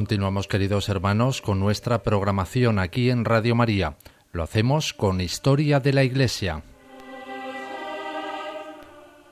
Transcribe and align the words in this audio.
Continuamos, 0.00 0.48
queridos 0.48 0.88
hermanos, 0.88 1.42
con 1.42 1.60
nuestra 1.60 2.02
programación 2.02 2.78
aquí 2.78 3.10
en 3.10 3.26
Radio 3.26 3.54
María. 3.54 3.98
Lo 4.32 4.42
hacemos 4.42 4.94
con 4.94 5.20
Historia 5.20 5.78
de 5.78 5.92
la 5.92 6.02
Iglesia. 6.02 6.62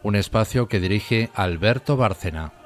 Un 0.03 0.15
espacio 0.15 0.69
que 0.69 0.79
dirige 0.79 1.31
Alberto 1.33 1.97
Bárcena. 1.97 2.58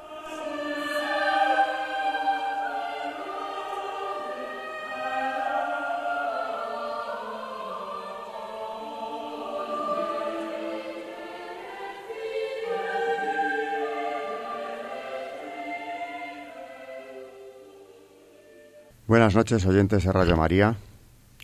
Buenas 19.23 19.35
noches, 19.35 19.65
oyentes 19.65 20.03
de 20.03 20.11
Radio 20.11 20.35
María. 20.35 20.75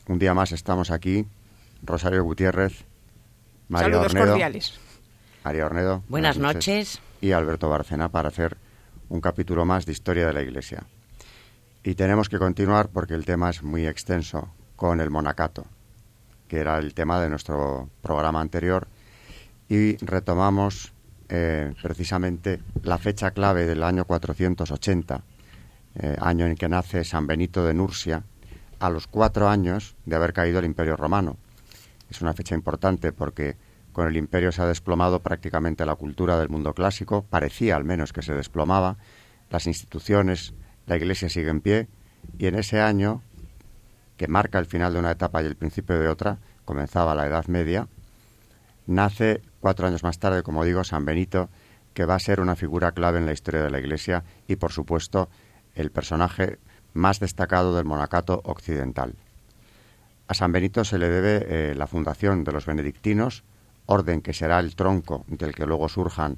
Un 0.10 0.20
día 0.20 0.34
más 0.34 0.52
estamos 0.52 0.92
aquí. 0.92 1.26
Rosario 1.82 2.26
Gutiérrez, 2.26 2.84
María 3.70 3.86
Saludos 3.86 4.08
Ornedo, 4.08 4.28
cordiales. 4.28 4.80
María 5.46 5.66
Ornedo. 5.66 6.04
Buenas 6.10 6.38
noches. 6.38 7.00
Y 7.22 7.32
Alberto 7.32 7.70
Barcena 7.70 8.10
para 8.10 8.28
hacer 8.28 8.58
un 9.08 9.22
capítulo 9.22 9.64
más 9.64 9.86
de 9.86 9.94
Historia 9.94 10.28
de 10.28 10.34
la 10.34 10.42
Iglesia. 10.42 10.84
Y 11.82 11.96
tenemos 11.96 12.28
que 12.28 12.38
continuar 12.38 12.90
porque 12.90 13.14
el 13.14 13.24
tema 13.24 13.50
es 13.50 13.64
muy 13.64 13.88
extenso 13.88 14.50
con 14.76 15.00
el 15.00 15.10
monacato, 15.10 15.66
que 16.50 16.58
era 16.58 16.80
el 16.80 16.94
tema 16.94 17.22
de 17.22 17.30
nuestro 17.30 17.90
programa 18.02 18.42
anterior. 18.42 18.90
Y 19.70 19.96
retomamos 20.06 20.92
eh, 21.30 21.74
precisamente 21.82 22.60
la 22.84 22.98
fecha 22.98 23.32
clave 23.32 23.66
del 23.66 23.84
año 23.84 24.04
480 24.04 25.24
eh, 25.96 26.16
año 26.20 26.46
en 26.46 26.56
que 26.56 26.70
nace 26.70 27.04
San 27.04 27.28
Benito 27.28 27.66
de 27.66 27.74
Nursia, 27.74 28.24
a 28.80 28.90
los 28.90 29.08
cuatro 29.08 29.50
años 29.50 29.96
de 30.06 30.16
haber 30.16 30.34
caído 30.34 30.60
el 30.60 30.66
Imperio 30.66 30.96
Romano. 30.96 31.38
Es 32.10 32.22
una 32.22 32.34
fecha 32.34 32.56
importante 32.56 33.12
porque 33.12 33.58
con 33.92 34.08
el 34.08 34.18
imperio 34.18 34.52
se 34.52 34.62
ha 34.62 34.66
desplomado 34.66 35.20
prácticamente 35.20 35.86
la 35.86 35.96
cultura 35.96 36.40
del 36.40 36.50
mundo 36.50 36.74
clásico, 36.74 37.26
parecía 37.30 37.76
al 37.76 37.84
menos 37.84 38.14
que 38.14 38.22
se 38.22 38.34
desplomaba, 38.34 38.98
las 39.50 39.68
instituciones, 39.68 40.54
la 40.86 40.96
Iglesia 40.96 41.28
sigue 41.28 41.50
en 41.50 41.62
pie, 41.62 41.88
y 42.38 42.48
en 42.48 42.56
ese 42.56 42.82
año, 42.82 43.22
que 44.16 44.28
marca 44.28 44.60
el 44.60 44.66
final 44.66 44.94
de 44.94 45.00
una 45.00 45.12
etapa 45.12 45.42
y 45.42 45.48
el 45.48 45.56
principio 45.56 46.00
de 46.00 46.08
otra, 46.08 46.38
comenzaba 46.66 47.16
la 47.16 47.26
Edad 47.26 47.48
Media, 47.48 47.88
nace 48.86 49.42
cuatro 49.60 49.88
años 49.88 50.04
más 50.04 50.20
tarde, 50.20 50.44
como 50.44 50.64
digo, 50.64 50.84
San 50.84 51.06
Benito, 51.06 51.50
que 51.94 52.06
va 52.06 52.16
a 52.16 52.20
ser 52.20 52.40
una 52.40 52.56
figura 52.56 52.92
clave 52.92 53.20
en 53.20 53.26
la 53.26 53.34
historia 53.34 53.64
de 53.64 53.72
la 53.72 53.80
Iglesia 53.80 54.24
y, 54.48 54.56
por 54.56 54.72
supuesto, 54.72 55.30
el 55.76 55.92
personaje 55.92 56.60
más 56.94 57.20
destacado 57.20 57.76
del 57.76 57.86
monacato 57.86 58.42
occidental. 58.44 59.16
A 60.28 60.34
San 60.34 60.52
Benito 60.52 60.84
se 60.84 60.98
le 60.98 61.10
debe 61.10 61.46
eh, 61.48 61.76
la 61.76 61.88
fundación 61.88 62.44
de 62.44 62.52
los 62.52 62.66
benedictinos, 62.66 63.44
orden 63.86 64.22
que 64.22 64.34
será 64.34 64.60
el 64.60 64.76
tronco 64.76 65.26
del 65.28 65.56
que 65.56 65.66
luego 65.66 65.90
surjan 65.90 66.38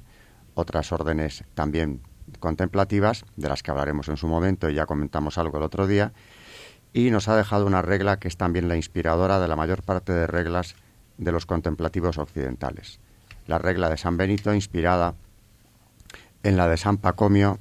otras 0.54 0.92
órdenes 0.92 1.44
también 1.54 2.00
contemplativas, 2.40 3.24
de 3.36 3.48
las 3.48 3.62
que 3.62 3.70
hablaremos 3.70 4.08
en 4.08 4.16
su 4.16 4.28
momento 4.28 4.70
y 4.70 4.74
ya 4.74 4.86
comentamos 4.86 5.38
algo 5.38 5.58
el 5.58 5.64
otro 5.64 5.86
día, 5.86 6.12
y 6.92 7.10
nos 7.10 7.28
ha 7.28 7.36
dejado 7.36 7.66
una 7.66 7.82
regla 7.82 8.18
que 8.18 8.28
es 8.28 8.36
también 8.36 8.68
la 8.68 8.76
inspiradora 8.76 9.40
de 9.40 9.48
la 9.48 9.56
mayor 9.56 9.82
parte 9.82 10.12
de 10.12 10.26
reglas 10.26 10.74
de 11.18 11.32
los 11.32 11.46
contemplativos 11.46 12.18
occidentales. 12.18 13.00
La 13.46 13.58
regla 13.58 13.90
de 13.90 13.96
San 13.96 14.16
Benito 14.16 14.54
inspirada 14.54 15.14
en 16.42 16.56
la 16.56 16.68
de 16.68 16.76
San 16.76 16.96
Pacomio 16.96 17.58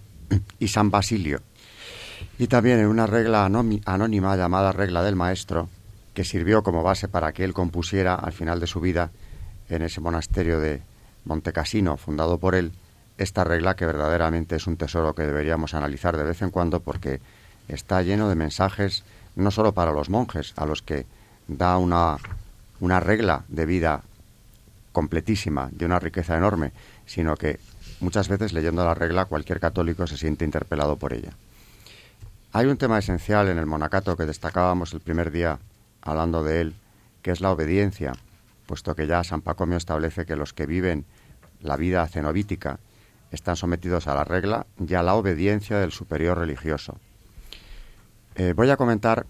y 0.59 0.69
San 0.69 0.91
Basilio, 0.91 1.41
y 2.41 2.47
también 2.47 2.79
en 2.79 2.87
una 2.87 3.05
regla 3.05 3.45
anónima 3.45 4.35
llamada 4.35 4.71
regla 4.71 5.03
del 5.03 5.15
maestro, 5.15 5.69
que 6.15 6.23
sirvió 6.23 6.63
como 6.63 6.81
base 6.81 7.07
para 7.07 7.33
que 7.33 7.43
él 7.43 7.53
compusiera 7.53 8.15
al 8.15 8.33
final 8.33 8.59
de 8.59 8.65
su 8.65 8.79
vida 8.79 9.11
en 9.69 9.83
ese 9.83 10.01
monasterio 10.01 10.59
de 10.59 10.81
Montecassino, 11.25 11.97
fundado 11.97 12.39
por 12.39 12.55
él, 12.55 12.71
esta 13.19 13.43
regla 13.43 13.75
que 13.75 13.85
verdaderamente 13.85 14.55
es 14.55 14.65
un 14.65 14.75
tesoro 14.75 15.13
que 15.13 15.21
deberíamos 15.21 15.75
analizar 15.75 16.17
de 16.17 16.23
vez 16.23 16.41
en 16.41 16.49
cuando 16.49 16.79
porque 16.79 17.21
está 17.67 18.01
lleno 18.01 18.27
de 18.27 18.33
mensajes 18.33 19.03
no 19.35 19.51
solo 19.51 19.73
para 19.73 19.91
los 19.91 20.09
monjes, 20.09 20.53
a 20.55 20.65
los 20.65 20.81
que 20.81 21.05
da 21.47 21.77
una, 21.77 22.17
una 22.79 22.99
regla 22.99 23.43
de 23.49 23.67
vida 23.67 24.01
completísima, 24.93 25.69
de 25.71 25.85
una 25.85 25.99
riqueza 25.99 26.35
enorme, 26.35 26.71
sino 27.05 27.35
que 27.35 27.59
muchas 27.99 28.29
veces 28.29 28.51
leyendo 28.51 28.83
la 28.83 28.95
regla 28.95 29.25
cualquier 29.25 29.59
católico 29.59 30.07
se 30.07 30.17
siente 30.17 30.43
interpelado 30.43 30.95
por 30.95 31.13
ella. 31.13 31.33
Hay 32.53 32.65
un 32.65 32.75
tema 32.75 32.99
esencial 32.99 33.47
en 33.47 33.57
el 33.57 33.65
monacato 33.65 34.17
que 34.17 34.25
destacábamos 34.25 34.93
el 34.93 34.99
primer 34.99 35.31
día 35.31 35.59
hablando 36.01 36.43
de 36.43 36.59
él, 36.59 36.75
que 37.21 37.31
es 37.31 37.39
la 37.39 37.49
obediencia, 37.49 38.11
puesto 38.65 38.93
que 38.93 39.07
ya 39.07 39.23
San 39.23 39.41
Pacomio 39.41 39.77
establece 39.77 40.25
que 40.25 40.35
los 40.35 40.51
que 40.51 40.65
viven 40.65 41.05
la 41.61 41.77
vida 41.77 42.05
cenobítica 42.09 42.79
están 43.31 43.55
sometidos 43.55 44.07
a 44.07 44.15
la 44.15 44.25
regla 44.25 44.65
y 44.85 44.93
a 44.95 45.03
la 45.03 45.13
obediencia 45.15 45.77
del 45.77 45.93
superior 45.93 46.39
religioso. 46.39 46.97
Eh, 48.35 48.51
voy 48.53 48.69
a 48.69 48.75
comentar, 48.75 49.25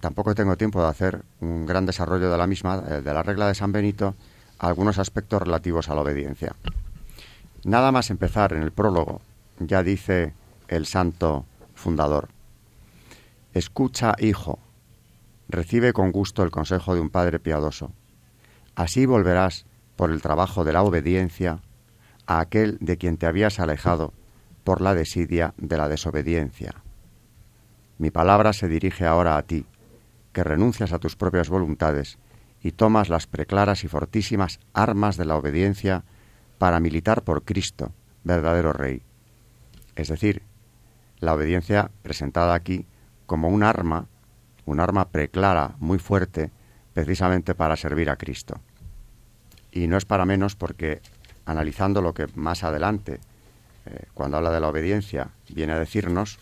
tampoco 0.00 0.34
tengo 0.34 0.56
tiempo 0.56 0.82
de 0.82 0.88
hacer 0.88 1.20
un 1.40 1.66
gran 1.66 1.84
desarrollo 1.84 2.30
de 2.30 2.38
la 2.38 2.46
misma, 2.46 2.82
eh, 2.88 3.02
de 3.02 3.12
la 3.12 3.22
regla 3.22 3.46
de 3.46 3.54
San 3.54 3.72
Benito, 3.72 4.14
algunos 4.58 4.98
aspectos 4.98 5.42
relativos 5.42 5.90
a 5.90 5.94
la 5.94 6.00
obediencia. 6.00 6.54
Nada 7.64 7.92
más 7.92 8.08
empezar 8.08 8.54
en 8.54 8.62
el 8.62 8.72
prólogo, 8.72 9.20
ya 9.58 9.82
dice 9.82 10.32
el 10.68 10.86
santo 10.86 11.44
fundador. 11.82 12.28
Escucha, 13.52 14.14
hijo, 14.18 14.58
recibe 15.48 15.92
con 15.92 16.12
gusto 16.12 16.42
el 16.42 16.50
consejo 16.50 16.94
de 16.94 17.00
un 17.00 17.10
padre 17.10 17.38
piadoso. 17.38 17.92
Así 18.74 19.04
volverás, 19.04 19.66
por 19.96 20.10
el 20.10 20.22
trabajo 20.22 20.64
de 20.64 20.72
la 20.72 20.82
obediencia, 20.82 21.60
a 22.26 22.40
aquel 22.40 22.78
de 22.80 22.96
quien 22.96 23.18
te 23.18 23.26
habías 23.26 23.60
alejado 23.60 24.14
por 24.64 24.80
la 24.80 24.94
desidia 24.94 25.52
de 25.58 25.76
la 25.76 25.88
desobediencia. 25.88 26.82
Mi 27.98 28.10
palabra 28.10 28.52
se 28.52 28.68
dirige 28.68 29.04
ahora 29.04 29.36
a 29.36 29.42
ti, 29.42 29.66
que 30.32 30.44
renuncias 30.44 30.92
a 30.92 30.98
tus 30.98 31.16
propias 31.16 31.50
voluntades 31.50 32.18
y 32.62 32.72
tomas 32.72 33.08
las 33.08 33.26
preclaras 33.26 33.84
y 33.84 33.88
fortísimas 33.88 34.60
armas 34.72 35.16
de 35.16 35.24
la 35.24 35.36
obediencia 35.36 36.04
para 36.58 36.80
militar 36.80 37.22
por 37.22 37.42
Cristo, 37.44 37.92
verdadero 38.24 38.72
Rey. 38.72 39.02
Es 39.96 40.08
decir, 40.08 40.42
la 41.22 41.34
obediencia 41.34 41.88
presentada 42.02 42.52
aquí 42.52 42.84
como 43.26 43.48
un 43.48 43.62
arma, 43.62 44.08
un 44.66 44.80
arma 44.80 45.08
preclara, 45.08 45.76
muy 45.78 46.00
fuerte, 46.00 46.50
precisamente 46.94 47.54
para 47.54 47.76
servir 47.76 48.10
a 48.10 48.16
Cristo. 48.16 48.60
Y 49.70 49.86
no 49.86 49.96
es 49.96 50.04
para 50.04 50.26
menos 50.26 50.56
porque, 50.56 51.00
analizando 51.46 52.02
lo 52.02 52.12
que 52.12 52.26
más 52.34 52.64
adelante, 52.64 53.20
eh, 53.86 54.06
cuando 54.14 54.36
habla 54.36 54.50
de 54.50 54.58
la 54.58 54.68
obediencia, 54.68 55.30
viene 55.48 55.72
a 55.74 55.78
decirnos, 55.78 56.40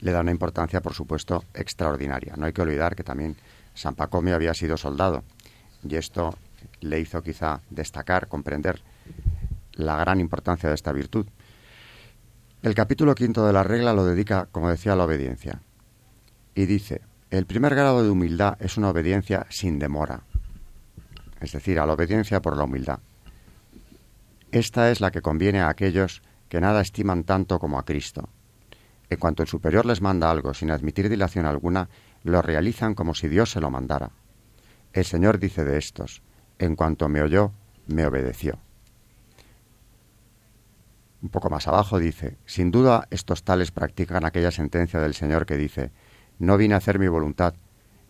le 0.00 0.12
da 0.12 0.20
una 0.20 0.30
importancia, 0.30 0.82
por 0.82 0.92
supuesto, 0.92 1.42
extraordinaria. 1.54 2.34
No 2.36 2.44
hay 2.44 2.52
que 2.52 2.60
olvidar 2.60 2.94
que 2.94 3.02
también 3.02 3.34
San 3.72 3.94
Pacomio 3.94 4.34
había 4.34 4.52
sido 4.52 4.76
soldado 4.76 5.24
y 5.82 5.96
esto 5.96 6.36
le 6.80 7.00
hizo 7.00 7.22
quizá 7.22 7.62
destacar, 7.70 8.28
comprender 8.28 8.82
la 9.72 9.96
gran 9.96 10.20
importancia 10.20 10.68
de 10.68 10.74
esta 10.74 10.92
virtud. 10.92 11.26
El 12.64 12.74
capítulo 12.74 13.14
quinto 13.14 13.46
de 13.46 13.52
la 13.52 13.62
regla 13.62 13.92
lo 13.92 14.06
dedica, 14.06 14.48
como 14.50 14.70
decía, 14.70 14.94
a 14.94 14.96
la 14.96 15.04
obediencia. 15.04 15.60
Y 16.54 16.64
dice, 16.64 17.02
el 17.28 17.44
primer 17.44 17.74
grado 17.74 18.02
de 18.02 18.08
humildad 18.08 18.56
es 18.58 18.78
una 18.78 18.88
obediencia 18.88 19.46
sin 19.50 19.78
demora, 19.78 20.22
es 21.42 21.52
decir, 21.52 21.78
a 21.78 21.84
la 21.84 21.92
obediencia 21.92 22.40
por 22.40 22.56
la 22.56 22.64
humildad. 22.64 23.00
Esta 24.50 24.90
es 24.90 25.02
la 25.02 25.10
que 25.10 25.20
conviene 25.20 25.60
a 25.60 25.68
aquellos 25.68 26.22
que 26.48 26.58
nada 26.58 26.80
estiman 26.80 27.24
tanto 27.24 27.58
como 27.58 27.78
a 27.78 27.84
Cristo. 27.84 28.30
En 29.10 29.18
cuanto 29.18 29.42
el 29.42 29.48
superior 29.50 29.84
les 29.84 30.00
manda 30.00 30.30
algo 30.30 30.54
sin 30.54 30.70
admitir 30.70 31.10
dilación 31.10 31.44
alguna, 31.44 31.90
lo 32.22 32.40
realizan 32.40 32.94
como 32.94 33.14
si 33.14 33.28
Dios 33.28 33.50
se 33.50 33.60
lo 33.60 33.70
mandara. 33.70 34.12
El 34.94 35.04
Señor 35.04 35.38
dice 35.38 35.64
de 35.64 35.76
estos, 35.76 36.22
en 36.58 36.76
cuanto 36.76 37.10
me 37.10 37.20
oyó, 37.20 37.52
me 37.88 38.06
obedeció. 38.06 38.58
Un 41.24 41.30
poco 41.30 41.48
más 41.48 41.66
abajo 41.66 41.98
dice, 41.98 42.36
sin 42.44 42.70
duda 42.70 43.08
estos 43.10 43.44
tales 43.44 43.70
practican 43.70 44.26
aquella 44.26 44.50
sentencia 44.50 45.00
del 45.00 45.14
Señor 45.14 45.46
que 45.46 45.56
dice, 45.56 45.90
no 46.38 46.58
vine 46.58 46.74
a 46.74 46.76
hacer 46.76 46.98
mi 46.98 47.08
voluntad, 47.08 47.54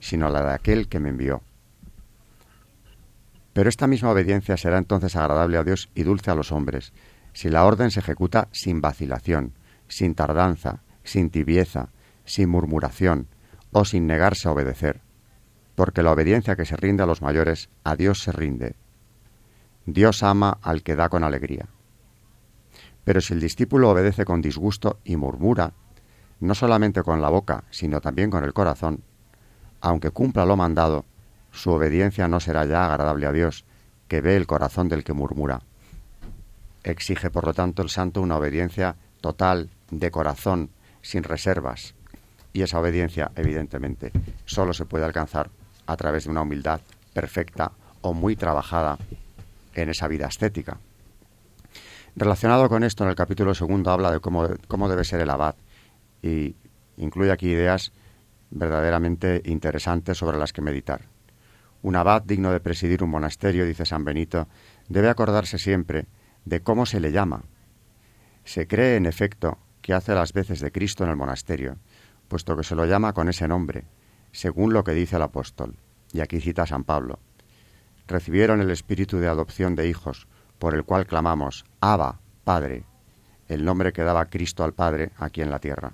sino 0.01 0.29
la 0.31 0.43
de 0.43 0.53
aquel 0.53 0.89
que 0.89 0.99
me 0.99 1.11
envió. 1.11 1.41
Pero 3.53 3.69
esta 3.69 3.87
misma 3.87 4.11
obediencia 4.11 4.57
será 4.57 4.79
entonces 4.79 5.15
agradable 5.15 5.59
a 5.59 5.63
Dios 5.63 5.91
y 5.95 6.03
dulce 6.03 6.33
a 6.33 6.35
los 6.35 6.51
hombres, 6.51 6.93
si 7.33 7.51
la 7.51 7.65
orden 7.65 7.93
se 7.93 8.01
ejecuta 8.01 8.49
sin 8.51 8.81
vacilación, 8.81 9.53
sin 9.87 10.17
tardanza, 10.17 10.83
sin 11.05 11.31
tibieza, 11.31 11.91
sin 12.25 12.49
murmuración, 12.49 13.29
o 13.71 13.85
sin 13.85 14.09
negarse 14.09 14.49
a 14.49 14.51
obedecer, 14.51 15.03
porque 15.77 16.03
la 16.03 16.11
obediencia 16.11 16.57
que 16.57 16.65
se 16.65 16.77
rinde 16.77 17.05
a 17.05 17.07
los 17.07 17.23
mayores, 17.23 17.69
a 17.85 17.95
Dios 17.95 18.25
se 18.25 18.33
rinde. 18.33 18.75
Dios 19.87 20.25
ama 20.25 20.59
al 20.63 20.83
que 20.83 20.97
da 20.97 21.09
con 21.09 21.23
alegría. 21.23 21.69
Pero 23.05 23.21
si 23.21 23.35
el 23.35 23.41
discípulo 23.41 23.91
obedece 23.91 24.25
con 24.25 24.41
disgusto 24.41 24.99
y 25.05 25.17
murmura, 25.17 25.73
no 26.41 26.55
solamente 26.55 27.03
con 27.03 27.23
la 27.23 27.29
boca, 27.29 27.65
sino 27.71 28.01
también 28.01 28.31
con 28.31 28.45
el 28.45 28.53
corazón, 28.53 29.01
aunque 29.81 30.11
cumpla 30.11 30.47
lo 30.47 30.57
mandado, 30.57 31.05
su 31.53 31.71
obediencia 31.71 32.27
no 32.27 32.41
será 32.41 32.65
ya 32.65 32.87
agradable 32.87 33.27
a 33.27 33.33
Dios, 33.33 33.65
que 34.09 34.21
ve 34.21 34.37
el 34.37 34.47
corazón 34.47 34.89
del 34.89 35.05
que 35.05 35.13
murmura. 35.13 35.61
Exige, 36.83 37.31
por 37.31 37.47
lo 37.47 37.55
tanto, 37.55 37.83
el 37.83 37.91
santo 37.91 38.21
una 38.21 38.37
obediencia 38.37 38.97
total, 39.21 39.71
de 39.91 40.11
corazón, 40.11 40.71
sin 41.03 41.23
reservas. 41.23 41.95
Y 42.53 42.63
esa 42.63 42.81
obediencia, 42.81 43.31
evidentemente, 43.37 44.13
solo 44.45 44.73
se 44.73 44.85
puede 44.85 45.05
alcanzar 45.05 45.51
a 45.87 45.97
través 45.97 46.25
de 46.25 46.31
una 46.31 46.43
humildad 46.43 46.81
perfecta 47.13 47.73
o 48.01 48.13
muy 48.13 48.37
trabajada 48.37 48.99
en 49.75 49.89
esa 49.89 50.09
vida 50.09 50.27
estética. 50.27 50.79
Relacionado 52.17 52.69
con 52.69 52.85
esto, 52.85 53.03
en 53.03 53.11
el 53.11 53.17
capítulo 53.17 53.55
segundo 53.55 53.91
habla 53.91 54.13
de 54.13 54.21
cómo, 54.21 54.49
cómo 54.69 54.89
debe 54.89 55.03
ser 55.03 55.21
el 55.21 55.31
abad 55.31 55.57
y 56.23 56.55
incluye 56.97 57.33
aquí 57.33 57.51
ideas 57.51 57.93
verdaderamente 58.51 59.43
interesantes 59.47 60.17
sobre 60.17 60.39
las 60.39 60.53
que 60.53 60.63
meditar. 60.63 61.09
Un 61.83 61.97
abad 61.97 62.23
digno 62.23 62.53
de 62.53 62.61
presidir 62.61 63.03
un 63.03 63.11
monasterio, 63.11 63.67
dice 63.67 63.85
San 63.85 64.05
Benito, 64.05 64.47
debe 64.89 65.09
acordarse 65.09 65.59
siempre 65.59 66.07
de 66.45 66.61
cómo 66.61 66.87
se 66.87 67.01
le 67.01 67.11
llama. 67.11 67.43
Se 68.45 68.69
cree, 68.69 68.97
en 68.97 69.07
efecto, 69.07 69.59
que 69.83 69.93
hace 69.93 70.15
las 70.15 70.33
veces 70.33 70.61
de 70.61 70.71
Cristo 70.71 71.03
en 71.03 71.11
el 71.11 71.17
monasterio, 71.17 71.79
puesto 72.29 72.57
que 72.57 72.63
se 72.63 72.77
lo 72.77 72.87
llama 72.87 73.13
con 73.13 73.29
ese 73.29 73.49
nombre, 73.49 73.87
según 74.31 74.73
lo 74.73 74.85
que 74.85 74.93
dice 74.93 75.17
el 75.17 75.23
apóstol. 75.23 75.77
Y 76.13 76.21
aquí 76.21 76.41
cita 76.41 76.63
a 76.63 76.67
San 76.67 76.85
Pablo. 76.85 77.19
Recibieron 78.07 78.61
el 78.61 78.71
espíritu 78.71 79.19
de 79.19 79.27
adopción 79.27 79.75
de 79.75 79.89
hijos, 79.89 80.29
por 80.59 80.75
el 80.75 80.85
cual 80.85 81.07
clamamos, 81.07 81.65
Abba, 81.81 82.21
Padre, 82.45 82.85
el 83.49 83.65
nombre 83.65 83.93
que 83.93 84.03
daba 84.03 84.27
Cristo 84.27 84.65
al 84.65 84.73
Padre 84.73 85.11
aquí 85.19 85.43
en 85.43 85.51
la 85.51 85.59
tierra. 85.59 85.93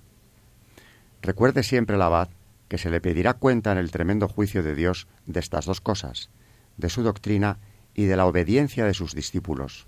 Recuerde 1.22 1.62
siempre 1.62 1.96
el 1.96 2.02
abad 2.02 2.28
que 2.68 2.78
se 2.78 2.90
le 2.90 3.00
pedirá 3.00 3.34
cuenta 3.34 3.72
en 3.72 3.78
el 3.78 3.90
tremendo 3.90 4.28
juicio 4.28 4.62
de 4.62 4.74
Dios 4.74 5.08
de 5.26 5.40
estas 5.40 5.66
dos 5.66 5.80
cosas, 5.80 6.30
de 6.76 6.88
su 6.88 7.02
doctrina 7.02 7.58
y 7.94 8.04
de 8.04 8.16
la 8.16 8.26
obediencia 8.26 8.84
de 8.84 8.94
sus 8.94 9.14
discípulos. 9.14 9.86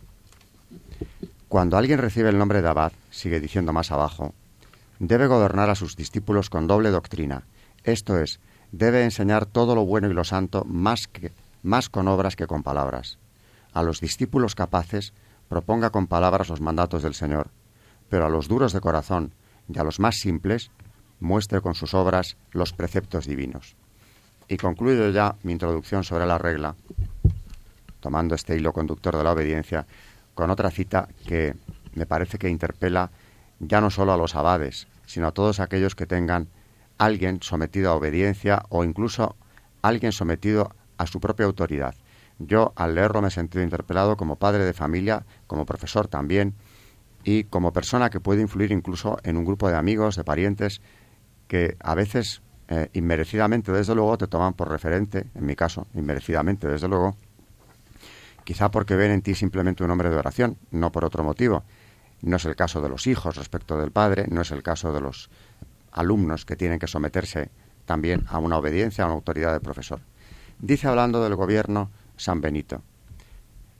Cuando 1.48 1.76
alguien 1.76 1.98
recibe 1.98 2.28
el 2.28 2.38
nombre 2.38 2.60
de 2.60 2.68
abad, 2.68 2.92
sigue 3.10 3.40
diciendo 3.40 3.72
más 3.72 3.92
abajo, 3.92 4.34
debe 4.98 5.26
gobernar 5.26 5.70
a 5.70 5.74
sus 5.74 5.96
discípulos 5.96 6.50
con 6.50 6.66
doble 6.66 6.90
doctrina, 6.90 7.44
esto 7.84 8.18
es, 8.18 8.40
debe 8.70 9.04
enseñar 9.04 9.46
todo 9.46 9.74
lo 9.74 9.84
bueno 9.84 10.10
y 10.10 10.14
lo 10.14 10.24
santo 10.24 10.64
más, 10.64 11.06
que, 11.06 11.32
más 11.62 11.88
con 11.88 12.08
obras 12.08 12.36
que 12.36 12.46
con 12.46 12.62
palabras. 12.62 13.18
A 13.72 13.82
los 13.82 14.00
discípulos 14.00 14.54
capaces 14.54 15.12
proponga 15.48 15.90
con 15.90 16.06
palabras 16.06 16.48
los 16.48 16.60
mandatos 16.60 17.02
del 17.02 17.14
Señor, 17.14 17.50
pero 18.08 18.26
a 18.26 18.28
los 18.28 18.48
duros 18.48 18.72
de 18.72 18.80
corazón 18.80 19.32
y 19.68 19.78
a 19.78 19.84
los 19.84 20.00
más 20.00 20.16
simples 20.16 20.70
muestre 21.20 21.60
con 21.60 21.74
sus 21.74 21.94
obras 21.94 22.36
los 22.50 22.72
preceptos 22.72 23.26
divinos. 23.26 23.76
Y 24.48 24.56
concluyo 24.56 25.08
ya 25.10 25.36
mi 25.42 25.52
introducción 25.52 26.04
sobre 26.04 26.26
la 26.26 26.38
regla, 26.38 26.74
tomando 28.00 28.34
este 28.34 28.56
hilo 28.56 28.72
conductor 28.72 29.16
de 29.16 29.24
la 29.24 29.32
obediencia, 29.32 29.86
con 30.34 30.50
otra 30.50 30.70
cita 30.70 31.08
que 31.26 31.54
me 31.94 32.06
parece 32.06 32.38
que 32.38 32.48
interpela 32.48 33.10
ya 33.60 33.80
no 33.80 33.90
solo 33.90 34.12
a 34.12 34.16
los 34.16 34.34
abades, 34.34 34.88
sino 35.06 35.28
a 35.28 35.32
todos 35.32 35.60
aquellos 35.60 35.94
que 35.94 36.06
tengan 36.06 36.48
alguien 36.98 37.38
sometido 37.42 37.90
a 37.90 37.94
obediencia 37.94 38.64
o 38.68 38.84
incluso 38.84 39.36
alguien 39.82 40.12
sometido 40.12 40.74
a 40.98 41.06
su 41.06 41.20
propia 41.20 41.46
autoridad. 41.46 41.94
Yo 42.38 42.72
al 42.76 42.94
leerlo 42.94 43.22
me 43.22 43.28
he 43.28 43.30
sentido 43.30 43.62
interpelado 43.62 44.16
como 44.16 44.36
padre 44.36 44.64
de 44.64 44.72
familia, 44.72 45.24
como 45.46 45.66
profesor 45.66 46.08
también, 46.08 46.54
y 47.24 47.44
como 47.44 47.72
persona 47.72 48.10
que 48.10 48.20
puede 48.20 48.42
influir 48.42 48.72
incluso 48.72 49.18
en 49.22 49.36
un 49.36 49.44
grupo 49.44 49.68
de 49.68 49.76
amigos, 49.76 50.16
de 50.16 50.24
parientes, 50.24 50.80
que 51.46 51.76
a 51.80 51.94
veces 51.94 52.42
eh, 52.68 52.88
inmerecidamente, 52.94 53.72
desde 53.72 53.94
luego, 53.94 54.16
te 54.18 54.26
toman 54.26 54.54
por 54.54 54.70
referente, 54.70 55.26
en 55.34 55.46
mi 55.46 55.54
caso, 55.54 55.86
inmerecidamente, 55.94 56.66
desde 56.68 56.88
luego, 56.88 57.16
quizá 58.44 58.70
porque 58.70 58.96
ven 58.96 59.10
en 59.10 59.22
ti 59.22 59.34
simplemente 59.34 59.84
un 59.84 59.90
hombre 59.90 60.10
de 60.10 60.16
oración, 60.16 60.56
no 60.70 60.90
por 60.90 61.04
otro 61.04 61.22
motivo. 61.22 61.64
No 62.22 62.36
es 62.36 62.44
el 62.44 62.56
caso 62.56 62.80
de 62.80 62.88
los 62.88 63.06
hijos 63.06 63.36
respecto 63.36 63.76
del 63.78 63.90
padre, 63.90 64.26
no 64.28 64.40
es 64.40 64.50
el 64.52 64.62
caso 64.62 64.92
de 64.92 65.00
los 65.00 65.28
alumnos 65.90 66.44
que 66.44 66.56
tienen 66.56 66.78
que 66.78 66.86
someterse 66.86 67.50
también 67.84 68.24
a 68.28 68.38
una 68.38 68.56
obediencia, 68.56 69.04
a 69.04 69.08
una 69.08 69.16
autoridad 69.16 69.52
de 69.52 69.60
profesor. 69.60 70.00
Dice 70.58 70.86
hablando 70.88 71.22
del 71.22 71.34
gobierno 71.34 71.90
San 72.22 72.40
Benito, 72.40 72.82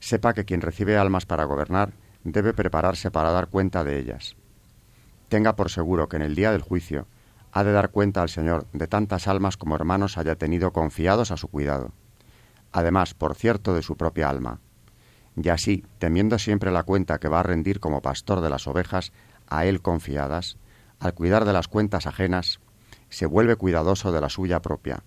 sepa 0.00 0.34
que 0.34 0.44
quien 0.44 0.62
recibe 0.62 0.96
almas 0.96 1.26
para 1.26 1.44
gobernar 1.44 1.92
debe 2.24 2.52
prepararse 2.52 3.12
para 3.12 3.30
dar 3.30 3.46
cuenta 3.46 3.84
de 3.84 4.00
ellas. 4.00 4.34
Tenga 5.28 5.54
por 5.54 5.70
seguro 5.70 6.08
que 6.08 6.16
en 6.16 6.22
el 6.22 6.34
día 6.34 6.50
del 6.50 6.60
juicio 6.60 7.06
ha 7.52 7.62
de 7.62 7.70
dar 7.70 7.90
cuenta 7.90 8.20
al 8.20 8.28
Señor 8.28 8.66
de 8.72 8.88
tantas 8.88 9.28
almas 9.28 9.56
como 9.56 9.76
hermanos 9.76 10.18
haya 10.18 10.34
tenido 10.34 10.72
confiados 10.72 11.30
a 11.30 11.36
su 11.36 11.46
cuidado, 11.46 11.92
además, 12.72 13.14
por 13.14 13.36
cierto, 13.36 13.74
de 13.74 13.82
su 13.82 13.96
propia 13.96 14.28
alma. 14.28 14.58
Y 15.36 15.48
así, 15.48 15.84
temiendo 16.00 16.36
siempre 16.40 16.72
la 16.72 16.82
cuenta 16.82 17.18
que 17.18 17.28
va 17.28 17.40
a 17.40 17.44
rendir 17.44 17.78
como 17.78 18.02
pastor 18.02 18.40
de 18.40 18.50
las 18.50 18.66
ovejas 18.66 19.12
a 19.46 19.66
él 19.66 19.82
confiadas, 19.82 20.56
al 20.98 21.14
cuidar 21.14 21.44
de 21.44 21.52
las 21.52 21.68
cuentas 21.68 22.08
ajenas, 22.08 22.58
se 23.08 23.26
vuelve 23.26 23.54
cuidadoso 23.54 24.10
de 24.10 24.20
la 24.20 24.28
suya 24.28 24.60
propia. 24.60 25.04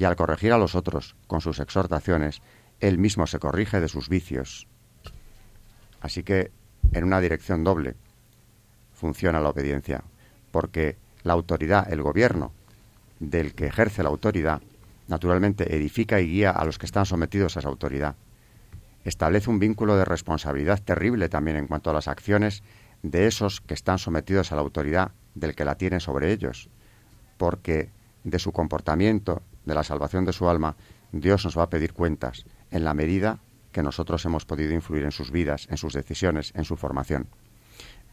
Y 0.00 0.04
al 0.04 0.16
corregir 0.16 0.54
a 0.54 0.56
los 0.56 0.76
otros 0.76 1.14
con 1.26 1.42
sus 1.42 1.60
exhortaciones, 1.60 2.40
él 2.80 2.96
mismo 2.96 3.26
se 3.26 3.38
corrige 3.38 3.80
de 3.80 3.88
sus 3.88 4.08
vicios. 4.08 4.66
Así 6.00 6.22
que, 6.22 6.50
en 6.94 7.04
una 7.04 7.20
dirección 7.20 7.64
doble, 7.64 7.96
funciona 8.94 9.40
la 9.40 9.50
obediencia, 9.50 10.02
porque 10.52 10.96
la 11.22 11.34
autoridad, 11.34 11.92
el 11.92 12.00
gobierno 12.00 12.50
del 13.18 13.54
que 13.54 13.66
ejerce 13.66 14.02
la 14.02 14.08
autoridad, 14.08 14.62
naturalmente 15.06 15.76
edifica 15.76 16.18
y 16.18 16.28
guía 16.28 16.52
a 16.52 16.64
los 16.64 16.78
que 16.78 16.86
están 16.86 17.04
sometidos 17.04 17.56
a 17.56 17.60
esa 17.60 17.68
autoridad. 17.68 18.14
Establece 19.04 19.50
un 19.50 19.58
vínculo 19.58 19.98
de 19.98 20.06
responsabilidad 20.06 20.80
terrible 20.82 21.28
también 21.28 21.58
en 21.58 21.66
cuanto 21.66 21.90
a 21.90 21.92
las 21.92 22.08
acciones 22.08 22.62
de 23.02 23.26
esos 23.26 23.60
que 23.60 23.74
están 23.74 23.98
sometidos 23.98 24.50
a 24.50 24.54
la 24.54 24.62
autoridad 24.62 25.10
del 25.34 25.54
que 25.54 25.66
la 25.66 25.74
tiene 25.74 26.00
sobre 26.00 26.32
ellos, 26.32 26.70
porque 27.36 27.90
de 28.24 28.38
su 28.38 28.50
comportamiento, 28.50 29.42
de 29.70 29.76
la 29.76 29.84
salvación 29.84 30.24
de 30.24 30.32
su 30.32 30.48
alma, 30.48 30.74
Dios 31.12 31.44
nos 31.44 31.56
va 31.56 31.62
a 31.62 31.70
pedir 31.70 31.92
cuentas 31.92 32.44
en 32.72 32.84
la 32.84 32.92
medida 32.92 33.38
que 33.70 33.84
nosotros 33.84 34.24
hemos 34.24 34.44
podido 34.44 34.74
influir 34.74 35.04
en 35.04 35.12
sus 35.12 35.30
vidas, 35.30 35.68
en 35.70 35.76
sus 35.76 35.92
decisiones, 35.92 36.52
en 36.56 36.64
su 36.64 36.76
formación. 36.76 37.28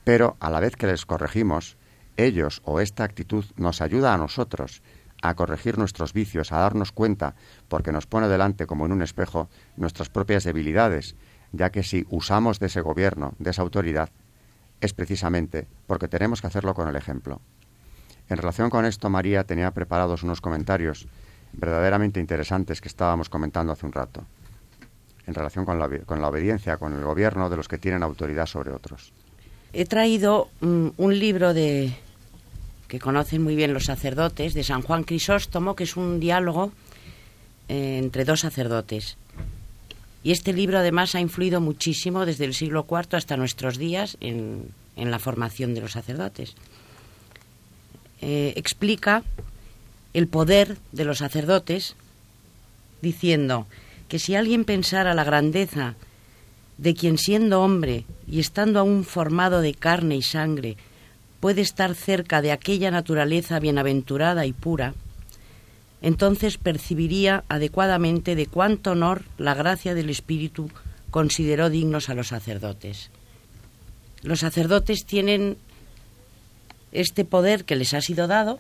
Pero 0.04 0.38
a 0.40 0.52
la 0.52 0.60
vez 0.60 0.76
que 0.76 0.86
les 0.86 1.08
corregimos, 1.08 1.78
ellos 2.16 2.62
o 2.64 2.80
esta 2.80 3.04
actitud 3.04 3.44
nos 3.56 3.82
ayuda 3.82 4.14
a 4.14 4.18
nosotros 4.18 4.84
a 5.24 5.34
corregir 5.34 5.80
nuestros 5.80 6.14
vicios, 6.14 6.52
a 6.52 6.60
darnos 6.60 6.92
cuenta, 6.92 7.34
porque 7.70 7.92
nos 7.92 8.06
pone 8.06 8.28
delante 8.28 8.68
como 8.68 8.86
en 8.86 8.92
un 8.92 9.02
espejo 9.02 9.50
nuestras 9.76 10.10
propias 10.10 10.44
debilidades, 10.44 11.16
ya 11.52 11.72
que 11.72 11.82
si 11.82 12.06
usamos 12.12 12.60
de 12.60 12.68
ese 12.68 12.82
gobierno, 12.82 13.34
de 13.40 13.50
esa 13.50 13.64
autoridad, 13.64 14.12
es 14.80 14.94
precisamente 14.94 15.68
porque 15.88 16.08
tenemos 16.08 16.40
que 16.40 16.48
hacerlo 16.48 16.76
con 16.76 16.88
el 16.88 16.96
ejemplo. 16.96 17.42
En 18.30 18.38
relación 18.38 18.70
con 18.70 18.86
esto, 18.86 19.10
María 19.10 19.44
tenía 19.46 19.72
preparados 19.72 20.22
unos 20.22 20.40
comentarios 20.40 21.08
verdaderamente 21.54 22.20
interesantes 22.20 22.82
que 22.82 22.88
estábamos 22.88 23.30
comentando 23.30 23.74
hace 23.74 23.86
un 23.86 23.92
rato, 23.92 24.24
en 25.26 25.34
relación 25.34 25.66
con 25.66 25.80
la, 25.80 25.90
con 26.06 26.22
la 26.22 26.28
obediencia, 26.28 26.78
con 26.78 26.94
el 26.94 27.04
gobierno 27.04 27.50
de 27.50 27.58
los 27.58 27.68
que 27.68 27.78
tienen 27.78 28.04
autoridad 28.04 28.46
sobre 28.46 28.72
otros. 28.72 29.12
He 29.74 29.86
traído 29.86 30.50
mm, 30.62 30.90
un 30.98 31.20
libro 31.20 31.54
de 31.54 31.94
que 32.88 33.00
conocen 33.00 33.44
muy 33.44 33.56
bien 33.56 33.74
los 33.74 33.86
sacerdotes, 33.86 34.54
de 34.54 34.64
San 34.64 34.82
Juan 34.82 35.04
Crisóstomo, 35.04 35.76
que 35.76 35.84
es 35.84 35.98
un 35.98 36.20
diálogo 36.20 36.72
eh, 37.68 38.00
entre 38.02 38.24
dos 38.24 38.40
sacerdotes. 38.42 39.18
Y 40.24 40.32
este 40.32 40.54
libro 40.54 40.80
además 40.80 41.16
ha 41.16 41.20
influido 41.20 41.62
muchísimo 41.62 42.26
desde 42.26 42.46
el 42.46 42.54
siglo 42.54 42.86
IV 42.90 43.18
hasta 43.18 43.38
nuestros 43.38 43.78
días 43.78 44.18
en, 44.20 44.72
la 44.96 45.20
formación 45.20 45.74
de 45.74 45.82
los 45.82 45.92
sacerdotes. 45.92 46.56
Eh, 48.22 48.54
explica 48.56 49.24
el 50.14 50.28
poder 50.28 50.78
de 50.92 51.06
los 51.06 51.20
sacerdotes 51.20 51.96
diciendo 53.02 53.68
que 54.08 54.20
si 54.20 54.36
alguien 54.36 54.66
pensara 54.66 55.14
la 55.14 55.24
grandeza 55.24 55.96
de 56.78 56.94
quien 56.94 57.18
siendo 57.18 57.62
hombre 57.62 58.06
y 58.28 58.40
estando 58.40 58.80
aún 58.80 59.04
formado 59.04 59.62
de 59.62 59.74
carne 59.74 60.16
y 60.16 60.22
sangre 60.22 60.78
puede 61.40 61.62
estar 61.62 61.94
cerca 61.96 62.42
de 62.42 62.52
aquella 62.52 62.92
naturaleza 62.92 63.60
bienaventurada 63.60 64.46
y 64.46 64.54
pura, 64.54 64.94
entonces 66.02 66.58
percibiría 66.58 67.44
adecuadamente 67.48 68.36
de 68.36 68.46
cuánto 68.46 68.92
honor 68.92 69.24
la 69.38 69.54
gracia 69.54 69.94
del 69.94 70.10
Espíritu 70.10 70.70
consideró 71.10 71.70
dignos 71.70 72.10
a 72.10 72.14
los 72.14 72.28
sacerdotes. 72.28 73.10
Los 74.24 74.40
sacerdotes 74.40 75.06
tienen 75.06 75.58
este 76.92 77.26
poder 77.26 77.66
que 77.66 77.76
les 77.76 77.94
ha 77.94 78.02
sido 78.02 78.28
dado 78.28 78.58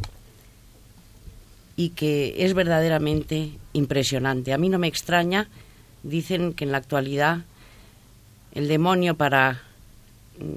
y 1.77 1.89
que 1.89 2.43
es 2.43 2.53
verdaderamente 2.53 3.51
impresionante. 3.71 4.51
A 4.51 4.57
mí 4.57 4.67
no 4.67 4.79
me 4.79 4.87
extraña, 4.87 5.47
dicen 6.03 6.53
que 6.53 6.65
en 6.65 6.73
la 6.73 6.79
actualidad 6.79 7.45
el 8.53 8.67
demonio 8.67 9.15
para 9.15 9.61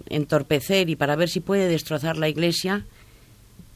entorpecer 0.08 0.88
y 0.88 0.96
para 0.96 1.16
ver 1.16 1.28
si 1.28 1.40
puede 1.40 1.68
destrozar 1.68 2.16
la 2.16 2.28
Iglesia, 2.28 2.86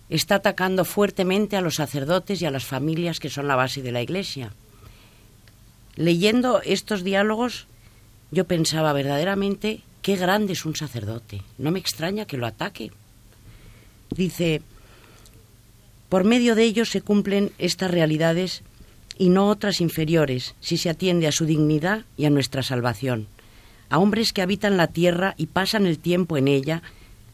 está 0.08 0.36
atacando 0.36 0.84
fuertemente 0.84 1.56
a 1.56 1.60
los 1.60 1.76
sacerdotes 1.76 2.40
y 2.40 2.46
a 2.46 2.50
las 2.50 2.64
familias 2.64 3.20
que 3.20 3.30
son 3.30 3.46
la 3.46 3.56
base 3.56 3.82
de 3.82 3.92
la 3.92 4.02
Iglesia. 4.02 4.52
Leyendo 5.96 6.62
estos 6.62 7.04
diálogos, 7.04 7.66
yo 8.30 8.46
pensaba 8.46 8.92
verdaderamente 8.94 9.82
qué 10.02 10.16
grande 10.16 10.54
es 10.54 10.64
un 10.64 10.76
sacerdote. 10.76 11.42
No 11.58 11.70
me 11.70 11.78
extraña 11.78 12.26
que 12.26 12.36
lo 12.36 12.46
ataque. 12.46 12.90
Dice, 14.10 14.62
por 16.14 16.22
medio 16.22 16.54
de 16.54 16.62
ellos 16.62 16.90
se 16.90 17.00
cumplen 17.00 17.50
estas 17.58 17.90
realidades 17.90 18.62
y 19.18 19.30
no 19.30 19.48
otras 19.48 19.80
inferiores, 19.80 20.54
si 20.60 20.76
se 20.76 20.88
atiende 20.88 21.26
a 21.26 21.32
su 21.32 21.44
dignidad 21.44 22.04
y 22.16 22.26
a 22.26 22.30
nuestra 22.30 22.62
salvación. 22.62 23.26
A 23.90 23.98
hombres 23.98 24.32
que 24.32 24.40
habitan 24.40 24.76
la 24.76 24.86
tierra 24.86 25.34
y 25.36 25.46
pasan 25.46 25.86
el 25.86 25.98
tiempo 25.98 26.36
en 26.36 26.46
ella, 26.46 26.82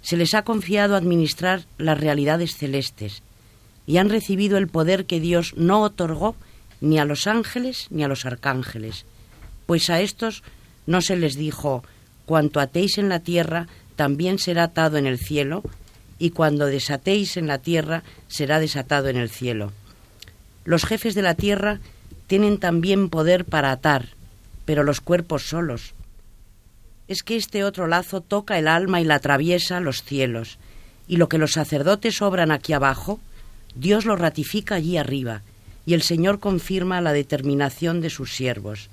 se 0.00 0.16
les 0.16 0.32
ha 0.32 0.44
confiado 0.44 0.96
administrar 0.96 1.66
las 1.76 2.00
realidades 2.00 2.56
celestes 2.56 3.22
y 3.86 3.98
han 3.98 4.08
recibido 4.08 4.56
el 4.56 4.68
poder 4.68 5.04
que 5.04 5.20
Dios 5.20 5.52
no 5.58 5.82
otorgó 5.82 6.34
ni 6.80 6.98
a 6.98 7.04
los 7.04 7.26
ángeles 7.26 7.86
ni 7.90 8.02
a 8.02 8.08
los 8.08 8.24
arcángeles, 8.24 9.04
pues 9.66 9.90
a 9.90 10.00
estos 10.00 10.42
no 10.86 11.02
se 11.02 11.16
les 11.16 11.36
dijo, 11.36 11.84
cuanto 12.24 12.60
atéis 12.60 12.96
en 12.96 13.10
la 13.10 13.20
tierra, 13.20 13.68
también 13.96 14.38
será 14.38 14.62
atado 14.62 14.96
en 14.96 15.06
el 15.06 15.18
cielo, 15.18 15.62
y 16.20 16.30
cuando 16.30 16.66
desatéis 16.66 17.36
en 17.38 17.48
la 17.48 17.58
tierra, 17.58 18.04
será 18.28 18.60
desatado 18.60 19.08
en 19.08 19.16
el 19.16 19.30
cielo. 19.30 19.72
Los 20.64 20.84
jefes 20.84 21.14
de 21.14 21.22
la 21.22 21.34
tierra 21.34 21.80
tienen 22.26 22.58
también 22.58 23.08
poder 23.08 23.46
para 23.46 23.72
atar, 23.72 24.10
pero 24.66 24.84
los 24.84 25.00
cuerpos 25.00 25.48
solos. 25.48 25.94
Es 27.08 27.22
que 27.22 27.36
este 27.36 27.64
otro 27.64 27.86
lazo 27.88 28.20
toca 28.20 28.58
el 28.58 28.68
alma 28.68 29.00
y 29.00 29.04
la 29.04 29.16
atraviesa 29.16 29.80
los 29.80 30.04
cielos, 30.04 30.58
y 31.08 31.16
lo 31.16 31.28
que 31.28 31.38
los 31.38 31.52
sacerdotes 31.52 32.20
obran 32.20 32.52
aquí 32.52 32.74
abajo, 32.74 33.18
Dios 33.74 34.04
lo 34.04 34.14
ratifica 34.14 34.74
allí 34.74 34.98
arriba, 34.98 35.40
y 35.86 35.94
el 35.94 36.02
Señor 36.02 36.38
confirma 36.38 37.00
la 37.00 37.14
determinación 37.14 38.02
de 38.02 38.10
sus 38.10 38.34
siervos. 38.34 38.90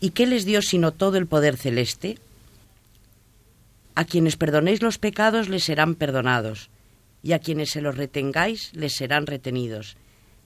¿Y 0.00 0.10
qué 0.10 0.26
les 0.26 0.44
dio 0.44 0.62
sino 0.62 0.92
todo 0.92 1.18
el 1.18 1.26
poder 1.26 1.56
celeste? 1.56 2.18
A 3.94 4.04
quienes 4.04 4.36
perdonéis 4.36 4.82
los 4.82 4.98
pecados 4.98 5.48
les 5.48 5.64
serán 5.64 5.94
perdonados, 5.94 6.70
y 7.22 7.32
a 7.32 7.38
quienes 7.38 7.70
se 7.70 7.80
los 7.80 7.96
retengáis 7.96 8.72
les 8.74 8.94
serán 8.94 9.26
retenidos. 9.26 9.96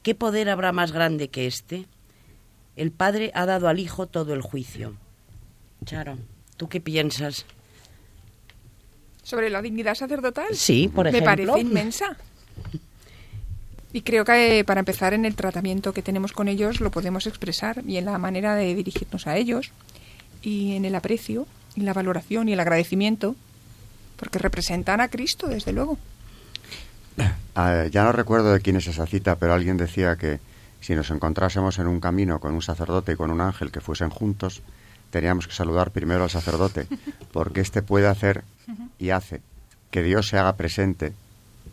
¿Qué 0.03 0.15
poder 0.15 0.49
habrá 0.49 0.73
más 0.73 0.93
grande 0.93 1.29
que 1.29 1.47
este? 1.47 1.87
El 2.77 2.93
Padre 2.93 3.31
ha 3.35 3.47
dado 3.47 3.69
al 3.69 3.79
Hijo 3.79 4.07
todo 4.07 4.35
el 4.35 4.43
juicio. 4.43 4.95
Charo, 5.85 6.19
¿tú 6.57 6.69
qué 6.69 6.81
piensas? 6.81 7.47
¿Sobre 9.23 9.51
la 9.51 9.63
dignidad 9.63 9.95
sacerdotal? 9.95 10.55
Sí, 10.55 10.89
por 10.89 11.07
ejemplo. 11.07 11.31
Me 11.31 11.37
parece 11.37 11.61
inmensa. 11.61 12.17
Y 13.93 14.03
creo 14.03 14.25
que 14.25 14.59
eh, 14.59 14.65
para 14.65 14.81
empezar 14.81 15.15
en 15.15 15.25
el 15.25 15.35
tratamiento 15.35 15.93
que 15.93 16.03
tenemos 16.03 16.33
con 16.33 16.49
ellos 16.49 16.81
lo 16.81 16.91
podemos 16.91 17.27
expresar 17.27 17.83
y 17.87 17.97
en 17.97 18.05
la 18.05 18.19
manera 18.19 18.55
de 18.55 18.75
dirigirnos 18.75 19.27
a 19.27 19.37
ellos 19.37 19.73
y 20.43 20.77
en 20.77 20.85
el 20.85 20.95
aprecio 20.95 21.47
y 21.77 21.83
la 21.83 21.93
valoración 21.93 22.49
y 22.49 22.55
el 22.55 22.61
agradecimiento, 22.61 23.37
porque 24.17 24.39
representan 24.39 25.01
a 25.01 25.09
Cristo, 25.09 25.47
desde 25.47 25.73
luego. 25.73 25.99
Ah, 27.55 27.87
ya 27.91 28.05
no 28.05 28.13
recuerdo 28.13 28.53
de 28.53 28.61
quién 28.61 28.77
es 28.77 28.87
esa 28.87 29.07
cita, 29.07 29.37
pero 29.37 29.55
alguien 29.55 29.77
decía 29.77 30.17
que 30.17 30.41
si 30.81 30.95
nos 30.95 31.11
encontrásemos 31.11 31.79
en 31.79 31.87
un 31.87 32.01
camino 32.01 32.39
con 32.39 32.55
un 32.55 32.63
sacerdote 32.63 33.13
y 33.13 33.17
con 33.17 33.31
un 33.31 33.41
ángel 33.41 33.73
que 33.73 33.81
fuesen 33.81 34.11
juntos, 34.11 34.63
teníamos 35.11 35.47
que 35.47 35.55
saludar 35.55 35.91
primero 35.91 36.25
al 36.25 36.31
sacerdote, 36.31 36.87
porque 37.33 37.61
éste 37.61 37.83
puede 37.83 38.07
hacer 38.07 38.45
y 38.99 39.11
hace 39.11 39.41
que 39.91 40.03
Dios 40.03 40.29
se 40.29 40.39
haga 40.39 40.57
presente, 40.57 41.15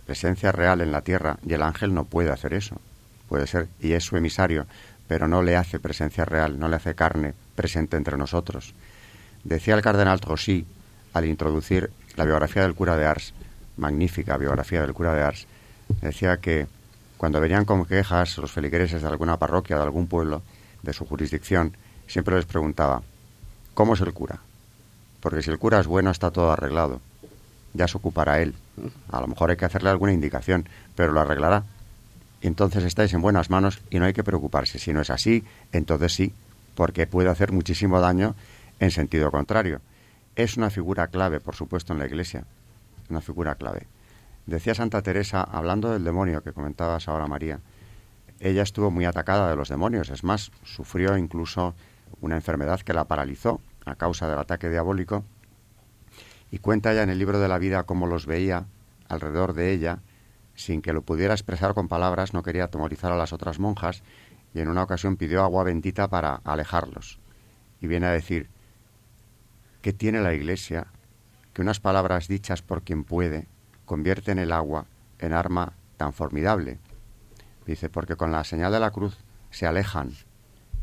presencia 0.06 0.52
real 0.52 0.82
en 0.82 0.92
la 0.92 1.02
tierra, 1.02 1.38
y 1.46 1.54
el 1.54 1.62
ángel 1.62 1.94
no 1.94 2.06
puede 2.06 2.32
hacer 2.32 2.54
eso. 2.54 2.80
Puede 3.28 3.48
ser, 3.48 3.68
y 3.82 3.94
es 3.94 4.04
su 4.04 4.16
emisario, 4.16 4.66
pero 5.08 5.28
no 5.28 5.42
le 5.42 5.56
hace 5.56 5.80
presencia 5.80 6.24
real, 6.24 6.60
no 6.60 6.70
le 6.70 6.78
hace 6.78 6.96
carne 6.96 7.34
presente 7.56 7.98
entre 7.98 8.18
nosotros. 8.18 8.74
Decía 9.44 9.76
el 9.76 9.82
cardenal 9.82 10.22
Trossi, 10.22 10.66
al 11.14 11.26
introducir 11.26 11.92
la 12.16 12.26
biografía 12.26 12.62
del 12.62 12.76
cura 12.76 12.96
de 12.96 13.06
Ars, 13.06 13.34
magnífica 13.78 14.38
biografía 14.38 14.82
del 14.82 14.94
cura 14.94 15.14
de 15.14 15.24
Ars, 15.24 15.48
decía 16.02 16.38
que 16.38 16.68
cuando 17.18 17.40
venían 17.40 17.66
con 17.66 17.86
quejas 17.86 18.38
los 18.38 18.52
feligreses 18.52 19.02
de 19.02 19.08
alguna 19.08 19.38
parroquia, 19.38 19.78
de 19.78 19.84
algún 19.84 20.08
pueblo, 20.08 20.42
de 20.82 20.94
su 20.94 21.06
jurisdicción, 21.06 21.76
siempre 22.08 22.36
les 22.36 22.46
preguntaba, 22.46 23.02
¿cómo 23.74 23.94
es 23.94 24.02
el 24.02 24.14
cura? 24.14 24.40
Porque 25.20 25.42
si 25.42 25.50
el 25.50 25.60
cura 25.60 25.80
es 25.80 25.88
bueno 25.88 26.12
está 26.12 26.32
todo 26.32 26.52
arreglado, 26.52 27.02
ya 27.74 27.88
se 27.88 27.98
ocupará 27.98 28.42
él. 28.42 28.56
A 29.10 29.22
lo 29.22 29.28
mejor 29.28 29.50
hay 29.50 29.58
que 29.58 29.66
hacerle 29.66 29.90
alguna 29.90 30.14
indicación, 30.14 30.68
pero 30.96 31.12
lo 31.12 31.22
arreglará. 31.22 31.64
Entonces 32.42 32.84
estáis 32.84 33.14
en 33.14 33.22
buenas 33.22 33.50
manos 33.50 33.80
y 33.90 34.00
no 34.00 34.06
hay 34.06 34.14
que 34.14 34.24
preocuparse. 34.24 34.78
Si 34.78 34.92
no 34.92 35.02
es 35.02 35.10
así, 35.10 35.44
entonces 35.72 36.14
sí, 36.14 36.34
porque 36.76 37.08
puede 37.08 37.30
hacer 37.30 37.52
muchísimo 37.52 38.00
daño 38.00 38.36
en 38.84 38.92
sentido 38.92 39.32
contrario. 39.32 39.82
Es 40.36 40.58
una 40.58 40.70
figura 40.70 41.08
clave, 41.08 41.40
por 41.40 41.56
supuesto, 41.56 41.94
en 41.94 42.00
la 42.00 42.06
Iglesia. 42.06 42.46
Una 43.10 43.22
figura 43.22 43.56
clave. 43.56 43.88
Decía 44.46 44.76
Santa 44.76 45.02
Teresa, 45.02 45.42
hablando 45.42 45.92
del 45.92 46.04
demonio 46.04 46.44
que 46.44 46.52
comentabas 46.52 47.08
ahora, 47.08 47.28
María, 47.28 47.62
ella 48.42 48.62
estuvo 48.62 48.92
muy 48.92 49.06
atacada 49.06 49.50
de 49.50 49.56
los 49.56 49.70
demonios. 49.70 50.10
Es 50.10 50.26
más, 50.26 50.52
sufrió 50.64 51.18
incluso 51.18 51.76
una 52.20 52.36
enfermedad 52.36 52.82
que 52.82 52.94
la 52.94 53.06
paralizó 53.06 53.62
a 53.86 53.96
causa 53.96 54.28
del 54.28 54.40
ataque 54.40 54.70
diabólico. 54.70 55.24
Y 56.52 56.58
cuenta 56.58 56.92
ella 56.92 57.04
en 57.04 57.10
el 57.10 57.20
libro 57.20 57.40
de 57.40 57.48
la 57.48 57.58
vida 57.58 57.84
cómo 57.84 58.06
los 58.06 58.26
veía 58.26 58.66
alrededor 59.08 59.54
de 59.54 59.72
ella, 59.72 60.00
sin 60.56 60.82
que 60.82 60.94
lo 60.94 61.04
pudiera 61.04 61.34
expresar 61.34 61.74
con 61.74 61.88
palabras, 61.88 62.34
no 62.34 62.44
quería 62.44 62.66
atemorizar 62.66 63.14
a 63.14 63.18
las 63.18 63.32
otras 63.32 63.60
monjas, 63.60 64.04
y 64.54 64.60
en 64.60 64.68
una 64.68 64.84
ocasión 64.84 65.16
pidió 65.16 65.42
agua 65.42 65.64
bendita 65.64 66.10
para 66.10 66.42
alejarlos. 66.44 67.20
Y 67.80 67.88
viene 67.88 68.08
a 68.08 68.12
decir, 68.12 68.50
que 69.84 69.92
tiene 69.92 70.22
la 70.22 70.34
Iglesia 70.34 70.88
que 71.52 71.62
unas 71.62 71.82
palabras 71.82 72.30
dichas 72.30 72.62
por 72.62 72.84
quien 72.84 73.04
puede 73.04 73.48
convierten 73.86 74.40
el 74.40 74.54
agua 74.54 74.86
en 75.20 75.34
arma 75.34 75.74
tan 75.98 76.14
formidable. 76.14 76.80
Dice, 77.68 77.90
porque 77.90 78.16
con 78.16 78.32
la 78.32 78.46
señal 78.46 78.72
de 78.72 78.80
la 78.80 78.92
cruz 78.92 79.18
se 79.52 79.68
alejan, 79.68 80.14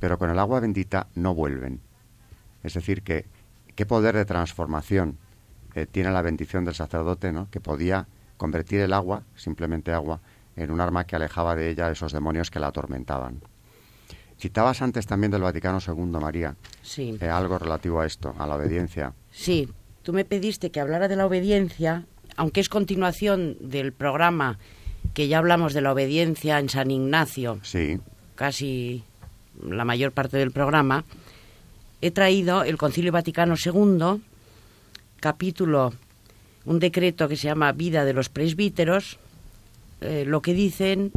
pero 0.00 0.18
con 0.18 0.28
el 0.28 0.38
agua 0.38 0.60
bendita 0.60 1.08
no 1.14 1.34
vuelven. 1.34 1.80
Es 2.62 2.74
decir, 2.74 3.02
que 3.02 3.24
qué 3.74 3.86
poder 3.86 4.14
de 4.14 4.26
transformación 4.26 5.16
eh, 5.74 5.86
tiene 5.86 6.12
la 6.12 6.20
bendición 6.20 6.66
del 6.66 6.74
sacerdote, 6.74 7.32
¿no? 7.32 7.50
que 7.50 7.60
podía 7.60 8.06
convertir 8.36 8.80
el 8.80 8.92
agua, 8.92 9.22
simplemente 9.34 9.92
agua, 9.92 10.20
en 10.56 10.70
un 10.70 10.80
arma 10.82 11.04
que 11.04 11.16
alejaba 11.16 11.56
de 11.56 11.70
ella 11.70 11.86
a 11.86 11.92
esos 11.92 12.12
demonios 12.12 12.50
que 12.50 12.60
la 12.60 12.66
atormentaban. 12.66 13.40
Citabas 14.40 14.80
antes 14.80 15.06
también 15.06 15.30
del 15.30 15.42
Vaticano 15.42 15.78
II, 15.86 16.18
María. 16.18 16.56
Sí. 16.82 17.16
Eh, 17.20 17.28
algo 17.28 17.58
relativo 17.58 18.00
a 18.00 18.06
esto, 18.06 18.34
a 18.38 18.46
la 18.46 18.56
obediencia. 18.56 19.12
Sí, 19.30 19.68
tú 20.02 20.14
me 20.14 20.24
pediste 20.24 20.70
que 20.70 20.80
hablara 20.80 21.08
de 21.08 21.16
la 21.16 21.26
obediencia, 21.26 22.06
aunque 22.36 22.60
es 22.60 22.70
continuación 22.70 23.58
del 23.60 23.92
programa 23.92 24.58
que 25.12 25.28
ya 25.28 25.38
hablamos 25.38 25.74
de 25.74 25.82
la 25.82 25.92
obediencia 25.92 26.58
en 26.58 26.70
San 26.70 26.90
Ignacio. 26.90 27.60
Sí. 27.62 28.00
Casi 28.34 29.04
la 29.62 29.84
mayor 29.84 30.12
parte 30.12 30.38
del 30.38 30.52
programa. 30.52 31.04
He 32.00 32.10
traído 32.10 32.64
el 32.64 32.78
Concilio 32.78 33.12
Vaticano 33.12 33.56
II, 33.62 34.22
capítulo, 35.20 35.92
un 36.64 36.78
decreto 36.78 37.28
que 37.28 37.36
se 37.36 37.48
llama 37.48 37.72
Vida 37.72 38.06
de 38.06 38.14
los 38.14 38.30
Presbíteros, 38.30 39.18
eh, 40.00 40.24
lo 40.26 40.40
que 40.40 40.54
dicen 40.54 41.12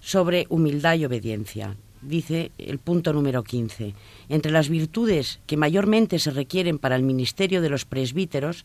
sobre 0.00 0.46
humildad 0.48 0.94
y 0.94 1.04
obediencia 1.04 1.76
dice 2.04 2.52
el 2.58 2.78
punto 2.78 3.12
número 3.12 3.42
15. 3.42 3.94
Entre 4.28 4.52
las 4.52 4.68
virtudes 4.68 5.40
que 5.46 5.56
mayormente 5.56 6.18
se 6.18 6.30
requieren 6.30 6.78
para 6.78 6.96
el 6.96 7.02
ministerio 7.02 7.60
de 7.62 7.68
los 7.68 7.84
presbíteros, 7.84 8.64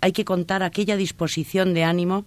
hay 0.00 0.12
que 0.12 0.24
contar 0.24 0.62
aquella 0.62 0.96
disposición 0.96 1.74
de 1.74 1.84
ánimo 1.84 2.24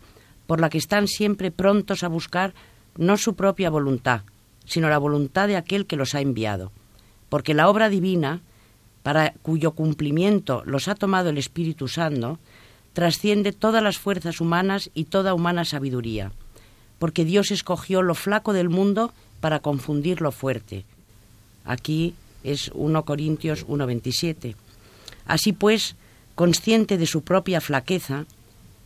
por 0.48 0.60
la 0.60 0.70
que 0.70 0.78
están 0.78 1.08
siempre 1.08 1.52
prontos 1.52 2.04
a 2.04 2.08
buscar 2.08 2.54
no 2.98 3.18
su 3.18 3.36
propia 3.36 3.70
voluntad, 3.70 4.22
sino 4.66 4.90
la 4.90 4.98
voluntad 4.98 5.48
de 5.48 5.58
aquel 5.58 5.86
que 5.86 5.96
los 5.96 6.16
ha 6.16 6.22
enviado. 6.22 6.72
Porque 7.30 7.54
la 7.54 7.70
obra 7.70 7.90
divina, 7.90 8.42
para 9.04 9.34
cuyo 9.42 9.72
cumplimiento 9.72 10.64
los 10.66 10.88
ha 10.88 10.96
tomado 10.96 11.30
el 11.30 11.38
Espíritu 11.38 11.88
Santo, 11.88 12.40
trasciende 12.94 13.52
todas 13.52 13.84
las 13.84 13.98
fuerzas 14.00 14.42
humanas 14.42 14.90
y 14.94 15.06
toda 15.06 15.34
humana 15.34 15.66
sabiduría. 15.66 16.32
Porque 16.98 17.26
Dios 17.26 17.52
escogió 17.52 18.02
lo 18.02 18.16
flaco 18.16 18.54
del 18.54 18.70
mundo 18.70 19.14
para 19.48 19.62
confundir 19.62 20.20
lo 20.20 20.34
fuerte. 20.34 20.84
Aquí 21.64 22.16
es 22.44 22.70
1 22.74 23.06
Corintios 23.06 23.66
1.27. 23.66 24.56
Así 25.26 25.54
pues, 25.54 25.96
consciente 26.36 26.98
de 26.98 27.06
su 27.06 27.22
propia 27.22 27.62
flaqueza, 27.62 28.26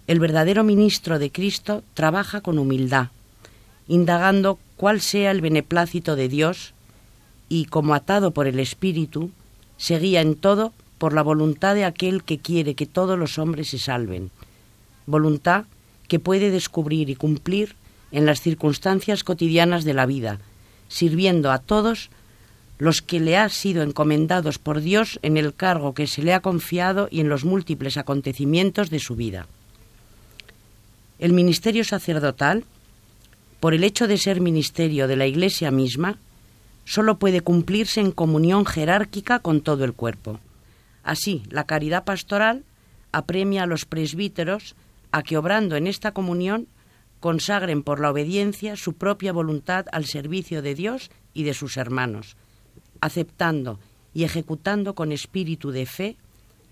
el 0.06 0.20
verdadero 0.20 0.64
ministro 0.64 1.18
de 1.18 1.32
Cristo 1.32 1.82
trabaja 1.96 2.42
con 2.42 2.60
humildad, 2.60 3.08
indagando 3.88 4.60
cuál 4.78 5.02
sea 5.02 5.32
el 5.32 5.42
beneplácito 5.42 6.16
de 6.16 6.30
Dios 6.30 6.76
y, 7.50 7.66
como 7.66 7.96
atado 7.96 8.30
por 8.30 8.46
el 8.46 8.60
Espíritu, 8.60 9.32
se 9.78 9.98
guía 9.98 10.22
en 10.22 10.36
todo 10.36 10.74
por 11.00 11.14
la 11.14 11.24
voluntad 11.24 11.74
de 11.74 11.86
aquel 11.86 12.24
que 12.24 12.38
quiere 12.38 12.76
que 12.76 12.86
todos 12.86 13.18
los 13.18 13.40
hombres 13.40 13.70
se 13.70 13.80
salven, 13.80 14.30
voluntad 15.08 15.66
que 16.08 16.20
puede 16.20 16.52
descubrir 16.52 17.10
y 17.10 17.16
cumplir 17.16 17.74
en 18.12 18.28
las 18.28 18.42
circunstancias 18.42 19.24
cotidianas 19.24 19.86
de 19.86 19.96
la 19.96 20.06
vida, 20.06 20.38
sirviendo 20.92 21.52
a 21.52 21.60
todos 21.60 22.10
los 22.78 23.02
que 23.02 23.20
le 23.20 23.38
han 23.38 23.50
sido 23.50 23.82
encomendados 23.82 24.60
por 24.60 24.82
Dios 24.82 25.20
en 25.22 25.38
el 25.38 25.54
cargo 25.54 25.94
que 25.94 26.06
se 26.06 26.22
le 26.22 26.34
ha 26.34 26.42
confiado 26.42 27.08
y 27.10 27.22
en 27.22 27.30
los 27.30 27.46
múltiples 27.46 27.96
acontecimientos 27.96 28.90
de 28.90 29.00
su 29.00 29.16
vida. 29.16 29.48
El 31.18 31.32
ministerio 31.32 31.84
sacerdotal, 31.86 32.66
por 33.60 33.74
el 33.74 33.84
hecho 33.84 34.08
de 34.08 34.18
ser 34.18 34.42
ministerio 34.42 35.08
de 35.08 35.16
la 35.16 35.28
Iglesia 35.28 35.72
misma, 35.72 36.18
solo 36.84 37.18
puede 37.18 37.42
cumplirse 37.42 38.02
en 38.02 38.12
comunión 38.12 38.66
jerárquica 38.66 39.40
con 39.40 39.62
todo 39.62 39.86
el 39.86 39.94
cuerpo. 39.94 40.40
Así, 41.04 41.44
la 41.50 41.66
caridad 41.66 42.04
pastoral 42.04 42.64
apremia 43.12 43.64
a 43.64 43.68
los 43.68 43.86
presbíteros 43.86 44.76
a 45.12 45.24
que, 45.24 45.38
obrando 45.38 45.76
en 45.76 45.88
esta 45.88 46.12
comunión, 46.12 46.68
consagren 47.22 47.84
por 47.84 48.02
la 48.02 48.10
obediencia 48.10 48.76
su 48.76 48.94
propia 48.94 49.32
voluntad 49.32 49.86
al 49.94 50.06
servicio 50.06 50.62
de 50.62 50.76
Dios 50.76 51.12
y 51.34 51.44
de 51.44 51.54
sus 51.54 51.78
hermanos, 51.78 52.36
aceptando 53.00 53.80
y 54.14 54.24
ejecutando 54.26 54.96
con 54.96 55.14
espíritu 55.14 55.72
de 55.72 55.86
fe 55.86 56.18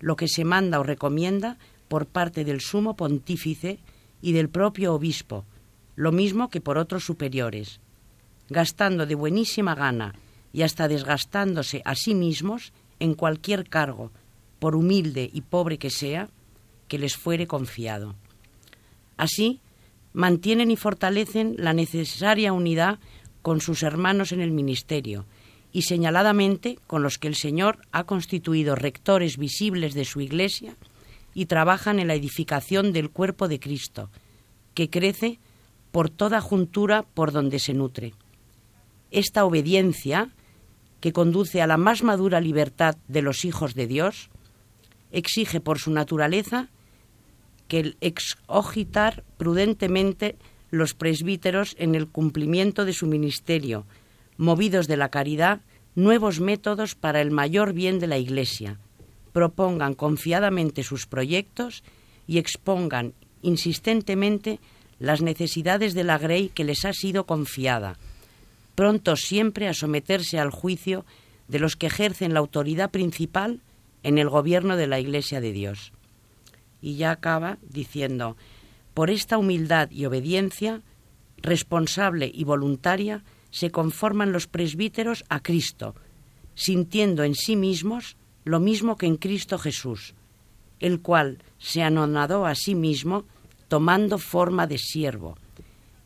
lo 0.00 0.16
que 0.16 0.28
se 0.28 0.44
manda 0.44 0.80
o 0.80 0.82
recomienda 0.82 1.56
por 1.88 2.06
parte 2.06 2.44
del 2.44 2.60
sumo 2.60 2.96
pontífice 2.96 3.78
y 4.20 4.32
del 4.32 4.48
propio 4.48 4.92
obispo, 4.92 5.44
lo 5.94 6.10
mismo 6.12 6.50
que 6.50 6.60
por 6.60 6.78
otros 6.78 7.04
superiores, 7.04 7.80
gastando 8.48 9.06
de 9.06 9.14
buenísima 9.14 9.74
gana 9.74 10.14
y 10.52 10.62
hasta 10.62 10.88
desgastándose 10.88 11.80
a 11.84 11.94
sí 11.94 12.14
mismos 12.14 12.72
en 12.98 13.14
cualquier 13.14 13.68
cargo, 13.68 14.10
por 14.58 14.74
humilde 14.74 15.30
y 15.32 15.42
pobre 15.42 15.78
que 15.78 15.90
sea, 15.90 16.28
que 16.88 16.98
les 16.98 17.16
fuere 17.16 17.46
confiado. 17.46 18.16
Así, 19.16 19.60
mantienen 20.12 20.70
y 20.70 20.76
fortalecen 20.76 21.54
la 21.58 21.72
necesaria 21.72 22.52
unidad 22.52 22.98
con 23.42 23.60
sus 23.60 23.82
hermanos 23.82 24.32
en 24.32 24.40
el 24.40 24.50
ministerio 24.50 25.26
y 25.72 25.82
señaladamente 25.82 26.78
con 26.86 27.02
los 27.02 27.18
que 27.18 27.28
el 27.28 27.36
Señor 27.36 27.78
ha 27.92 28.04
constituido 28.04 28.74
rectores 28.74 29.36
visibles 29.36 29.94
de 29.94 30.04
su 30.04 30.20
Iglesia 30.20 30.76
y 31.32 31.46
trabajan 31.46 32.00
en 32.00 32.08
la 32.08 32.14
edificación 32.14 32.92
del 32.92 33.10
cuerpo 33.10 33.46
de 33.46 33.60
Cristo, 33.60 34.10
que 34.74 34.90
crece 34.90 35.38
por 35.92 36.10
toda 36.10 36.40
juntura 36.40 37.04
por 37.14 37.32
donde 37.32 37.58
se 37.58 37.74
nutre. 37.74 38.14
Esta 39.10 39.44
obediencia, 39.44 40.30
que 41.00 41.12
conduce 41.12 41.62
a 41.62 41.66
la 41.66 41.76
más 41.76 42.02
madura 42.02 42.40
libertad 42.40 42.96
de 43.08 43.22
los 43.22 43.44
hijos 43.44 43.74
de 43.74 43.86
Dios, 43.86 44.28
exige 45.12 45.60
por 45.60 45.78
su 45.78 45.90
naturaleza 45.90 46.68
que 47.70 47.78
el 47.78 47.96
exogitar 48.00 49.22
prudentemente 49.38 50.34
los 50.70 50.92
presbíteros 50.92 51.76
en 51.78 51.94
el 51.94 52.08
cumplimiento 52.08 52.84
de 52.84 52.92
su 52.92 53.06
ministerio, 53.06 53.86
movidos 54.36 54.88
de 54.88 54.96
la 54.96 55.08
caridad, 55.08 55.60
nuevos 55.94 56.40
métodos 56.40 56.96
para 56.96 57.20
el 57.20 57.30
mayor 57.30 57.72
bien 57.72 58.00
de 58.00 58.08
la 58.08 58.18
Iglesia, 58.18 58.80
propongan 59.32 59.94
confiadamente 59.94 60.82
sus 60.82 61.06
proyectos 61.06 61.84
y 62.26 62.38
expongan 62.38 63.14
insistentemente 63.40 64.58
las 64.98 65.22
necesidades 65.22 65.94
de 65.94 66.02
la 66.02 66.18
Grey 66.18 66.48
que 66.48 66.64
les 66.64 66.84
ha 66.84 66.92
sido 66.92 67.24
confiada, 67.24 67.98
prontos 68.74 69.20
siempre 69.20 69.68
a 69.68 69.74
someterse 69.74 70.40
al 70.40 70.50
juicio 70.50 71.06
de 71.46 71.60
los 71.60 71.76
que 71.76 71.86
ejercen 71.86 72.34
la 72.34 72.40
autoridad 72.40 72.90
principal 72.90 73.60
en 74.02 74.18
el 74.18 74.28
gobierno 74.28 74.76
de 74.76 74.88
la 74.88 74.98
Iglesia 74.98 75.40
de 75.40 75.52
Dios. 75.52 75.92
Y 76.80 76.96
ya 76.96 77.10
acaba 77.10 77.58
diciendo, 77.62 78.36
por 78.94 79.10
esta 79.10 79.38
humildad 79.38 79.90
y 79.90 80.06
obediencia, 80.06 80.82
responsable 81.38 82.30
y 82.32 82.44
voluntaria, 82.44 83.22
se 83.50 83.70
conforman 83.70 84.32
los 84.32 84.46
presbíteros 84.46 85.24
a 85.28 85.40
Cristo, 85.40 85.94
sintiendo 86.54 87.24
en 87.24 87.34
sí 87.34 87.56
mismos 87.56 88.16
lo 88.44 88.60
mismo 88.60 88.96
que 88.96 89.06
en 89.06 89.16
Cristo 89.16 89.58
Jesús, 89.58 90.14
el 90.78 91.00
cual 91.00 91.38
se 91.58 91.82
anonadó 91.82 92.46
a 92.46 92.54
sí 92.54 92.74
mismo 92.74 93.24
tomando 93.68 94.18
forma 94.18 94.66
de 94.66 94.78
siervo, 94.78 95.36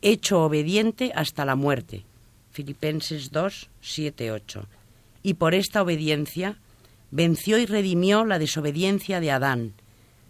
hecho 0.03 0.43
obediente 0.43 1.13
hasta 1.15 1.45
la 1.45 1.57
muerte. 1.57 2.05
Filipenses 2.51 3.31
2, 3.33 3.71
7, 3.81 4.33
8. 4.33 4.67
Y 5.23 5.35
por 5.35 5.55
esta 5.55 5.83
obediencia 5.83 6.59
venció 7.11 7.59
y 7.59 7.67
redimió 7.67 8.25
la 8.25 8.39
desobediencia 8.39 9.21
de 9.21 9.31
Adán, 9.31 9.73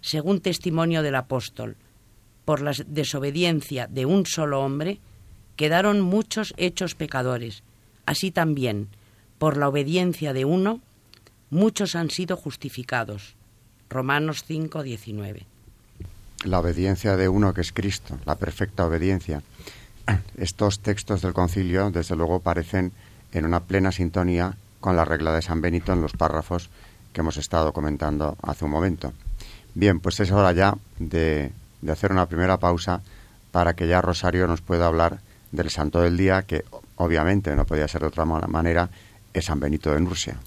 según 0.05 0.41
testimonio 0.41 1.03
del 1.03 1.15
apóstol. 1.15 1.77
Por 2.45 2.61
la 2.61 2.75
desobediencia 2.87 3.87
de 3.87 4.05
un 4.05 4.27
solo 4.27 4.61
hombre 4.61 4.99
quedaron 5.57 6.03
muchos 6.03 6.53
hechos 6.59 6.95
pecadores. 6.95 7.63
Así 8.05 8.31
también, 8.31 8.89
por 9.39 9.57
la 9.57 9.67
obediencia 9.67 10.35
de 10.35 10.45
uno, 10.45 10.83
muchos 11.49 11.97
han 11.97 12.11
sido 12.11 12.37
justificados. 12.37 13.35
Romanos 13.89 14.45
5, 14.47 14.83
19. 14.83 15.47
La 16.45 16.59
obediencia 16.59 17.17
de 17.17 17.31
uno 17.31 17.55
que 17.55 17.63
es 17.63 17.73
Cristo, 17.73 18.19
la 18.27 18.35
perfecta 18.35 18.85
obediencia. 18.85 19.43
Estos 20.37 20.81
textos 20.81 21.23
del 21.23 21.33
concilio, 21.33 21.91
desde 21.91 22.15
luego, 22.15 22.41
parecen 22.41 22.93
en 23.33 23.47
una 23.47 23.61
plena 23.61 23.91
sintonía 23.91 24.55
con 24.81 24.97
la 24.97 25.07
regla 25.07 25.33
de 25.33 25.41
San 25.41 25.63
Benito 25.63 25.95
en 25.95 26.03
los 26.03 26.13
párrafos 26.13 26.69
que 27.15 27.23
hemos 27.23 27.39
estado 27.39 27.73
comentando 27.73 28.37
hace 28.43 28.67
un 28.67 28.71
momento. 28.71 29.15
Bien, 29.75 30.01
pues 30.01 30.21
es 30.21 30.31
hora 30.31 30.53
ya 30.53 30.77
de, 30.99 31.53
de 31.83 31.93
hacer 31.93 32.13
una 32.13 32.27
primera 32.27 32.59
pausa 32.59 33.03
para 33.51 33.75
que 33.75 33.87
ya 33.87 34.01
Rosario 34.01 34.47
nos 34.47 34.61
pueda 34.61 34.87
hablar 34.87 35.21
del 35.53 35.71
santo 35.71 36.01
del 36.01 36.17
día, 36.17 36.43
que 36.43 36.65
obviamente 36.97 37.55
no 37.55 37.65
podía 37.67 37.89
ser 37.89 38.03
de 38.03 38.09
otra 38.09 38.25
manera, 38.25 38.89
es 39.33 39.45
San 39.45 39.61
Benito 39.61 39.93
de 39.93 40.01
Nursia. 40.01 40.39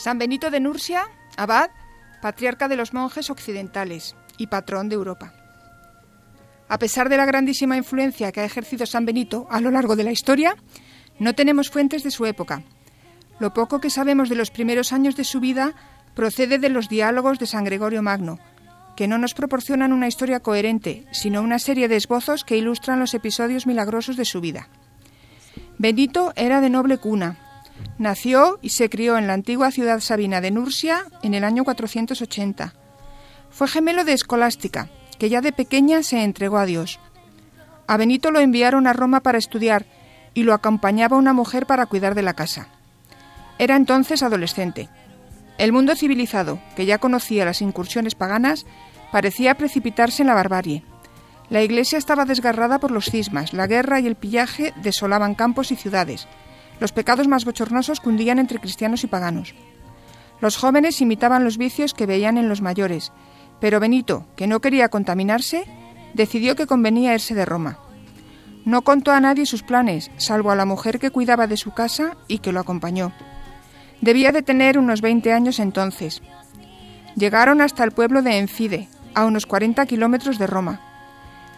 San 0.00 0.16
Benito 0.16 0.50
de 0.50 0.60
Nursia, 0.60 1.02
abad, 1.36 1.68
patriarca 2.22 2.68
de 2.68 2.76
los 2.76 2.94
monjes 2.94 3.28
occidentales 3.28 4.16
y 4.38 4.46
patrón 4.46 4.88
de 4.88 4.94
Europa. 4.94 5.34
A 6.70 6.78
pesar 6.78 7.10
de 7.10 7.18
la 7.18 7.26
grandísima 7.26 7.76
influencia 7.76 8.32
que 8.32 8.40
ha 8.40 8.46
ejercido 8.46 8.86
San 8.86 9.04
Benito 9.04 9.46
a 9.50 9.60
lo 9.60 9.70
largo 9.70 9.96
de 9.96 10.04
la 10.04 10.10
historia, 10.10 10.56
no 11.18 11.34
tenemos 11.34 11.68
fuentes 11.68 12.02
de 12.02 12.10
su 12.10 12.24
época. 12.24 12.62
Lo 13.40 13.52
poco 13.52 13.78
que 13.78 13.90
sabemos 13.90 14.30
de 14.30 14.36
los 14.36 14.50
primeros 14.50 14.94
años 14.94 15.16
de 15.16 15.24
su 15.24 15.38
vida 15.38 15.74
procede 16.14 16.58
de 16.58 16.70
los 16.70 16.88
diálogos 16.88 17.38
de 17.38 17.46
San 17.46 17.64
Gregorio 17.64 18.02
Magno, 18.02 18.38
que 18.96 19.06
no 19.06 19.18
nos 19.18 19.34
proporcionan 19.34 19.92
una 19.92 20.08
historia 20.08 20.40
coherente, 20.40 21.04
sino 21.12 21.42
una 21.42 21.58
serie 21.58 21.88
de 21.88 21.96
esbozos 21.96 22.44
que 22.44 22.56
ilustran 22.56 23.00
los 23.00 23.12
episodios 23.12 23.66
milagrosos 23.66 24.16
de 24.16 24.24
su 24.24 24.40
vida. 24.40 24.70
Benito 25.76 26.32
era 26.36 26.62
de 26.62 26.70
noble 26.70 26.96
cuna, 26.96 27.49
Nació 27.98 28.58
y 28.62 28.70
se 28.70 28.88
crió 28.88 29.18
en 29.18 29.26
la 29.26 29.34
antigua 29.34 29.70
ciudad 29.70 30.00
sabina 30.00 30.40
de 30.40 30.50
Nursia 30.50 31.04
en 31.22 31.34
el 31.34 31.44
año 31.44 31.64
480. 31.64 32.74
Fue 33.50 33.68
gemelo 33.68 34.04
de 34.04 34.14
Escolástica, 34.14 34.88
que 35.18 35.28
ya 35.28 35.40
de 35.40 35.52
pequeña 35.52 36.02
se 36.02 36.22
entregó 36.22 36.58
a 36.58 36.66
Dios. 36.66 36.98
A 37.86 37.96
Benito 37.96 38.30
lo 38.30 38.40
enviaron 38.40 38.86
a 38.86 38.92
Roma 38.92 39.20
para 39.20 39.38
estudiar 39.38 39.84
y 40.32 40.44
lo 40.44 40.54
acompañaba 40.54 41.16
una 41.16 41.32
mujer 41.32 41.66
para 41.66 41.86
cuidar 41.86 42.14
de 42.14 42.22
la 42.22 42.34
casa. 42.34 42.68
Era 43.58 43.76
entonces 43.76 44.22
adolescente. 44.22 44.88
El 45.58 45.72
mundo 45.72 45.94
civilizado, 45.94 46.58
que 46.76 46.86
ya 46.86 46.98
conocía 46.98 47.44
las 47.44 47.60
incursiones 47.60 48.14
paganas, 48.14 48.64
parecía 49.12 49.56
precipitarse 49.56 50.22
en 50.22 50.28
la 50.28 50.34
barbarie. 50.34 50.84
La 51.50 51.62
iglesia 51.62 51.98
estaba 51.98 52.24
desgarrada 52.24 52.78
por 52.78 52.92
los 52.92 53.10
cismas, 53.10 53.52
la 53.52 53.66
guerra 53.66 54.00
y 54.00 54.06
el 54.06 54.14
pillaje 54.14 54.72
desolaban 54.82 55.34
campos 55.34 55.72
y 55.72 55.76
ciudades, 55.76 56.28
los 56.80 56.92
pecados 56.92 57.28
más 57.28 57.44
bochornosos 57.44 58.00
cundían 58.00 58.38
entre 58.38 58.58
cristianos 58.58 59.04
y 59.04 59.06
paganos. 59.06 59.54
Los 60.40 60.56
jóvenes 60.56 61.00
imitaban 61.00 61.44
los 61.44 61.58
vicios 61.58 61.94
que 61.94 62.06
veían 62.06 62.38
en 62.38 62.48
los 62.48 62.62
mayores, 62.62 63.12
pero 63.60 63.78
Benito, 63.78 64.26
que 64.36 64.46
no 64.46 64.60
quería 64.60 64.88
contaminarse, 64.88 65.64
decidió 66.14 66.56
que 66.56 66.66
convenía 66.66 67.14
irse 67.14 67.34
de 67.34 67.44
Roma. 67.44 67.78
No 68.64 68.82
contó 68.82 69.12
a 69.12 69.20
nadie 69.20 69.46
sus 69.46 69.62
planes, 69.62 70.10
salvo 70.16 70.50
a 70.50 70.56
la 70.56 70.64
mujer 70.64 70.98
que 70.98 71.10
cuidaba 71.10 71.46
de 71.46 71.56
su 71.56 71.72
casa 71.72 72.16
y 72.26 72.38
que 72.38 72.52
lo 72.52 72.60
acompañó. 72.60 73.12
Debía 74.00 74.32
de 74.32 74.42
tener 74.42 74.78
unos 74.78 75.02
20 75.02 75.32
años 75.32 75.58
entonces. 75.58 76.22
Llegaron 77.16 77.60
hasta 77.60 77.84
el 77.84 77.92
pueblo 77.92 78.22
de 78.22 78.38
Enfide, 78.38 78.88
a 79.14 79.26
unos 79.26 79.46
40 79.46 79.84
kilómetros 79.86 80.38
de 80.38 80.46
Roma. 80.46 80.80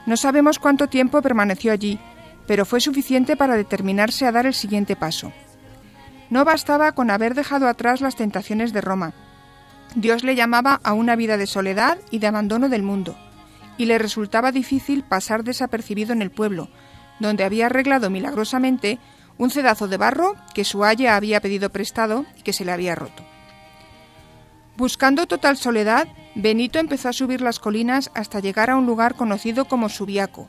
No 0.06 0.16
sabemos 0.16 0.58
cuánto 0.58 0.88
tiempo 0.88 1.22
permaneció 1.22 1.72
allí, 1.72 2.00
pero 2.46 2.64
fue 2.64 2.80
suficiente 2.80 3.36
para 3.36 3.56
determinarse 3.56 4.26
a 4.26 4.32
dar 4.32 4.46
el 4.46 4.54
siguiente 4.54 4.96
paso. 4.96 5.32
No 6.30 6.44
bastaba 6.44 6.92
con 6.92 7.10
haber 7.10 7.34
dejado 7.34 7.68
atrás 7.68 8.00
las 8.00 8.16
tentaciones 8.16 8.72
de 8.72 8.80
Roma. 8.80 9.12
Dios 9.94 10.24
le 10.24 10.34
llamaba 10.34 10.80
a 10.82 10.94
una 10.94 11.16
vida 11.16 11.36
de 11.36 11.46
soledad 11.46 11.98
y 12.10 12.18
de 12.18 12.26
abandono 12.26 12.68
del 12.68 12.82
mundo, 12.82 13.16
y 13.76 13.84
le 13.84 13.98
resultaba 13.98 14.52
difícil 14.52 15.02
pasar 15.02 15.44
desapercibido 15.44 16.12
en 16.12 16.22
el 16.22 16.30
pueblo, 16.30 16.68
donde 17.20 17.44
había 17.44 17.66
arreglado 17.66 18.10
milagrosamente 18.10 18.98
un 19.38 19.50
cedazo 19.50 19.88
de 19.88 19.96
barro 19.96 20.36
que 20.54 20.64
su 20.64 20.84
haya 20.84 21.16
había 21.16 21.40
pedido 21.40 21.70
prestado 21.70 22.24
y 22.38 22.42
que 22.42 22.52
se 22.52 22.64
le 22.64 22.72
había 22.72 22.94
roto. 22.94 23.24
Buscando 24.76 25.26
total 25.26 25.56
soledad, 25.56 26.08
Benito 26.34 26.78
empezó 26.78 27.10
a 27.10 27.12
subir 27.12 27.42
las 27.42 27.58
colinas 27.58 28.10
hasta 28.14 28.40
llegar 28.40 28.70
a 28.70 28.76
un 28.76 28.86
lugar 28.86 29.14
conocido 29.14 29.66
como 29.66 29.88
Subiaco, 29.88 30.48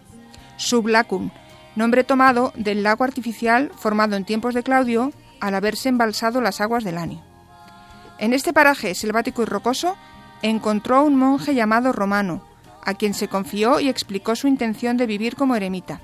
Sublacum, 0.55 1.31
nombre 1.75 2.03
tomado 2.03 2.53
del 2.55 2.83
lago 2.83 3.03
artificial 3.03 3.71
formado 3.75 4.15
en 4.15 4.25
tiempos 4.25 4.53
de 4.53 4.63
Claudio 4.63 5.11
al 5.39 5.55
haberse 5.55 5.89
embalsado 5.89 6.41
las 6.41 6.61
aguas 6.61 6.83
del 6.83 6.97
Anio. 6.97 7.21
En 8.19 8.33
este 8.33 8.53
paraje 8.53 8.95
selvático 8.95 9.41
y 9.41 9.45
rocoso 9.45 9.97
encontró 10.41 10.97
a 10.97 11.01
un 11.01 11.15
monje 11.15 11.55
llamado 11.55 11.91
Romano, 11.91 12.45
a 12.85 12.93
quien 12.93 13.13
se 13.13 13.27
confió 13.27 13.79
y 13.79 13.89
explicó 13.89 14.35
su 14.35 14.47
intención 14.47 14.97
de 14.97 15.07
vivir 15.07 15.35
como 15.35 15.55
eremita. 15.55 16.01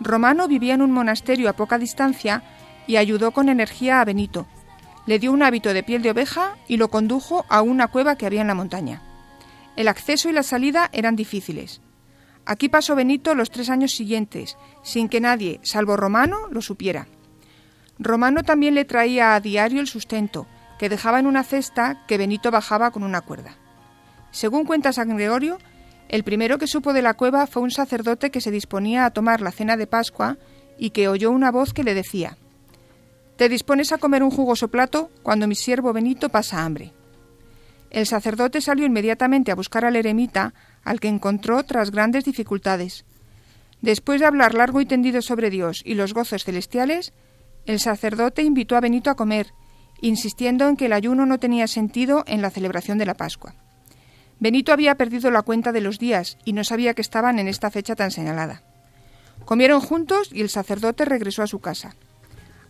Romano 0.00 0.48
vivía 0.48 0.74
en 0.74 0.82
un 0.82 0.92
monasterio 0.92 1.48
a 1.48 1.54
poca 1.54 1.78
distancia 1.78 2.42
y 2.86 2.96
ayudó 2.96 3.30
con 3.30 3.48
energía 3.48 4.00
a 4.00 4.04
Benito, 4.04 4.46
le 5.06 5.18
dio 5.18 5.32
un 5.32 5.42
hábito 5.42 5.72
de 5.72 5.82
piel 5.82 6.02
de 6.02 6.10
oveja 6.10 6.56
y 6.68 6.76
lo 6.76 6.88
condujo 6.88 7.44
a 7.48 7.62
una 7.62 7.88
cueva 7.88 8.16
que 8.16 8.26
había 8.26 8.42
en 8.42 8.46
la 8.46 8.54
montaña. 8.54 9.02
El 9.76 9.88
acceso 9.88 10.28
y 10.28 10.32
la 10.32 10.42
salida 10.42 10.88
eran 10.92 11.16
difíciles. 11.16 11.80
Aquí 12.50 12.68
pasó 12.68 12.96
Benito 12.96 13.36
los 13.36 13.52
tres 13.52 13.70
años 13.70 13.92
siguientes, 13.92 14.56
sin 14.82 15.08
que 15.08 15.20
nadie, 15.20 15.60
salvo 15.62 15.96
Romano, 15.96 16.48
lo 16.50 16.60
supiera. 16.60 17.06
Romano 18.00 18.42
también 18.42 18.74
le 18.74 18.84
traía 18.84 19.36
a 19.36 19.40
diario 19.40 19.80
el 19.80 19.86
sustento, 19.86 20.48
que 20.76 20.88
dejaba 20.88 21.20
en 21.20 21.26
una 21.26 21.44
cesta 21.44 22.04
que 22.08 22.18
Benito 22.18 22.50
bajaba 22.50 22.90
con 22.90 23.04
una 23.04 23.20
cuerda. 23.20 23.54
Según 24.32 24.64
cuenta 24.64 24.92
San 24.92 25.16
Gregorio, 25.16 25.58
el 26.08 26.24
primero 26.24 26.58
que 26.58 26.66
supo 26.66 26.92
de 26.92 27.02
la 27.02 27.14
cueva 27.14 27.46
fue 27.46 27.62
un 27.62 27.70
sacerdote 27.70 28.32
que 28.32 28.40
se 28.40 28.50
disponía 28.50 29.04
a 29.04 29.10
tomar 29.12 29.42
la 29.42 29.52
cena 29.52 29.76
de 29.76 29.86
Pascua 29.86 30.36
y 30.76 30.90
que 30.90 31.06
oyó 31.06 31.30
una 31.30 31.52
voz 31.52 31.72
que 31.72 31.84
le 31.84 31.94
decía 31.94 32.36
te 33.40 33.48
dispones 33.48 33.90
a 33.90 33.96
comer 33.96 34.22
un 34.22 34.30
jugoso 34.30 34.68
plato 34.68 35.10
cuando 35.22 35.48
mi 35.48 35.54
siervo 35.54 35.94
Benito 35.94 36.28
pasa 36.28 36.62
hambre. 36.62 36.92
El 37.88 38.04
sacerdote 38.04 38.60
salió 38.60 38.84
inmediatamente 38.84 39.50
a 39.50 39.54
buscar 39.54 39.86
al 39.86 39.96
eremita, 39.96 40.52
al 40.84 41.00
que 41.00 41.08
encontró 41.08 41.62
tras 41.64 41.90
grandes 41.90 42.24
dificultades. 42.24 43.04
Después 43.80 44.20
de 44.20 44.26
hablar 44.26 44.54
largo 44.54 44.80
y 44.80 44.86
tendido 44.86 45.22
sobre 45.22 45.50
Dios 45.50 45.82
y 45.84 45.94
los 45.94 46.12
gozos 46.12 46.44
celestiales, 46.44 47.12
el 47.66 47.80
sacerdote 47.80 48.42
invitó 48.42 48.76
a 48.76 48.80
Benito 48.80 49.10
a 49.10 49.14
comer, 49.14 49.52
insistiendo 50.00 50.68
en 50.68 50.76
que 50.76 50.86
el 50.86 50.92
ayuno 50.92 51.26
no 51.26 51.38
tenía 51.38 51.66
sentido 51.66 52.24
en 52.26 52.42
la 52.42 52.50
celebración 52.50 52.98
de 52.98 53.06
la 53.06 53.14
Pascua. 53.14 53.54
Benito 54.38 54.72
había 54.72 54.94
perdido 54.94 55.30
la 55.30 55.42
cuenta 55.42 55.72
de 55.72 55.82
los 55.82 55.98
días 55.98 56.38
y 56.44 56.54
no 56.54 56.64
sabía 56.64 56.94
que 56.94 57.02
estaban 57.02 57.38
en 57.38 57.48
esta 57.48 57.70
fecha 57.70 57.94
tan 57.94 58.10
señalada. 58.10 58.62
Comieron 59.44 59.80
juntos 59.80 60.30
y 60.32 60.40
el 60.40 60.48
sacerdote 60.48 61.04
regresó 61.04 61.42
a 61.42 61.46
su 61.46 61.58
casa. 61.58 61.94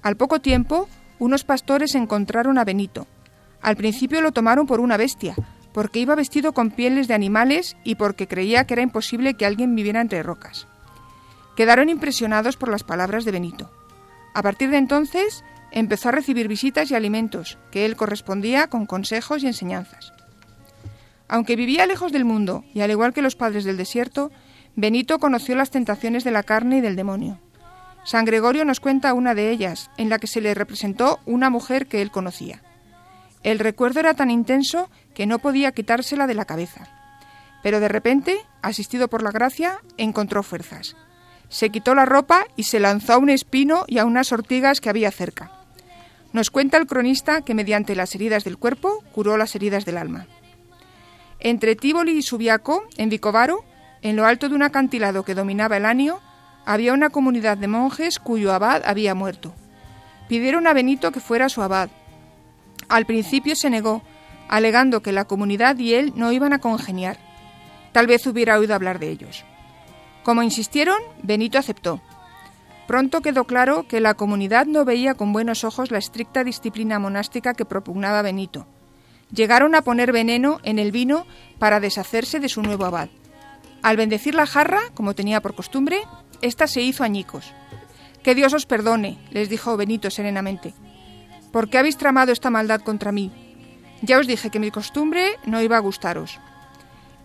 Al 0.02 0.16
poco 0.16 0.40
tiempo, 0.40 0.88
unos 1.18 1.44
pastores 1.44 1.94
encontraron 1.94 2.58
a 2.58 2.64
Benito. 2.64 3.06
Al 3.60 3.76
principio 3.76 4.20
lo 4.20 4.32
tomaron 4.32 4.66
por 4.66 4.80
una 4.80 4.96
bestia, 4.96 5.34
porque 5.72 6.00
iba 6.00 6.14
vestido 6.14 6.52
con 6.52 6.70
pieles 6.70 7.08
de 7.08 7.14
animales 7.14 7.76
y 7.84 7.94
porque 7.94 8.26
creía 8.26 8.64
que 8.64 8.74
era 8.74 8.82
imposible 8.82 9.34
que 9.34 9.46
alguien 9.46 9.74
viviera 9.74 10.00
entre 10.00 10.22
rocas. 10.22 10.66
Quedaron 11.56 11.88
impresionados 11.88 12.56
por 12.56 12.70
las 12.70 12.84
palabras 12.84 13.24
de 13.24 13.32
Benito. 13.32 13.70
A 14.34 14.42
partir 14.42 14.70
de 14.70 14.78
entonces 14.78 15.44
empezó 15.72 16.08
a 16.08 16.12
recibir 16.12 16.48
visitas 16.48 16.90
y 16.90 16.94
alimentos, 16.94 17.58
que 17.70 17.84
él 17.84 17.96
correspondía 17.96 18.68
con 18.68 18.86
consejos 18.86 19.42
y 19.42 19.46
enseñanzas. 19.46 20.12
Aunque 21.28 21.56
vivía 21.56 21.86
lejos 21.86 22.12
del 22.12 22.24
mundo, 22.24 22.64
y 22.74 22.80
al 22.80 22.90
igual 22.90 23.12
que 23.12 23.22
los 23.22 23.36
padres 23.36 23.64
del 23.64 23.76
desierto, 23.76 24.32
Benito 24.74 25.18
conoció 25.18 25.54
las 25.54 25.70
tentaciones 25.70 26.24
de 26.24 26.32
la 26.32 26.42
carne 26.42 26.78
y 26.78 26.80
del 26.80 26.96
demonio. 26.96 27.38
San 28.04 28.24
Gregorio 28.24 28.64
nos 28.64 28.80
cuenta 28.80 29.14
una 29.14 29.34
de 29.34 29.50
ellas, 29.50 29.90
en 29.96 30.08
la 30.08 30.18
que 30.18 30.26
se 30.26 30.40
le 30.40 30.54
representó 30.54 31.20
una 31.26 31.50
mujer 31.50 31.86
que 31.86 32.02
él 32.02 32.10
conocía. 32.10 32.62
El 33.42 33.58
recuerdo 33.58 34.00
era 34.00 34.14
tan 34.14 34.30
intenso 34.30 34.90
que 35.14 35.26
no 35.26 35.38
podía 35.38 35.72
quitársela 35.72 36.26
de 36.26 36.34
la 36.34 36.44
cabeza. 36.44 36.88
Pero 37.62 37.80
de 37.80 37.88
repente, 37.88 38.38
asistido 38.62 39.08
por 39.08 39.22
la 39.22 39.30
gracia, 39.30 39.80
encontró 39.96 40.42
fuerzas. 40.42 40.96
Se 41.48 41.70
quitó 41.70 41.94
la 41.94 42.06
ropa 42.06 42.46
y 42.56 42.64
se 42.64 42.80
lanzó 42.80 43.14
a 43.14 43.18
un 43.18 43.28
espino 43.28 43.84
y 43.86 43.98
a 43.98 44.04
unas 44.04 44.32
ortigas 44.32 44.80
que 44.80 44.88
había 44.88 45.10
cerca. 45.10 45.50
Nos 46.32 46.50
cuenta 46.50 46.76
el 46.76 46.86
cronista 46.86 47.42
que 47.42 47.54
mediante 47.54 47.96
las 47.96 48.14
heridas 48.14 48.44
del 48.44 48.56
cuerpo 48.56 49.02
curó 49.12 49.36
las 49.36 49.54
heridas 49.56 49.84
del 49.84 49.96
alma. 49.96 50.26
Entre 51.40 51.74
Tívoli 51.74 52.12
y 52.12 52.22
Subiaco, 52.22 52.84
en 52.96 53.08
Vicovaro, 53.08 53.64
en 54.02 54.16
lo 54.16 54.26
alto 54.26 54.48
de 54.48 54.54
un 54.54 54.62
acantilado 54.62 55.24
que 55.24 55.34
dominaba 55.34 55.76
el 55.76 55.86
Anio, 55.86 56.20
había 56.64 56.92
una 56.92 57.10
comunidad 57.10 57.58
de 57.58 57.66
monjes 57.66 58.18
cuyo 58.18 58.52
abad 58.52 58.82
había 58.84 59.14
muerto. 59.14 59.54
Pidieron 60.28 60.66
a 60.66 60.72
Benito 60.72 61.10
que 61.10 61.20
fuera 61.20 61.48
su 61.48 61.62
abad. 61.62 61.90
Al 62.90 63.06
principio 63.06 63.54
se 63.54 63.70
negó, 63.70 64.02
alegando 64.48 65.00
que 65.00 65.12
la 65.12 65.24
comunidad 65.24 65.78
y 65.78 65.94
él 65.94 66.12
no 66.16 66.32
iban 66.32 66.52
a 66.52 66.58
congeniar. 66.58 67.18
Tal 67.92 68.08
vez 68.08 68.26
hubiera 68.26 68.58
oído 68.58 68.74
hablar 68.74 68.98
de 68.98 69.10
ellos. 69.10 69.44
Como 70.24 70.42
insistieron, 70.42 70.98
Benito 71.22 71.56
aceptó. 71.56 72.00
Pronto 72.88 73.20
quedó 73.20 73.44
claro 73.44 73.86
que 73.86 74.00
la 74.00 74.14
comunidad 74.14 74.66
no 74.66 74.84
veía 74.84 75.14
con 75.14 75.32
buenos 75.32 75.62
ojos 75.62 75.92
la 75.92 75.98
estricta 75.98 76.42
disciplina 76.42 76.98
monástica 76.98 77.54
que 77.54 77.64
propugnaba 77.64 78.22
Benito. 78.22 78.66
Llegaron 79.32 79.76
a 79.76 79.82
poner 79.82 80.10
veneno 80.10 80.58
en 80.64 80.80
el 80.80 80.90
vino 80.90 81.28
para 81.60 81.78
deshacerse 81.78 82.40
de 82.40 82.48
su 82.48 82.60
nuevo 82.60 82.86
abad. 82.86 83.08
Al 83.82 83.96
bendecir 83.96 84.34
la 84.34 84.46
jarra, 84.46 84.80
como 84.94 85.14
tenía 85.14 85.40
por 85.40 85.54
costumbre, 85.54 86.02
esta 86.42 86.66
se 86.66 86.82
hizo 86.82 87.04
añicos. 87.04 87.52
Que 88.24 88.34
Dios 88.34 88.52
os 88.52 88.66
perdone, 88.66 89.18
les 89.30 89.48
dijo 89.48 89.76
Benito 89.76 90.10
serenamente. 90.10 90.74
¿Por 91.52 91.68
qué 91.68 91.78
habéis 91.78 91.96
tramado 91.96 92.32
esta 92.32 92.50
maldad 92.50 92.80
contra 92.80 93.12
mí? 93.12 93.32
Ya 94.02 94.18
os 94.18 94.26
dije 94.26 94.50
que 94.50 94.60
mi 94.60 94.70
costumbre 94.70 95.36
no 95.44 95.60
iba 95.60 95.76
a 95.76 95.80
gustaros. 95.80 96.38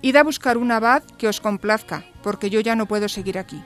Id 0.01 0.15
a 0.15 0.23
buscar 0.23 0.57
un 0.57 0.71
abad 0.71 1.03
que 1.17 1.27
os 1.27 1.39
complazca, 1.39 2.03
porque 2.23 2.49
yo 2.49 2.59
ya 2.59 2.75
no 2.75 2.87
puedo 2.87 3.07
seguir 3.07 3.37
aquí. 3.37 3.61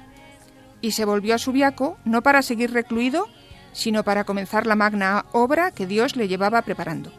Y 0.81 0.91
se 0.91 1.05
volvió 1.05 1.35
a 1.35 1.37
Subiaco, 1.37 1.97
no 2.05 2.21
para 2.21 2.41
seguir 2.41 2.71
recluido, 2.71 3.27
sino 3.71 4.03
para 4.03 4.25
comenzar 4.25 4.67
la 4.67 4.75
magna 4.75 5.25
obra 5.31 5.71
que 5.71 5.87
Dios 5.87 6.15
le 6.15 6.27
llevaba 6.27 6.61
preparando. 6.61 7.11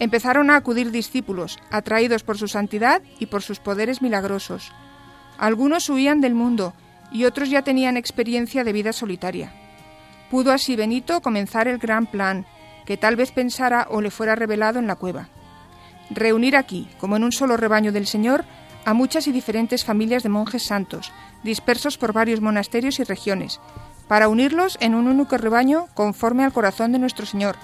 Empezaron 0.00 0.50
a 0.50 0.56
acudir 0.56 0.90
discípulos, 0.90 1.58
atraídos 1.70 2.22
por 2.22 2.38
su 2.38 2.46
santidad 2.46 3.02
y 3.18 3.26
por 3.26 3.42
sus 3.42 3.58
poderes 3.58 4.00
milagrosos. 4.00 4.72
Algunos 5.38 5.88
huían 5.90 6.20
del 6.20 6.34
mundo 6.34 6.72
y 7.10 7.24
otros 7.24 7.50
ya 7.50 7.62
tenían 7.62 7.96
experiencia 7.96 8.62
de 8.64 8.72
vida 8.72 8.92
solitaria. 8.92 9.52
Pudo 10.30 10.52
así 10.52 10.76
Benito 10.76 11.20
comenzar 11.22 11.68
el 11.68 11.78
gran 11.78 12.06
plan, 12.06 12.46
que 12.84 12.96
tal 12.96 13.16
vez 13.16 13.32
pensara 13.32 13.86
o 13.90 14.00
le 14.00 14.10
fuera 14.10 14.34
revelado 14.34 14.78
en 14.78 14.86
la 14.86 14.96
cueva. 14.96 15.28
Reunir 16.10 16.56
aquí, 16.56 16.88
como 16.98 17.16
en 17.16 17.24
un 17.24 17.32
solo 17.32 17.56
rebaño 17.56 17.92
del 17.92 18.06
Señor, 18.06 18.44
a 18.84 18.94
muchas 18.94 19.26
y 19.26 19.32
diferentes 19.32 19.84
familias 19.84 20.22
de 20.22 20.30
monjes 20.30 20.62
santos, 20.62 21.12
dispersos 21.42 21.98
por 21.98 22.12
varios 22.12 22.40
monasterios 22.40 22.98
y 23.00 23.04
regiones, 23.04 23.60
para 24.06 24.28
unirlos 24.28 24.78
en 24.80 24.94
un 24.94 25.06
único 25.06 25.36
rebaño 25.36 25.86
conforme 25.94 26.44
al 26.44 26.52
corazón 26.52 26.92
de 26.92 26.98
nuestro 26.98 27.26
Señor, 27.26 27.56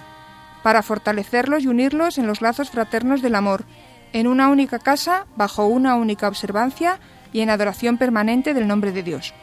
para 0.63 0.83
fortalecerlos 0.83 1.63
y 1.63 1.69
unirlos 1.69 2.19
en 2.19 2.27
los 2.27 2.41
lazos 2.41 2.71
fraternos 2.71 3.23
del 3.23 3.35
amor, 3.35 3.65
en 4.13 4.27
una 4.27 4.49
única 4.49 4.79
casa, 4.79 5.27
bajo 5.37 5.67
una 5.67 5.97
única 5.97 6.29
observancia 6.29 7.01
y 7.33 7.41
en 7.41 7.51
adoración 7.51 7.99
permanente 7.99 8.55
del 8.55 8.69
nombre 8.69 8.93
de 8.93 9.03
Dios. 9.03 9.35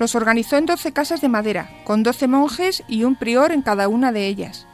Los 0.00 0.14
organizó 0.14 0.56
en 0.56 0.64
doce 0.64 0.94
casas 0.94 1.20
de 1.20 1.28
madera, 1.28 1.68
con 1.84 2.02
doce 2.02 2.26
monjes 2.26 2.82
y 2.88 3.04
un 3.04 3.16
prior 3.16 3.52
en 3.52 3.60
cada 3.60 3.86
una 3.86 4.12
de 4.12 4.28
ellas. 4.28 4.66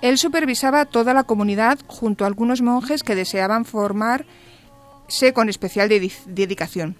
Él 0.00 0.16
supervisaba 0.16 0.86
toda 0.86 1.12
la 1.12 1.24
comunidad 1.24 1.78
junto 1.86 2.24
a 2.24 2.26
algunos 2.26 2.62
monjes 2.62 3.02
que 3.02 3.14
deseaban 3.14 3.66
formarse 3.66 5.34
con 5.34 5.50
especial 5.50 5.90
dedicación. 5.90 6.96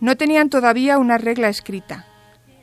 No 0.00 0.16
tenían 0.16 0.50
todavía 0.50 0.98
una 0.98 1.18
regla 1.18 1.48
escrita. 1.48 2.04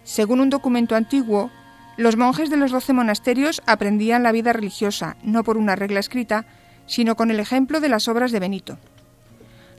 Según 0.04 0.42
un 0.42 0.50
documento 0.50 0.98
antiguo, 0.98 1.50
los 1.96 2.18
monjes 2.18 2.50
de 2.50 2.58
los 2.58 2.72
doce 2.72 2.92
monasterios 2.92 3.62
aprendían 3.68 4.22
la 4.22 4.34
vida 4.34 4.52
religiosa, 4.52 5.16
no 5.24 5.46
por 5.46 5.56
una 5.56 5.78
regla 5.78 6.02
escrita, 6.02 6.46
sino 6.88 7.16
con 7.16 7.32
el 7.32 7.40
ejemplo 7.40 7.80
de 7.80 7.88
las 7.88 8.10
obras 8.10 8.34
de 8.34 8.42
Benito. 8.42 8.80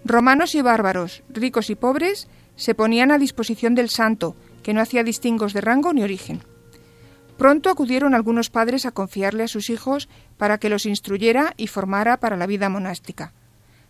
Romanos 0.02 0.54
y 0.54 0.62
bárbaros, 0.62 1.22
ricos 1.28 1.68
y 1.68 1.74
pobres, 1.74 2.26
se 2.60 2.74
ponían 2.74 3.10
a 3.10 3.16
disposición 3.16 3.74
del 3.74 3.88
santo, 3.88 4.36
que 4.62 4.74
no 4.74 4.82
hacía 4.82 5.02
distingos 5.02 5.54
de 5.54 5.62
rango 5.62 5.94
ni 5.94 6.02
origen. 6.02 6.42
Pronto 7.38 7.70
acudieron 7.70 8.14
algunos 8.14 8.50
padres 8.50 8.84
a 8.84 8.90
confiarle 8.90 9.44
a 9.44 9.48
sus 9.48 9.70
hijos 9.70 10.10
para 10.36 10.58
que 10.58 10.68
los 10.68 10.84
instruyera 10.84 11.54
y 11.56 11.68
formara 11.68 12.20
para 12.20 12.36
la 12.36 12.46
vida 12.46 12.68
monástica. 12.68 13.32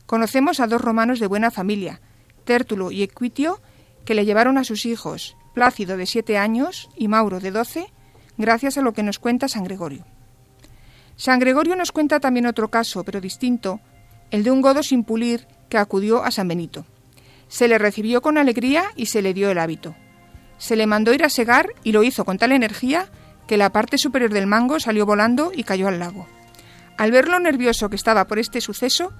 Conocemos 0.06 0.60
a 0.60 0.68
dos 0.68 0.80
romanos 0.80 1.18
de 1.18 1.26
buena 1.26 1.50
familia, 1.50 2.00
Tértulo 2.44 2.92
y 2.92 3.02
Equitio, 3.02 3.60
que 4.04 4.14
le 4.14 4.24
llevaron 4.24 4.56
a 4.56 4.62
sus 4.62 4.86
hijos, 4.86 5.36
Plácido 5.52 5.96
de 5.96 6.06
siete 6.06 6.38
años 6.38 6.90
y 6.96 7.08
Mauro 7.08 7.40
de 7.40 7.50
doce, 7.50 7.92
gracias 8.38 8.78
a 8.78 8.82
lo 8.82 8.92
que 8.92 9.02
nos 9.02 9.18
cuenta 9.18 9.48
San 9.48 9.64
Gregorio. 9.64 10.06
San 11.16 11.40
Gregorio 11.40 11.74
nos 11.74 11.90
cuenta 11.90 12.20
también 12.20 12.46
otro 12.46 12.68
caso, 12.68 13.02
pero 13.02 13.20
distinto, 13.20 13.80
el 14.30 14.44
de 14.44 14.52
un 14.52 14.60
godo 14.60 14.84
sin 14.84 15.02
pulir 15.02 15.48
que 15.68 15.76
acudió 15.76 16.22
a 16.22 16.30
San 16.30 16.46
Benito. 16.46 16.86
Se 17.50 17.66
le 17.66 17.78
recibió 17.78 18.22
con 18.22 18.38
alegría 18.38 18.84
y 18.94 19.06
se 19.06 19.22
le 19.22 19.34
dio 19.34 19.50
el 19.50 19.58
hábito. 19.58 19.96
Se 20.56 20.76
le 20.76 20.86
mandó 20.86 21.12
ir 21.12 21.24
a 21.24 21.28
segar 21.28 21.68
y 21.82 21.90
lo 21.90 22.04
hizo 22.04 22.24
con 22.24 22.38
tal 22.38 22.52
energía 22.52 23.08
que 23.48 23.56
la 23.56 23.72
parte 23.72 23.98
superior 23.98 24.32
del 24.32 24.46
mango 24.46 24.78
salió 24.78 25.04
volando 25.04 25.50
y 25.52 25.64
cayó 25.64 25.88
al 25.88 25.98
lago. 25.98 26.28
Al 26.96 27.10
ver 27.10 27.28
lo 27.28 27.40
nervioso 27.40 27.90
que 27.90 27.96
estaba 27.96 28.28
por 28.28 28.38
este 28.38 28.60
suceso, 28.60 29.12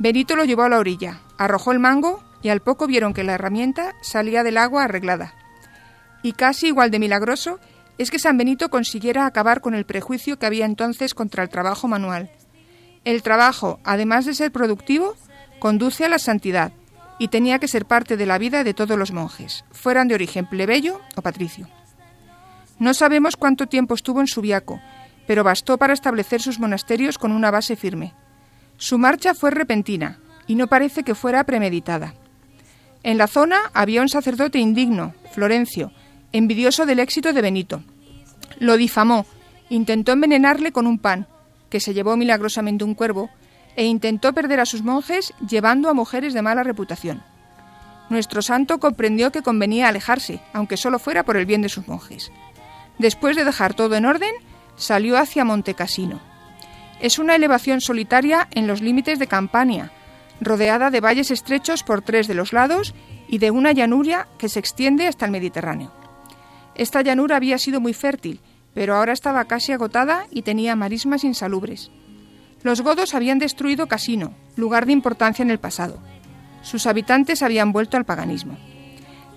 Benito 0.00 0.34
lo 0.34 0.44
llevó 0.44 0.64
a 0.64 0.68
la 0.68 0.80
orilla, 0.80 1.20
arrojó 1.38 1.70
el 1.70 1.78
mango 1.78 2.24
y 2.42 2.48
al 2.48 2.60
poco 2.60 2.88
vieron 2.88 3.14
que 3.14 3.22
la 3.22 3.34
herramienta 3.34 3.94
salía 4.02 4.42
del 4.42 4.56
agua 4.56 4.84
arreglada. 4.84 5.34
Y 6.22 6.32
casi 6.32 6.66
igual 6.66 6.90
de 6.90 6.98
milagroso 6.98 7.60
es 7.98 8.10
que 8.10 8.18
San 8.18 8.36
Benito 8.36 8.68
consiguiera 8.68 9.26
acabar 9.26 9.60
con 9.60 9.76
el 9.76 9.86
prejuicio 9.86 10.40
que 10.40 10.46
había 10.46 10.66
entonces 10.66 11.14
contra 11.14 11.44
el 11.44 11.50
trabajo 11.50 11.86
manual. 11.86 12.32
El 13.04 13.22
trabajo, 13.22 13.78
además 13.84 14.24
de 14.24 14.34
ser 14.34 14.50
productivo, 14.50 15.14
conduce 15.60 16.04
a 16.04 16.08
la 16.08 16.18
santidad 16.18 16.72
y 17.18 17.28
tenía 17.28 17.58
que 17.58 17.68
ser 17.68 17.86
parte 17.86 18.16
de 18.16 18.26
la 18.26 18.38
vida 18.38 18.64
de 18.64 18.74
todos 18.74 18.98
los 18.98 19.12
monjes, 19.12 19.64
fueran 19.70 20.08
de 20.08 20.14
origen 20.14 20.46
plebeyo 20.46 21.00
o 21.16 21.22
patricio. 21.22 21.68
No 22.78 22.92
sabemos 22.94 23.36
cuánto 23.36 23.66
tiempo 23.66 23.94
estuvo 23.94 24.20
en 24.20 24.26
Subiaco, 24.26 24.80
pero 25.26 25.44
bastó 25.44 25.78
para 25.78 25.94
establecer 25.94 26.42
sus 26.42 26.58
monasterios 26.58 27.18
con 27.18 27.32
una 27.32 27.50
base 27.50 27.76
firme. 27.76 28.12
Su 28.76 28.98
marcha 28.98 29.34
fue 29.34 29.50
repentina 29.50 30.18
y 30.46 30.54
no 30.54 30.66
parece 30.66 31.02
que 31.02 31.14
fuera 31.14 31.44
premeditada. 31.44 32.14
En 33.02 33.18
la 33.18 33.26
zona 33.26 33.58
había 33.72 34.02
un 34.02 34.08
sacerdote 34.08 34.58
indigno, 34.58 35.14
Florencio, 35.32 35.92
envidioso 36.32 36.86
del 36.86 36.98
éxito 36.98 37.32
de 37.32 37.40
Benito. 37.40 37.82
Lo 38.58 38.76
difamó, 38.76 39.26
intentó 39.70 40.12
envenenarle 40.12 40.72
con 40.72 40.86
un 40.86 40.98
pan, 40.98 41.26
que 41.70 41.80
se 41.80 41.94
llevó 41.94 42.16
milagrosamente 42.16 42.84
un 42.84 42.94
cuervo, 42.94 43.30
e 43.76 43.84
intentó 43.84 44.32
perder 44.32 44.60
a 44.60 44.66
sus 44.66 44.82
monjes 44.82 45.34
llevando 45.46 45.88
a 45.88 45.94
mujeres 45.94 46.34
de 46.34 46.42
mala 46.42 46.62
reputación. 46.62 47.22
Nuestro 48.08 48.42
santo 48.42 48.78
comprendió 48.78 49.32
que 49.32 49.42
convenía 49.42 49.88
alejarse, 49.88 50.40
aunque 50.52 50.76
solo 50.76 50.98
fuera 50.98 51.24
por 51.24 51.36
el 51.36 51.46
bien 51.46 51.62
de 51.62 51.68
sus 51.68 51.86
monjes. 51.86 52.32
Después 52.98 53.36
de 53.36 53.44
dejar 53.44 53.74
todo 53.74 53.94
en 53.96 54.06
orden, 54.06 54.32
salió 54.76 55.18
hacia 55.18 55.44
Montecasino. 55.44 56.20
Es 57.00 57.18
una 57.18 57.34
elevación 57.34 57.80
solitaria 57.80 58.48
en 58.52 58.66
los 58.66 58.80
límites 58.80 59.18
de 59.18 59.26
Campania, 59.26 59.92
rodeada 60.40 60.90
de 60.90 61.00
valles 61.00 61.30
estrechos 61.30 61.82
por 61.82 62.02
tres 62.02 62.26
de 62.26 62.34
los 62.34 62.52
lados 62.52 62.94
y 63.28 63.38
de 63.38 63.50
una 63.50 63.72
llanura 63.72 64.28
que 64.38 64.48
se 64.48 64.60
extiende 64.60 65.06
hasta 65.06 65.26
el 65.26 65.32
Mediterráneo. 65.32 65.92
Esta 66.74 67.02
llanura 67.02 67.36
había 67.36 67.58
sido 67.58 67.80
muy 67.80 67.92
fértil, 67.92 68.40
pero 68.74 68.96
ahora 68.96 69.12
estaba 69.12 69.44
casi 69.46 69.72
agotada 69.72 70.26
y 70.30 70.42
tenía 70.42 70.76
marismas 70.76 71.24
insalubres. 71.24 71.90
Los 72.66 72.80
godos 72.80 73.14
habían 73.14 73.38
destruido 73.38 73.86
Casino, 73.86 74.34
lugar 74.56 74.86
de 74.86 74.92
importancia 74.92 75.44
en 75.44 75.52
el 75.52 75.60
pasado. 75.60 76.02
Sus 76.62 76.88
habitantes 76.88 77.44
habían 77.44 77.70
vuelto 77.70 77.96
al 77.96 78.04
paganismo. 78.04 78.58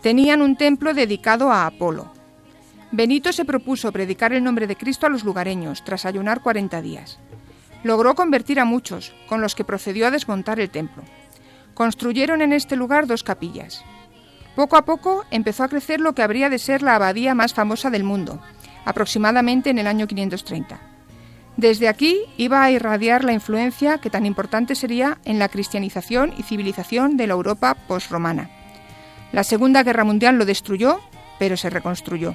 Tenían 0.02 0.42
un 0.42 0.56
templo 0.56 0.96
dedicado 0.96 1.52
a 1.52 1.68
Apolo, 1.68 2.12
Benito 2.92 3.32
se 3.32 3.46
propuso 3.46 3.92
predicar 3.92 4.34
el 4.34 4.44
nombre 4.44 4.66
de 4.66 4.76
Cristo 4.76 5.06
a 5.06 5.12
los 5.12 5.24
lugareños, 5.24 5.84
tras 5.84 6.08
ayunar 6.08 6.42
40 6.42 6.82
días. 6.82 7.20
Logró 7.84 8.16
convertir 8.16 8.60
a 8.60 8.66
muchos, 8.66 9.14
con 9.28 9.42
los 9.42 9.54
que 9.54 9.64
procedió 9.64 10.08
a 10.08 10.12
desmontar 10.12 10.60
el 10.60 10.72
templo. 10.72 11.04
Construyeron 11.76 12.42
en 12.42 12.52
este 12.52 12.76
lugar 12.76 13.06
dos 13.06 13.22
capillas. 13.22 13.86
Poco 14.56 14.76
a 14.76 14.86
poco 14.86 15.24
empezó 15.30 15.64
a 15.64 15.70
crecer 15.70 16.02
lo 16.02 16.14
que 16.16 16.24
habría 16.24 16.50
de 16.50 16.58
ser 16.58 16.82
la 16.82 16.96
abadía 16.96 17.36
más 17.36 17.54
famosa 17.54 17.92
del 17.92 18.04
mundo, 18.04 18.42
aproximadamente 18.86 19.70
en 19.70 19.78
el 19.78 19.86
año 19.86 20.08
530. 20.08 20.89
Desde 21.60 21.90
aquí 21.90 22.22
iba 22.38 22.64
a 22.64 22.72
irradiar 22.72 23.26
la 23.26 23.34
influencia 23.34 23.98
que 23.98 24.10
tan 24.10 24.26
importante 24.26 24.76
sería 24.76 25.18
en 25.26 25.40
la 25.40 25.50
cristianización 25.50 26.34
y 26.38 26.44
civilización 26.44 27.18
de 27.18 27.28
la 27.28 27.34
Europa 27.34 27.74
postromana. 27.74 28.50
La 29.34 29.44
Segunda 29.44 29.84
Guerra 29.84 30.06
Mundial 30.06 30.38
lo 30.38 30.46
destruyó, 30.46 31.02
pero 31.38 31.58
se 31.58 31.70
reconstruyó. 31.70 32.34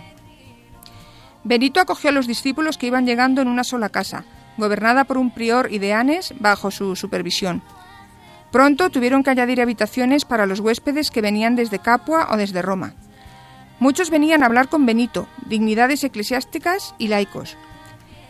Benito 1.42 1.80
acogió 1.80 2.10
a 2.10 2.12
los 2.12 2.26
discípulos 2.26 2.76
que 2.76 2.88
iban 2.88 3.06
llegando 3.06 3.40
en 3.40 3.48
una 3.48 3.64
sola 3.64 3.88
casa, 3.88 4.26
gobernada 4.58 5.04
por 5.04 5.16
un 5.16 5.30
prior 5.30 5.72
y 5.72 5.78
deanes 5.78 6.34
bajo 6.38 6.70
su 6.70 6.94
supervisión. 6.94 7.62
Pronto 8.52 8.90
tuvieron 8.90 9.22
que 9.22 9.30
añadir 9.30 9.62
habitaciones 9.62 10.26
para 10.26 10.44
los 10.44 10.60
huéspedes 10.60 11.10
que 11.10 11.22
venían 11.22 11.56
desde 11.56 11.78
Capua 11.78 12.28
o 12.30 12.36
desde 12.36 12.60
Roma. 12.60 12.92
Muchos 13.80 14.10
venían 14.10 14.42
a 14.42 14.46
hablar 14.46 14.68
con 14.68 14.84
Benito, 14.84 15.28
dignidades 15.46 16.04
eclesiásticas 16.04 16.94
y 16.98 17.08
laicos. 17.08 17.56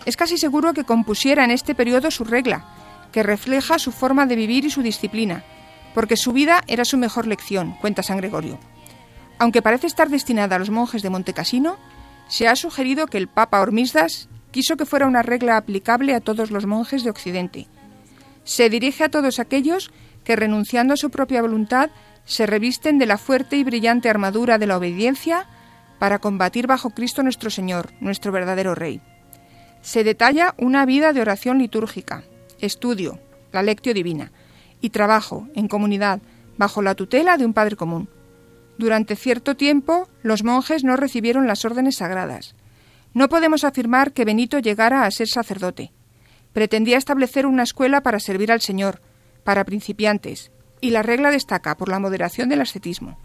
Es 0.04 0.16
casi 0.16 0.38
seguro 0.38 0.74
que 0.74 0.84
compusiera 0.84 1.44
en 1.44 1.50
este 1.50 1.74
periodo 1.74 2.10
su 2.10 2.24
regla, 2.24 2.64
que 3.12 3.22
refleja 3.22 3.78
su 3.78 3.92
forma 3.92 4.26
de 4.26 4.36
vivir 4.36 4.64
y 4.64 4.70
su 4.70 4.82
disciplina, 4.82 5.44
porque 5.94 6.16
su 6.16 6.32
vida 6.32 6.62
era 6.66 6.84
su 6.84 6.98
mejor 6.98 7.26
lección, 7.26 7.76
cuenta 7.80 8.02
San 8.02 8.18
Gregorio. 8.18 8.58
Aunque 9.38 9.62
parece 9.62 9.86
estar 9.86 10.08
destinada 10.08 10.56
a 10.56 10.58
los 10.58 10.70
monjes 10.70 11.02
de 11.02 11.10
Montecasino, 11.10 11.76
se 12.28 12.48
ha 12.48 12.56
sugerido 12.56 13.06
que 13.06 13.18
el 13.18 13.28
Papa 13.28 13.60
Hormisdas 13.60 14.28
quiso 14.50 14.76
que 14.76 14.86
fuera 14.86 15.06
una 15.06 15.22
regla 15.22 15.56
aplicable 15.56 16.14
a 16.14 16.20
todos 16.20 16.50
los 16.50 16.66
monjes 16.66 17.04
de 17.04 17.10
Occidente. 17.10 17.66
Se 18.44 18.68
dirige 18.70 19.04
a 19.04 19.08
todos 19.08 19.38
aquellos 19.38 19.90
que, 20.22 20.36
renunciando 20.36 20.94
a 20.94 20.96
su 20.96 21.10
propia 21.10 21.42
voluntad, 21.42 21.90
se 22.24 22.46
revisten 22.46 22.98
de 22.98 23.06
la 23.06 23.18
fuerte 23.18 23.56
y 23.56 23.64
brillante 23.64 24.08
armadura 24.08 24.58
de 24.58 24.66
la 24.66 24.76
obediencia 24.76 25.46
para 25.98 26.18
combatir 26.18 26.66
bajo 26.66 26.90
Cristo 26.90 27.22
nuestro 27.22 27.50
Señor, 27.50 27.92
nuestro 28.00 28.32
verdadero 28.32 28.74
Rey. 28.74 29.00
Se 29.85 30.03
detalla 30.03 30.55
una 30.57 30.87
vida 30.87 31.12
de 31.12 31.20
oración 31.20 31.59
litúrgica, 31.59 32.25
estudio, 32.59 33.20
la 33.53 33.62
lectio 33.62 33.92
divina, 33.92 34.33
y 34.81 34.88
trabajo 34.88 35.47
en 35.55 35.68
comunidad 35.68 36.23
bajo 36.57 36.81
la 36.81 36.94
tutela 36.94 37.37
de 37.37 37.44
un 37.44 37.53
Padre 37.53 37.77
común. 37.77 38.09
Durante 38.79 39.14
cierto 39.14 39.57
tiempo 39.57 40.09
los 40.23 40.42
monjes 40.42 40.85
no 40.85 40.97
recibieron 40.97 41.47
las 41.47 41.66
órdenes 41.66 41.97
sagradas. 41.97 42.55
No 43.12 43.29
podemos 43.29 43.62
afirmar 43.62 44.14
que 44.14 44.25
Benito 44.25 44.59
llegara 44.59 45.05
a 45.05 45.11
ser 45.11 45.29
sacerdote. 45.29 45.92
Pretendía 46.55 46.97
establecer 46.97 47.44
una 47.44 47.62
escuela 47.62 48.03
para 48.03 48.20
servir 48.20 48.53
al 48.53 48.62
Señor, 48.62 49.03
para 49.44 49.64
principiantes, 49.64 50.51
y 50.81 50.90
la 50.90 51.03
regla 51.03 51.31
destaca 51.31 51.77
por 51.77 51.90
la 51.90 51.99
moderación 51.99 52.49
del 52.49 52.62
ascetismo. 52.62 53.18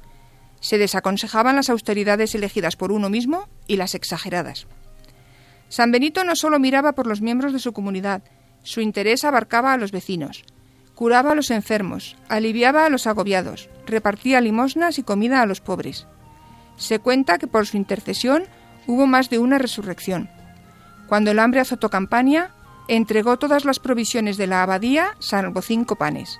Se 0.59 0.77
desaconsejaban 0.77 1.55
las 1.55 1.69
austeridades 1.69 2.35
elegidas 2.35 2.75
por 2.75 2.91
uno 2.91 3.09
mismo 3.09 3.47
y 3.65 3.77
las 3.77 3.95
exageradas. 3.95 4.67
San 5.69 5.91
Benito 5.91 6.23
no 6.23 6.35
solo 6.35 6.59
miraba 6.59 6.91
por 6.91 7.07
los 7.07 7.21
miembros 7.21 7.53
de 7.53 7.59
su 7.59 7.71
comunidad, 7.73 8.21
su 8.63 8.81
interés 8.81 9.23
abarcaba 9.23 9.71
a 9.73 9.77
los 9.77 9.91
vecinos 9.91 10.43
curaba 10.99 11.31
a 11.31 11.35
los 11.35 11.49
enfermos, 11.49 12.17
aliviaba 12.27 12.85
a 12.85 12.89
los 12.89 13.07
agobiados, 13.07 13.69
repartía 13.85 14.41
limosnas 14.41 14.99
y 14.99 15.03
comida 15.03 15.41
a 15.41 15.45
los 15.45 15.61
pobres. 15.61 16.07
Se 16.75 16.99
cuenta 16.99 17.37
que 17.37 17.47
por 17.47 17.65
su 17.67 17.77
intercesión 17.77 18.43
hubo 18.85 19.07
más 19.07 19.29
de 19.29 19.39
una 19.39 19.59
resurrección. 19.59 20.29
Cuando 21.07 21.31
el 21.31 21.39
hambre 21.39 21.61
azotó 21.61 21.87
Campania, 21.87 22.51
entregó 22.89 23.39
todas 23.39 23.63
las 23.63 23.79
provisiones 23.79 24.35
de 24.35 24.47
la 24.47 24.61
abadía, 24.61 25.15
salvo 25.19 25.61
cinco 25.61 25.95
panes. 25.95 26.37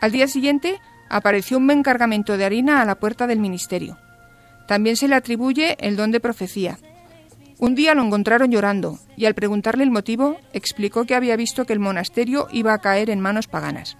Al 0.00 0.12
día 0.12 0.28
siguiente 0.28 0.80
apareció 1.08 1.58
un 1.58 1.66
buen 1.66 1.82
cargamento 1.82 2.36
de 2.36 2.44
harina 2.44 2.80
a 2.80 2.84
la 2.84 3.00
puerta 3.00 3.26
del 3.26 3.40
ministerio. 3.40 3.98
También 4.68 4.94
se 4.94 5.08
le 5.08 5.16
atribuye 5.16 5.76
el 5.80 5.96
don 5.96 6.12
de 6.12 6.20
profecía, 6.20 6.78
un 7.58 7.74
día 7.74 7.94
lo 7.94 8.04
encontraron 8.04 8.50
llorando 8.50 8.98
y 9.16 9.24
al 9.26 9.34
preguntarle 9.34 9.82
el 9.82 9.90
motivo 9.90 10.36
explicó 10.52 11.04
que 11.04 11.16
había 11.16 11.36
visto 11.36 11.64
que 11.64 11.72
el 11.72 11.80
monasterio 11.80 12.46
iba 12.52 12.72
a 12.72 12.78
caer 12.78 13.10
en 13.10 13.20
manos 13.20 13.48
paganas. 13.48 13.96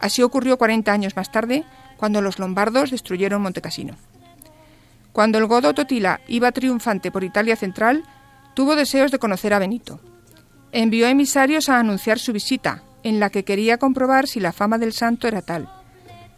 Así 0.00 0.22
ocurrió 0.22 0.58
40 0.58 0.92
años 0.92 1.16
más 1.16 1.30
tarde, 1.30 1.64
cuando 1.96 2.20
los 2.20 2.38
lombardos 2.38 2.90
destruyeron 2.90 3.42
Montecasino. 3.42 3.96
Cuando 5.12 5.38
el 5.38 5.46
godo 5.46 5.74
Totila 5.74 6.20
iba 6.28 6.52
triunfante 6.52 7.10
por 7.10 7.24
Italia 7.24 7.56
central, 7.56 8.04
tuvo 8.54 8.76
deseos 8.76 9.10
de 9.10 9.18
conocer 9.18 9.52
a 9.54 9.58
Benito. 9.58 10.00
Envió 10.70 11.06
emisarios 11.06 11.68
a 11.68 11.78
anunciar 11.78 12.18
su 12.18 12.32
visita, 12.32 12.82
en 13.02 13.20
la 13.20 13.30
que 13.30 13.44
quería 13.44 13.78
comprobar 13.78 14.26
si 14.26 14.38
la 14.40 14.52
fama 14.52 14.78
del 14.78 14.92
santo 14.92 15.26
era 15.26 15.42
tal. 15.42 15.68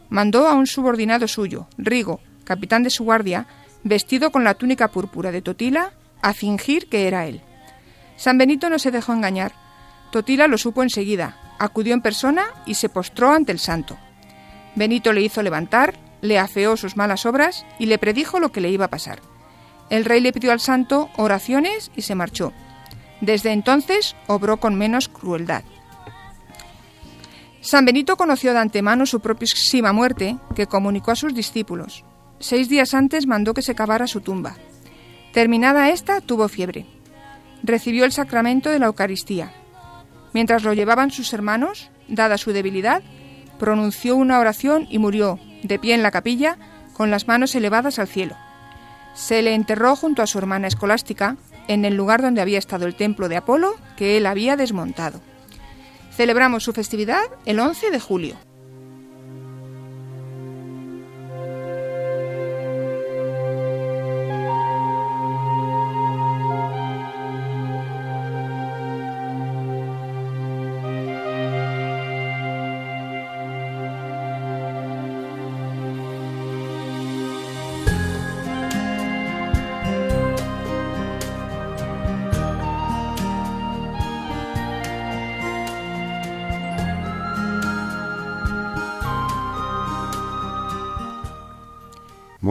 Mandó 0.09 0.47
a 0.47 0.55
un 0.55 0.67
subordinado 0.67 1.27
suyo, 1.29 1.69
Rigo, 1.79 2.21
capitán 2.45 2.83
de 2.83 2.91
su 2.91 3.05
guardia, 3.05 3.47
vestido 3.83 4.31
con 4.31 4.45
la 4.45 4.55
túnica 4.55 4.89
púrpura 4.89 5.33
de 5.33 5.43
Totila 5.43 5.93
a 6.23 6.33
fingir 6.35 6.89
que 6.89 7.07
era 7.07 7.27
él. 7.27 7.41
San 8.17 8.39
Benito 8.39 8.69
no 8.69 8.79
se 8.79 8.91
dejó 8.91 9.13
engañar. 9.13 9.53
Totila 10.11 10.47
lo 10.47 10.59
supo 10.59 10.83
enseguida, 10.83 11.37
acudió 11.59 11.95
en 11.95 12.03
persona 12.03 12.47
y 12.67 12.75
se 12.75 12.89
postró 12.89 13.33
ante 13.33 13.53
el 13.53 13.59
santo. 13.59 13.97
Benito 14.75 15.13
le 15.13 15.23
hizo 15.23 15.43
levantar, 15.43 15.95
le 16.21 16.39
afeó 16.39 16.77
sus 16.77 16.97
malas 16.97 17.27
obras 17.27 17.65
y 17.79 17.87
le 17.87 17.99
predijo 17.99 18.41
lo 18.41 18.53
que 18.53 18.61
le 18.61 18.71
iba 18.71 18.87
a 18.87 18.91
pasar. 18.91 19.21
El 19.89 20.05
rey 20.05 20.21
le 20.21 20.33
pidió 20.33 20.53
al 20.53 20.61
santo 20.61 21.09
oraciones 21.17 21.91
y 21.97 22.03
se 22.03 22.15
marchó. 22.15 22.53
Desde 23.21 23.53
entonces 23.53 24.17
obró 24.27 24.59
con 24.59 24.77
menos 24.77 25.09
crueldad. 25.09 25.65
San 27.61 27.85
Benito 27.85 28.17
conoció 28.17 28.53
de 28.53 28.59
antemano 28.59 29.05
su 29.05 29.21
propísima 29.21 29.93
muerte, 29.93 30.39
que 30.55 30.67
comunicó 30.67 31.11
a 31.11 31.17
sus 31.17 31.35
discípulos. 31.35 32.05
Seis 32.39 32.71
días 32.71 32.95
antes 32.95 33.27
mandó 33.27 33.53
que 33.53 33.61
se 33.61 33.75
cavara 33.75 34.07
su 34.07 34.23
tumba. 34.23 34.57
Terminada 35.33 35.91
esta, 35.91 36.21
tuvo 36.21 36.49
fiebre. 36.49 36.87
Recibió 37.63 38.05
el 38.05 38.13
sacramento 38.13 38.71
de 38.71 38.79
la 38.79 38.87
Eucaristía. 38.87 39.53
Mientras 40.33 40.65
lo 40.65 40.73
llevaban 40.73 41.11
sus 41.11 41.33
hermanos, 41.33 41.91
dada 42.09 42.37
su 42.39 42.53
debilidad, 42.53 43.03
pronunció 43.59 44.17
una 44.17 44.41
oración 44.41 44.87
y 44.91 44.99
murió, 44.99 45.39
de 45.63 45.79
pie 45.79 45.95
en 45.95 46.03
la 46.03 46.11
capilla, 46.11 46.57
con 46.95 47.11
las 47.11 47.29
manos 47.29 47.55
elevadas 47.55 47.99
al 47.99 48.09
cielo. 48.09 48.37
Se 49.15 49.43
le 49.43 49.55
enterró 49.55 49.95
junto 49.97 50.23
a 50.23 50.27
su 50.27 50.39
hermana 50.39 50.69
escolástica, 50.69 51.37
en 51.69 51.85
el 51.85 51.95
lugar 51.95 52.23
donde 52.23 52.41
había 52.41 52.59
estado 52.59 52.87
el 52.87 52.97
templo 52.97 53.29
de 53.29 53.37
Apolo 53.37 53.77
que 53.97 54.17
él 54.17 54.27
había 54.27 54.57
desmontado. 54.57 55.21
Celebramos 56.11 56.65
su 56.65 56.73
festividad 56.73 57.23
el 57.47 57.61
11 57.61 57.91
de 57.91 58.01
julio. 58.01 58.37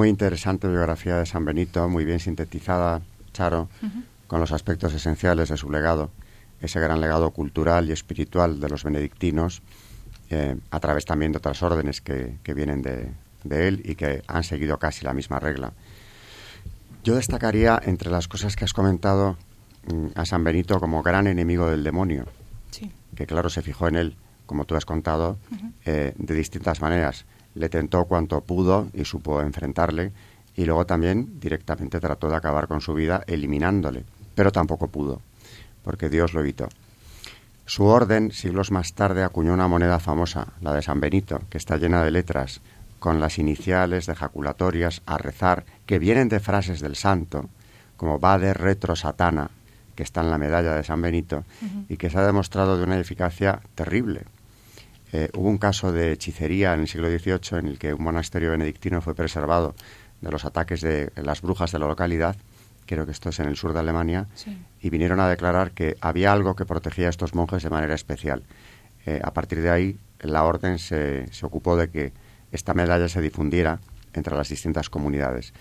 Muy 0.09 0.13
interesante 0.13 0.67
biografía 0.67 1.17
de 1.17 1.27
San 1.27 1.45
Benito, 1.45 1.87
muy 1.87 2.03
bien 2.03 2.19
sintetizada, 2.19 3.03
Charo, 3.31 3.69
con 4.25 4.39
los 4.39 4.51
aspectos 4.51 4.91
esenciales 4.91 5.49
de 5.49 5.55
su 5.55 5.69
legado, 5.69 6.09
ese 6.61 6.79
gran 6.79 6.99
legado 6.99 7.29
cultural 7.29 7.87
y 7.87 7.91
espiritual 7.91 8.59
de 8.59 8.69
los 8.69 8.83
benedictinos, 8.83 9.61
eh, 10.31 10.57
a 10.71 10.79
través 10.79 11.05
también 11.05 11.31
de 11.31 11.37
otras 11.37 11.61
órdenes 11.61 12.01
que, 12.01 12.39
vienen 12.55 12.81
de, 12.81 13.11
él 13.51 13.83
y 13.85 13.93
que 13.93 14.23
han 14.25 14.43
seguido 14.43 14.79
casi 14.79 15.05
la 15.05 15.13
misma 15.13 15.37
regla. 15.37 15.73
Yo 17.03 17.13
destacaría 17.13 17.79
entre 17.85 18.09
las 18.09 18.27
cosas 18.27 18.55
que 18.55 18.65
has 18.65 18.73
comentado 18.73 19.37
mm, 19.93 20.07
a 20.15 20.25
San 20.25 20.43
Benito 20.43 20.79
como 20.79 21.03
gran 21.03 21.27
enemigo 21.27 21.69
del 21.69 21.83
demonio, 21.83 22.25
que 23.15 23.27
claro 23.27 23.51
se 23.51 23.61
fijó 23.61 23.87
en 23.87 23.95
él, 23.95 24.15
como 24.47 24.65
tú 24.65 24.75
has 24.75 24.85
contado, 24.85 25.37
eh, 25.85 26.15
de 26.17 26.33
distintas 26.33 26.81
maneras 26.81 27.27
le 27.59 27.67
tentó 27.67 28.05
cuanto 28.05 28.39
pudo 28.39 28.87
y 28.93 29.03
supo 29.03 29.41
enfrentarle 29.41 30.13
y 30.55 30.63
luego 30.63 30.85
también 30.85 31.39
directamente 31.41 31.99
trató 31.99 32.29
de 32.29 32.37
acabar 32.37 32.69
con 32.69 32.79
su 32.79 32.93
vida 32.93 33.21
eliminándole, 33.27 34.05
pero 34.33 34.51
tampoco 34.51 34.87
pudo, 34.87 35.21
porque 35.83 36.09
Dios 36.09 36.33
lo 36.33 36.39
evitó. 36.39 36.69
Su 37.65 37.83
orden, 37.83 38.31
siglos 38.31 38.71
más 38.71 38.93
tarde, 38.93 39.23
acuñó 39.23 39.53
una 39.53 39.67
moneda 39.67 39.99
famosa, 39.99 40.47
la 40.61 40.73
de 40.73 40.81
San 40.81 41.01
Benito, 41.01 41.41
que 41.49 41.57
está 41.57 41.75
llena 41.75 42.01
de 42.01 42.11
letras, 42.11 42.61
con 42.97 43.19
las 43.19 43.37
iniciales 43.37 44.05
de 44.05 44.15
jaculatorias 44.15 45.01
a 45.05 45.17
rezar, 45.17 45.65
que 45.85 45.99
vienen 45.99 46.29
de 46.29 46.39
frases 46.39 46.79
del 46.79 46.95
santo, 46.95 47.49
como 47.97 48.19
Vade 48.19 48.53
retro 48.53 48.95
satana, 48.95 49.51
que 49.95 50.03
está 50.03 50.21
en 50.21 50.31
la 50.31 50.37
medalla 50.37 50.75
de 50.75 50.83
San 50.83 51.01
Benito, 51.01 51.43
y 51.89 51.97
que 51.97 52.09
se 52.09 52.17
ha 52.17 52.25
demostrado 52.25 52.77
de 52.77 52.85
una 52.85 52.99
eficacia 52.99 53.59
terrible, 53.75 54.23
eh, 55.11 55.29
hubo 55.35 55.49
un 55.49 55.57
caso 55.57 55.91
de 55.91 56.11
hechicería 56.11 56.73
en 56.73 56.81
el 56.81 56.87
siglo 56.87 57.09
XVIII 57.09 57.59
en 57.59 57.67
el 57.67 57.79
que 57.79 57.93
un 57.93 58.03
monasterio 58.03 58.51
benedictino 58.51 59.01
fue 59.01 59.15
preservado 59.15 59.75
de 60.21 60.31
los 60.31 60.45
ataques 60.45 60.81
de 60.81 61.11
las 61.15 61.41
brujas 61.41 61.71
de 61.71 61.79
la 61.79 61.87
localidad, 61.87 62.35
creo 62.85 63.05
que 63.05 63.11
esto 63.11 63.29
es 63.29 63.39
en 63.39 63.47
el 63.47 63.55
sur 63.55 63.73
de 63.73 63.79
Alemania, 63.79 64.27
y 64.81 64.89
vinieron 64.89 65.19
a 65.19 65.29
declarar 65.29 65.71
que 65.71 65.95
había 66.01 66.31
algo 66.31 66.55
que 66.55 66.65
protegía 66.65 67.07
a 67.07 67.09
estos 67.09 67.33
monjes 67.33 67.63
de 67.63 67.69
manera 67.69 67.95
especial. 67.95 68.43
Eh, 69.05 69.21
a 69.23 69.33
partir 69.33 69.61
de 69.61 69.69
ahí, 69.69 69.97
la 70.19 70.43
orden 70.43 70.77
se, 70.77 71.31
se 71.31 71.45
ocupó 71.45 71.77
de 71.77 71.89
que 71.89 72.13
esta 72.51 72.73
medalla 72.73 73.07
se 73.07 73.21
difundiera 73.21 73.79
entre 74.13 74.35
las 74.35 74.49
distintas 74.49 74.89
comunidades. 74.89 75.53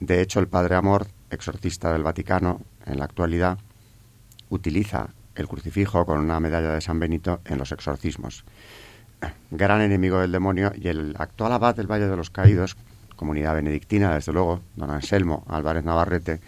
De 0.00 0.20
hecho, 0.20 0.40
el 0.40 0.48
padre 0.48 0.76
Amor, 0.76 1.06
exorcista 1.30 1.92
del 1.92 2.02
Vaticano, 2.02 2.60
en 2.86 2.98
la 2.98 3.04
actualidad, 3.04 3.58
utiliza 4.48 5.10
el 5.34 5.48
crucifijo 5.48 6.04
con 6.06 6.18
una 6.18 6.40
medalla 6.40 6.72
de 6.72 6.80
San 6.80 6.98
Benito 6.98 7.40
en 7.44 7.58
los 7.58 7.72
exorcismos. 7.72 8.44
Gran 9.50 9.80
enemigo 9.80 10.18
del 10.18 10.32
demonio 10.32 10.72
y 10.74 10.88
el 10.88 11.14
actual 11.18 11.52
abad 11.52 11.74
del 11.74 11.90
Valle 11.90 12.08
de 12.08 12.16
los 12.16 12.30
Caídos, 12.30 12.76
comunidad 13.16 13.54
benedictina, 13.54 14.14
desde 14.14 14.32
luego, 14.32 14.60
don 14.76 14.90
Anselmo 14.90 15.44
Álvarez 15.48 15.84
Navarrete, 15.84 16.40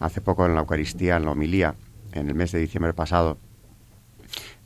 hace 0.00 0.20
poco 0.20 0.46
en 0.46 0.54
la 0.54 0.60
Eucaristía, 0.60 1.16
en 1.16 1.24
la 1.24 1.32
homilía, 1.32 1.74
en 2.12 2.28
el 2.28 2.34
mes 2.34 2.52
de 2.52 2.58
diciembre 2.58 2.94
pasado, 2.94 3.38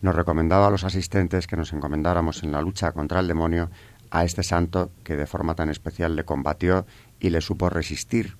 nos 0.03 0.15
recomendaba 0.15 0.69
a 0.69 0.71
los 0.71 0.85
asistentes 0.85 1.47
que 1.47 1.57
nos 1.57 1.73
encomendáramos 1.73 2.43
en 2.43 2.53
la 2.53 2.61
lucha 2.61 2.93
contra 2.93 3.21
el 3.21 3.29
demonio 3.29 3.71
a 4.11 4.25
este 4.25 4.43
santo 4.43 4.91
que 5.03 5.17
de 5.17 5.27
forma 5.27 5.55
tan 5.55 5.69
especial 5.69 6.15
le 6.17 6.25
combatió 6.25 6.87
y 7.19 7.31
le 7.31 7.41
supo 7.41 7.71
resistir. 7.71 8.37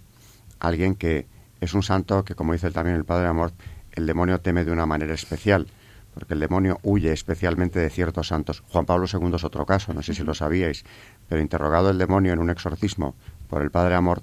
Alguien 0.61 0.95
que 0.95 1.27
es 1.61 1.75
un 1.75 1.83
santo 1.83 2.25
que, 2.25 2.35
como 2.35 2.53
dice 2.53 2.71
también 2.71 2.97
el 2.97 3.05
Padre 3.05 3.27
Amor, 3.27 3.53
el 3.97 4.07
demonio 4.07 4.41
teme 4.41 4.65
de 4.65 4.71
una 4.71 4.87
manera 4.87 5.15
especial, 5.15 5.67
porque 6.15 6.35
el 6.35 6.41
demonio 6.41 6.79
huye 6.83 7.13
especialmente 7.13 7.81
de 7.81 7.91
ciertos 7.91 8.29
santos. 8.29 8.63
Juan 8.69 8.87
Pablo 8.87 9.07
II 9.13 9.35
es 9.35 9.45
otro 9.45 9.67
caso, 9.67 9.93
no 9.93 10.03
sé 10.03 10.15
si 10.15 10.23
lo 10.23 10.35
sabíais, 10.35 10.85
pero 11.29 11.41
interrogado 11.41 11.91
el 11.91 11.99
demonio 11.99 12.33
en 12.33 12.39
un 12.39 12.51
exorcismo 12.51 13.15
por 13.49 13.63
el 13.63 13.71
Padre 13.71 13.97
Amor, 13.97 14.23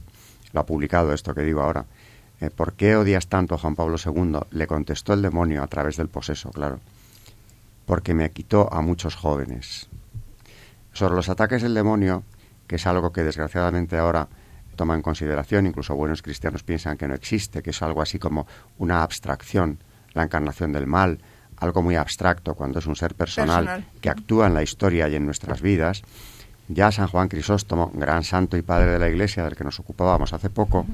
lo 0.54 0.62
ha 0.62 0.66
publicado 0.66 1.14
esto 1.14 1.34
que 1.34 1.42
digo 1.42 1.62
ahora. 1.62 1.86
Eh, 2.40 2.50
¿Por 2.50 2.74
qué 2.74 2.96
odias 2.96 3.28
tanto 3.28 3.56
a 3.56 3.58
Juan 3.58 3.76
Pablo 3.76 3.98
II? 4.04 4.40
Le 4.52 4.68
contestó 4.68 5.14
el 5.14 5.22
demonio 5.22 5.64
a 5.64 5.68
través 5.68 5.98
del 5.98 6.08
poseso, 6.08 6.52
claro. 6.52 6.80
Porque 7.86 8.14
me 8.14 8.32
quitó 8.32 8.72
a 8.74 8.82
muchos 8.82 9.16
jóvenes. 9.16 9.90
Sobre 10.94 11.16
los 11.16 11.30
ataques 11.30 11.62
del 11.62 11.74
demonio, 11.74 12.24
que 12.68 12.76
es 12.78 12.88
algo 12.88 13.12
que 13.12 13.24
desgraciadamente 13.24 13.98
ahora 13.98 14.28
toma 14.74 14.96
en 14.96 15.02
consideración, 15.02 15.66
incluso 15.66 15.96
buenos 15.96 16.22
cristianos 16.22 16.64
piensan 16.64 16.98
que 16.98 17.08
no 17.08 17.16
existe, 17.16 17.62
que 17.62 17.72
es 17.72 17.82
algo 17.82 18.02
así 18.02 18.20
como 18.20 18.48
una 18.78 19.04
abstracción, 19.04 19.80
la 20.14 20.24
encarnación 20.24 20.72
del 20.72 20.88
mal, 20.88 21.20
algo 21.58 21.82
muy 21.82 21.96
abstracto 21.96 22.56
cuando 22.56 22.80
es 22.80 22.86
un 22.86 22.96
ser 22.96 23.16
personal, 23.16 23.86
que 24.02 24.10
actúa 24.10 24.48
en 24.48 24.54
la 24.54 24.64
historia 24.64 25.08
y 25.08 25.16
en 25.16 25.26
nuestras 25.26 25.62
vidas. 25.62 26.02
Ya 26.68 26.92
San 26.92 27.08
Juan 27.08 27.28
Crisóstomo, 27.28 27.92
gran 27.94 28.24
santo 28.24 28.58
y 28.58 28.62
padre 28.62 28.92
de 28.92 29.00
la 29.00 29.10
Iglesia 29.10 29.44
del 29.44 29.56
que 29.56 29.64
nos 29.64 29.80
ocupábamos 29.80 30.34
hace 30.34 30.50
poco, 30.50 30.86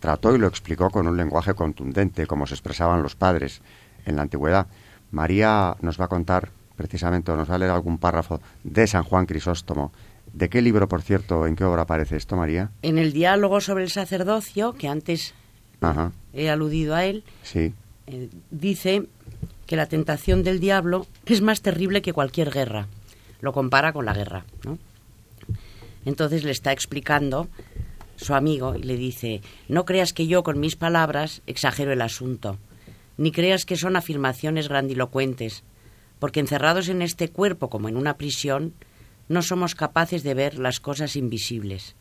trató 0.00 0.34
y 0.34 0.38
lo 0.38 0.46
explicó 0.46 0.90
con 0.90 1.06
un 1.06 1.16
lenguaje 1.16 1.54
contundente, 1.54 2.26
como 2.26 2.46
se 2.46 2.54
expresaban 2.54 3.02
los 3.02 3.16
padres 3.16 3.62
en 4.04 4.16
la 4.16 4.22
antigüedad. 4.22 4.66
María 5.10 5.76
nos 5.80 6.00
va 6.00 6.06
a 6.06 6.08
contar 6.08 6.50
precisamente, 6.76 7.32
o 7.32 7.36
nos 7.36 7.50
va 7.50 7.54
a 7.54 7.58
leer 7.58 7.70
algún 7.70 7.98
párrafo 7.98 8.40
de 8.62 8.86
San 8.86 9.02
Juan 9.02 9.26
Crisóstomo, 9.26 9.92
¿De 10.36 10.50
qué 10.50 10.60
libro, 10.60 10.86
por 10.86 11.00
cierto, 11.00 11.46
en 11.46 11.56
qué 11.56 11.64
obra 11.64 11.82
aparece 11.82 12.14
esto, 12.14 12.36
María? 12.36 12.70
En 12.82 12.98
el 12.98 13.14
diálogo 13.14 13.62
sobre 13.62 13.84
el 13.84 13.90
sacerdocio, 13.90 14.74
que 14.74 14.86
antes 14.86 15.32
he 16.34 16.50
aludido 16.50 16.94
a 16.94 17.06
él, 17.06 17.24
sí. 17.42 17.72
Eh, 18.06 18.28
dice 18.50 19.06
que 19.66 19.76
la 19.76 19.86
tentación 19.86 20.42
del 20.42 20.60
diablo 20.60 21.06
es 21.24 21.40
más 21.40 21.62
terrible 21.62 22.02
que 22.02 22.12
cualquier 22.12 22.50
guerra. 22.50 22.86
Lo 23.40 23.54
compara 23.54 23.94
con 23.94 24.04
la 24.04 24.12
guerra, 24.12 24.44
¿no? 24.66 24.76
Entonces 26.04 26.44
le 26.44 26.50
está 26.50 26.70
explicando 26.70 27.48
su 28.16 28.34
amigo 28.34 28.74
y 28.76 28.82
le 28.82 28.98
dice, 28.98 29.40
no 29.68 29.86
creas 29.86 30.12
que 30.12 30.26
yo 30.26 30.42
con 30.42 30.60
mis 30.60 30.76
palabras 30.76 31.40
exagero 31.46 31.94
el 31.94 32.02
asunto, 32.02 32.58
ni 33.16 33.32
creas 33.32 33.64
que 33.64 33.76
son 33.76 33.96
afirmaciones 33.96 34.68
grandilocuentes, 34.68 35.64
porque 36.18 36.40
encerrados 36.40 36.90
en 36.90 37.00
este 37.00 37.30
cuerpo 37.30 37.70
como 37.70 37.88
en 37.88 37.96
una 37.96 38.18
prisión, 38.18 38.74
no 39.28 39.42
somos 39.42 39.74
capaces 39.74 40.22
de 40.22 40.34
ver 40.34 40.58
las 40.58 40.80
cosas 40.80 41.16
invisibles. 41.16 41.96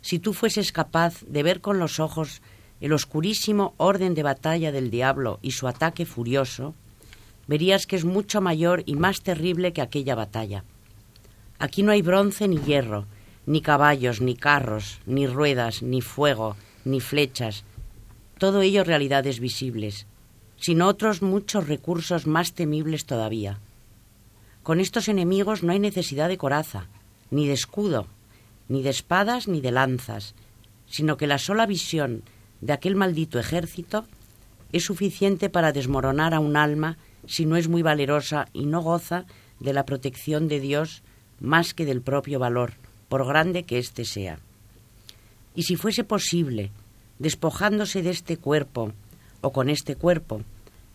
Si 0.00 0.18
tú 0.18 0.32
fueses 0.32 0.72
capaz 0.72 1.22
de 1.22 1.42
ver 1.42 1.60
con 1.60 1.78
los 1.78 2.00
ojos 2.00 2.42
el 2.80 2.92
oscurísimo 2.92 3.74
orden 3.76 4.14
de 4.14 4.22
batalla 4.22 4.72
del 4.72 4.90
diablo 4.90 5.38
y 5.42 5.52
su 5.52 5.68
ataque 5.68 6.04
furioso, 6.06 6.74
verías 7.46 7.86
que 7.86 7.96
es 7.96 8.04
mucho 8.04 8.40
mayor 8.40 8.82
y 8.86 8.96
más 8.96 9.22
terrible 9.22 9.72
que 9.72 9.82
aquella 9.82 10.14
batalla. 10.14 10.64
Aquí 11.58 11.82
no 11.82 11.92
hay 11.92 12.02
bronce 12.02 12.48
ni 12.48 12.58
hierro, 12.58 13.06
ni 13.46 13.60
caballos, 13.60 14.20
ni 14.20 14.34
carros, 14.34 15.00
ni 15.06 15.26
ruedas, 15.26 15.82
ni 15.82 16.00
fuego, 16.00 16.56
ni 16.84 17.00
flechas, 17.00 17.64
todo 18.38 18.62
ello 18.62 18.82
realidades 18.82 19.38
visibles, 19.38 20.06
sino 20.56 20.88
otros 20.88 21.22
muchos 21.22 21.68
recursos 21.68 22.26
más 22.26 22.54
temibles 22.54 23.04
todavía. 23.04 23.60
Con 24.62 24.78
estos 24.78 25.08
enemigos 25.08 25.62
no 25.62 25.72
hay 25.72 25.80
necesidad 25.80 26.28
de 26.28 26.38
coraza, 26.38 26.86
ni 27.30 27.46
de 27.46 27.52
escudo, 27.52 28.06
ni 28.68 28.82
de 28.82 28.90
espadas, 28.90 29.48
ni 29.48 29.60
de 29.60 29.72
lanzas, 29.72 30.34
sino 30.86 31.16
que 31.16 31.26
la 31.26 31.38
sola 31.38 31.66
visión 31.66 32.22
de 32.60 32.72
aquel 32.72 32.94
maldito 32.94 33.40
ejército 33.40 34.04
es 34.72 34.84
suficiente 34.84 35.50
para 35.50 35.72
desmoronar 35.72 36.32
a 36.32 36.40
un 36.40 36.56
alma 36.56 36.96
si 37.26 37.44
no 37.44 37.56
es 37.56 37.68
muy 37.68 37.82
valerosa 37.82 38.46
y 38.52 38.66
no 38.66 38.82
goza 38.82 39.24
de 39.58 39.72
la 39.72 39.84
protección 39.84 40.48
de 40.48 40.60
Dios 40.60 41.02
más 41.40 41.74
que 41.74 41.84
del 41.84 42.00
propio 42.00 42.38
valor, 42.38 42.74
por 43.08 43.26
grande 43.26 43.64
que 43.64 43.78
éste 43.78 44.04
sea. 44.04 44.38
Y 45.54 45.64
si 45.64 45.76
fuese 45.76 46.04
posible, 46.04 46.70
despojándose 47.18 48.02
de 48.02 48.10
este 48.10 48.36
cuerpo 48.36 48.92
o 49.40 49.52
con 49.52 49.68
este 49.68 49.96
cuerpo, 49.96 50.42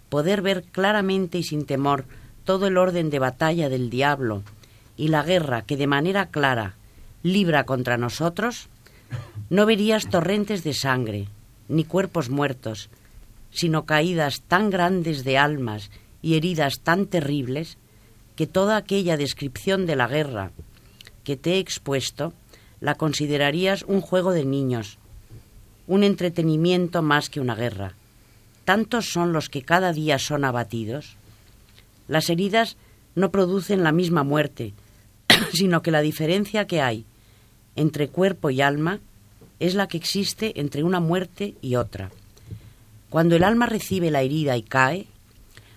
poder 0.10 0.42
ver 0.42 0.64
claramente 0.64 1.38
y 1.38 1.44
sin 1.44 1.66
temor 1.66 2.06
todo 2.48 2.68
el 2.68 2.78
orden 2.78 3.10
de 3.10 3.20
batalla 3.20 3.68
del 3.68 3.90
diablo 3.90 4.42
y 4.96 5.10
la 5.10 5.22
guerra 5.22 5.64
que 5.64 5.76
de 5.76 5.86
manera 5.86 6.28
clara 6.28 6.76
libra 7.22 7.66
contra 7.66 7.98
nosotros, 7.98 8.70
no 9.50 9.66
verías 9.66 10.10
torrentes 10.10 10.64
de 10.64 10.74
sangre, 10.74 11.28
ni 11.68 11.84
cuerpos 11.84 12.30
muertos, 12.30 12.90
sino 13.52 13.86
caídas 13.86 14.44
tan 14.48 14.70
grandes 14.70 15.26
de 15.26 15.38
almas 15.38 15.92
y 16.22 16.36
heridas 16.36 16.80
tan 16.80 17.08
terribles, 17.08 17.78
que 18.38 18.48
toda 18.48 18.78
aquella 18.78 19.18
descripción 19.18 19.86
de 19.86 19.98
la 19.98 20.08
guerra 20.08 20.52
que 21.26 21.36
te 21.36 21.56
he 21.56 21.60
expuesto 21.60 22.32
la 22.80 22.96
considerarías 22.96 23.84
un 23.84 24.00
juego 24.00 24.32
de 24.32 24.46
niños, 24.46 25.00
un 25.86 26.06
entretenimiento 26.06 27.02
más 27.02 27.30
que 27.30 27.42
una 27.42 27.56
guerra. 27.56 27.96
Tantos 28.64 29.12
son 29.12 29.34
los 29.34 29.50
que 29.50 29.64
cada 29.64 29.92
día 29.92 30.18
son 30.18 30.46
abatidos. 30.46 31.18
Las 32.08 32.30
heridas 32.30 32.78
no 33.16 33.32
producen 33.32 33.84
la 33.84 33.92
misma 33.92 34.24
muerte, 34.24 34.74
sino 35.54 35.82
que 35.82 35.92
la 35.92 36.02
diferencia 36.02 36.68
que 36.68 36.82
hay 36.82 37.06
entre 37.76 38.10
cuerpo 38.10 38.50
y 38.50 38.62
alma 38.62 39.00
es 39.60 39.76
la 39.76 39.88
que 39.88 39.98
existe 39.98 40.60
entre 40.60 40.84
una 40.84 41.00
muerte 41.00 41.56
y 41.62 41.76
otra. 41.76 42.12
Cuando 43.10 43.36
el 43.36 43.44
alma 43.44 43.66
recibe 43.66 44.12
la 44.12 44.22
herida 44.22 44.58
y 44.58 44.64
cae, 44.64 45.08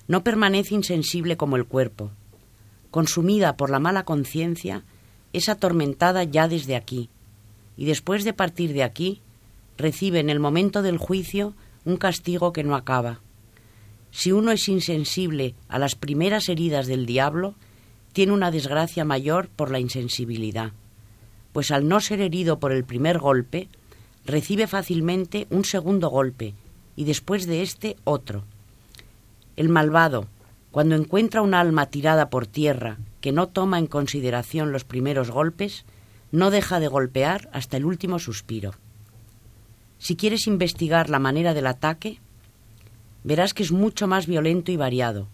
no 0.08 0.24
permanece 0.24 0.74
insensible 0.74 1.36
como 1.36 1.56
el 1.56 1.66
cuerpo. 1.66 2.10
Consumida 2.90 3.56
por 3.56 3.70
la 3.70 3.78
mala 3.78 4.04
conciencia, 4.04 4.82
es 5.32 5.48
atormentada 5.48 6.24
ya 6.24 6.48
desde 6.48 6.74
aquí, 6.74 7.08
y 7.76 7.84
después 7.84 8.24
de 8.24 8.32
partir 8.32 8.72
de 8.72 8.82
aquí, 8.82 9.20
recibe 9.78 10.18
en 10.18 10.28
el 10.28 10.40
momento 10.40 10.82
del 10.82 10.98
juicio 10.98 11.54
un 11.84 11.96
castigo 11.96 12.52
que 12.52 12.64
no 12.64 12.74
acaba. 12.74 13.20
Si 14.10 14.32
uno 14.32 14.50
es 14.50 14.68
insensible 14.68 15.54
a 15.68 15.78
las 15.78 15.94
primeras 15.94 16.48
heridas 16.48 16.86
del 16.86 17.06
diablo, 17.06 17.54
tiene 18.12 18.32
una 18.32 18.50
desgracia 18.50 19.04
mayor 19.04 19.48
por 19.48 19.70
la 19.70 19.78
insensibilidad, 19.78 20.72
pues 21.52 21.70
al 21.70 21.86
no 21.86 22.00
ser 22.00 22.20
herido 22.20 22.58
por 22.58 22.72
el 22.72 22.84
primer 22.84 23.18
golpe, 23.18 23.68
recibe 24.24 24.66
fácilmente 24.66 25.46
un 25.50 25.64
segundo 25.64 26.08
golpe 26.08 26.54
y 26.96 27.04
después 27.04 27.46
de 27.46 27.62
éste 27.62 27.96
otro. 28.04 28.44
El 29.56 29.68
malvado, 29.68 30.26
cuando 30.70 30.94
encuentra 30.94 31.42
un 31.42 31.54
alma 31.54 31.86
tirada 31.86 32.30
por 32.30 32.46
tierra 32.46 32.98
que 33.20 33.32
no 33.32 33.48
toma 33.48 33.78
en 33.78 33.86
consideración 33.86 34.72
los 34.72 34.84
primeros 34.84 35.30
golpes, 35.30 35.84
no 36.32 36.50
deja 36.50 36.80
de 36.80 36.88
golpear 36.88 37.48
hasta 37.52 37.76
el 37.76 37.84
último 37.84 38.18
suspiro. 38.18 38.72
Si 39.98 40.16
quieres 40.16 40.46
investigar 40.46 41.10
la 41.10 41.18
manera 41.18 41.54
del 41.54 41.66
ataque, 41.66 42.20
verás 43.24 43.54
que 43.54 43.62
es 43.62 43.72
mucho 43.72 44.06
más 44.06 44.26
violento 44.26 44.72
y 44.72 44.76
variado, 44.76 45.28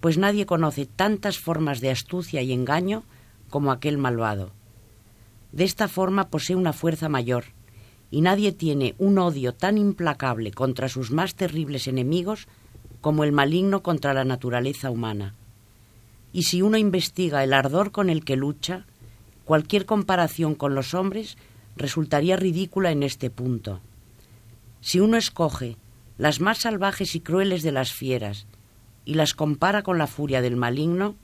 pues 0.00 0.18
nadie 0.18 0.46
conoce 0.46 0.86
tantas 0.86 1.38
formas 1.38 1.80
de 1.80 1.90
astucia 1.90 2.42
y 2.42 2.52
engaño 2.52 3.04
como 3.48 3.72
aquel 3.72 3.98
malvado. 3.98 4.52
De 5.52 5.64
esta 5.64 5.88
forma 5.88 6.28
posee 6.28 6.56
una 6.56 6.72
fuerza 6.72 7.08
mayor, 7.08 7.44
y 8.10 8.22
nadie 8.22 8.52
tiene 8.52 8.94
un 8.98 9.18
odio 9.18 9.54
tan 9.54 9.78
implacable 9.78 10.50
contra 10.52 10.88
sus 10.88 11.10
más 11.10 11.34
terribles 11.34 11.86
enemigos 11.86 12.48
como 13.00 13.24
el 13.24 13.32
maligno 13.32 13.82
contra 13.82 14.14
la 14.14 14.24
naturaleza 14.24 14.90
humana. 14.90 15.34
Y 16.32 16.44
si 16.44 16.62
uno 16.62 16.76
investiga 16.76 17.42
el 17.44 17.52
ardor 17.52 17.92
con 17.92 18.10
el 18.10 18.24
que 18.24 18.36
lucha, 18.36 18.86
cualquier 19.44 19.86
comparación 19.86 20.54
con 20.54 20.74
los 20.74 20.94
hombres 20.94 21.36
resultaría 21.76 22.36
ridícula 22.36 22.90
en 22.90 23.02
este 23.02 23.30
punto. 23.30 23.80
Si 24.80 25.00
uno 25.00 25.16
escoge 25.16 25.76
las 26.20 26.38
más 26.38 26.58
salvajes 26.58 27.14
y 27.14 27.20
crueles 27.20 27.62
de 27.62 27.72
las 27.72 27.94
fieras 27.94 28.46
y 29.06 29.14
las 29.14 29.32
compara 29.32 29.82
con 29.82 29.96
la 29.96 30.06
furia 30.06 30.42
del 30.42 30.54
maligno, 30.54 31.14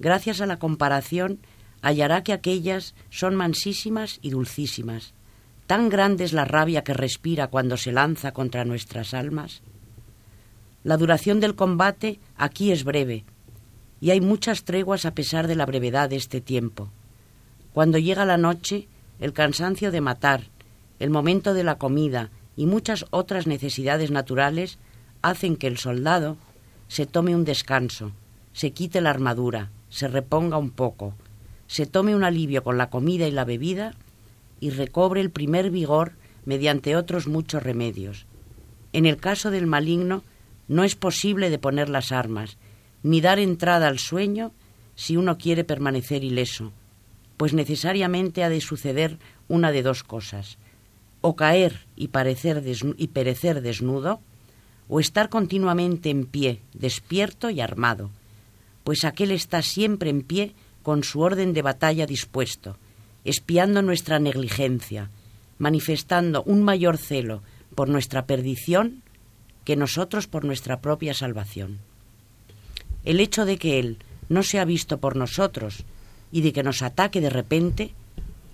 gracias 0.00 0.40
a 0.40 0.46
la 0.46 0.58
comparación 0.58 1.38
hallará 1.80 2.24
que 2.24 2.32
aquellas 2.32 2.96
son 3.10 3.36
mansísimas 3.36 4.18
y 4.20 4.30
dulcísimas. 4.30 5.14
Tan 5.68 5.88
grande 5.88 6.24
es 6.24 6.32
la 6.32 6.44
rabia 6.44 6.82
que 6.82 6.92
respira 6.92 7.46
cuando 7.46 7.76
se 7.76 7.92
lanza 7.92 8.32
contra 8.32 8.64
nuestras 8.64 9.14
almas. 9.14 9.62
La 10.82 10.96
duración 10.96 11.38
del 11.38 11.54
combate 11.54 12.18
aquí 12.36 12.72
es 12.72 12.82
breve, 12.82 13.24
y 14.00 14.10
hay 14.10 14.20
muchas 14.20 14.64
treguas 14.64 15.06
a 15.06 15.14
pesar 15.14 15.46
de 15.46 15.54
la 15.54 15.66
brevedad 15.66 16.10
de 16.10 16.16
este 16.16 16.40
tiempo. 16.40 16.90
Cuando 17.72 17.96
llega 17.96 18.24
la 18.24 18.38
noche, 18.38 18.88
el 19.20 19.32
cansancio 19.32 19.92
de 19.92 20.00
matar, 20.00 20.48
el 20.98 21.10
momento 21.10 21.54
de 21.54 21.62
la 21.62 21.78
comida 21.78 22.30
y 22.56 22.66
muchas 22.66 23.06
otras 23.10 23.46
necesidades 23.46 24.10
naturales 24.10 24.78
hacen 25.22 25.56
que 25.56 25.66
el 25.66 25.78
soldado 25.78 26.36
se 26.88 27.06
tome 27.06 27.34
un 27.34 27.44
descanso, 27.44 28.12
se 28.52 28.72
quite 28.72 29.00
la 29.00 29.10
armadura, 29.10 29.70
se 29.88 30.08
reponga 30.08 30.58
un 30.58 30.70
poco, 30.70 31.14
se 31.66 31.86
tome 31.86 32.14
un 32.14 32.24
alivio 32.24 32.62
con 32.62 32.78
la 32.78 32.90
comida 32.90 33.28
y 33.28 33.30
la 33.30 33.44
bebida 33.44 33.94
y 34.58 34.70
recobre 34.70 35.20
el 35.20 35.30
primer 35.30 35.70
vigor 35.70 36.12
mediante 36.44 36.96
otros 36.96 37.26
muchos 37.26 37.62
remedios. 37.62 38.26
En 38.92 39.06
el 39.06 39.18
caso 39.18 39.50
del 39.50 39.66
maligno, 39.66 40.22
no 40.68 40.84
es 40.84 40.96
posible 40.96 41.50
deponer 41.50 41.88
las 41.88 42.12
armas, 42.12 42.58
ni 43.02 43.20
dar 43.20 43.38
entrada 43.38 43.88
al 43.88 43.98
sueño 43.98 44.52
si 44.94 45.16
uno 45.16 45.38
quiere 45.38 45.64
permanecer 45.64 46.24
ileso, 46.24 46.72
pues 47.36 47.54
necesariamente 47.54 48.44
ha 48.44 48.48
de 48.48 48.60
suceder 48.60 49.18
una 49.48 49.72
de 49.72 49.82
dos 49.82 50.02
cosas, 50.02 50.58
o 51.20 51.36
caer 51.36 51.86
y, 51.96 52.08
parecer 52.08 52.62
y 52.96 53.08
perecer 53.08 53.60
desnudo, 53.60 54.20
o 54.88 55.00
estar 55.00 55.28
continuamente 55.28 56.10
en 56.10 56.26
pie, 56.26 56.60
despierto 56.74 57.50
y 57.50 57.60
armado, 57.60 58.10
pues 58.84 59.04
aquel 59.04 59.30
está 59.30 59.62
siempre 59.62 60.10
en 60.10 60.22
pie 60.22 60.54
con 60.82 61.04
su 61.04 61.20
orden 61.20 61.52
de 61.52 61.62
batalla 61.62 62.06
dispuesto, 62.06 62.76
espiando 63.24 63.82
nuestra 63.82 64.18
negligencia, 64.18 65.10
manifestando 65.58 66.42
un 66.42 66.62
mayor 66.62 66.96
celo 66.96 67.42
por 67.74 67.88
nuestra 67.88 68.26
perdición 68.26 69.02
que 69.64 69.76
nosotros 69.76 70.26
por 70.26 70.44
nuestra 70.44 70.80
propia 70.80 71.14
salvación. 71.14 71.78
El 73.04 73.20
hecho 73.20 73.44
de 73.44 73.58
que 73.58 73.78
Él 73.78 73.98
no 74.28 74.42
sea 74.42 74.64
visto 74.64 74.98
por 74.98 75.16
nosotros 75.16 75.84
y 76.32 76.40
de 76.40 76.52
que 76.52 76.62
nos 76.62 76.82
ataque 76.82 77.20
de 77.20 77.30
repente 77.30 77.92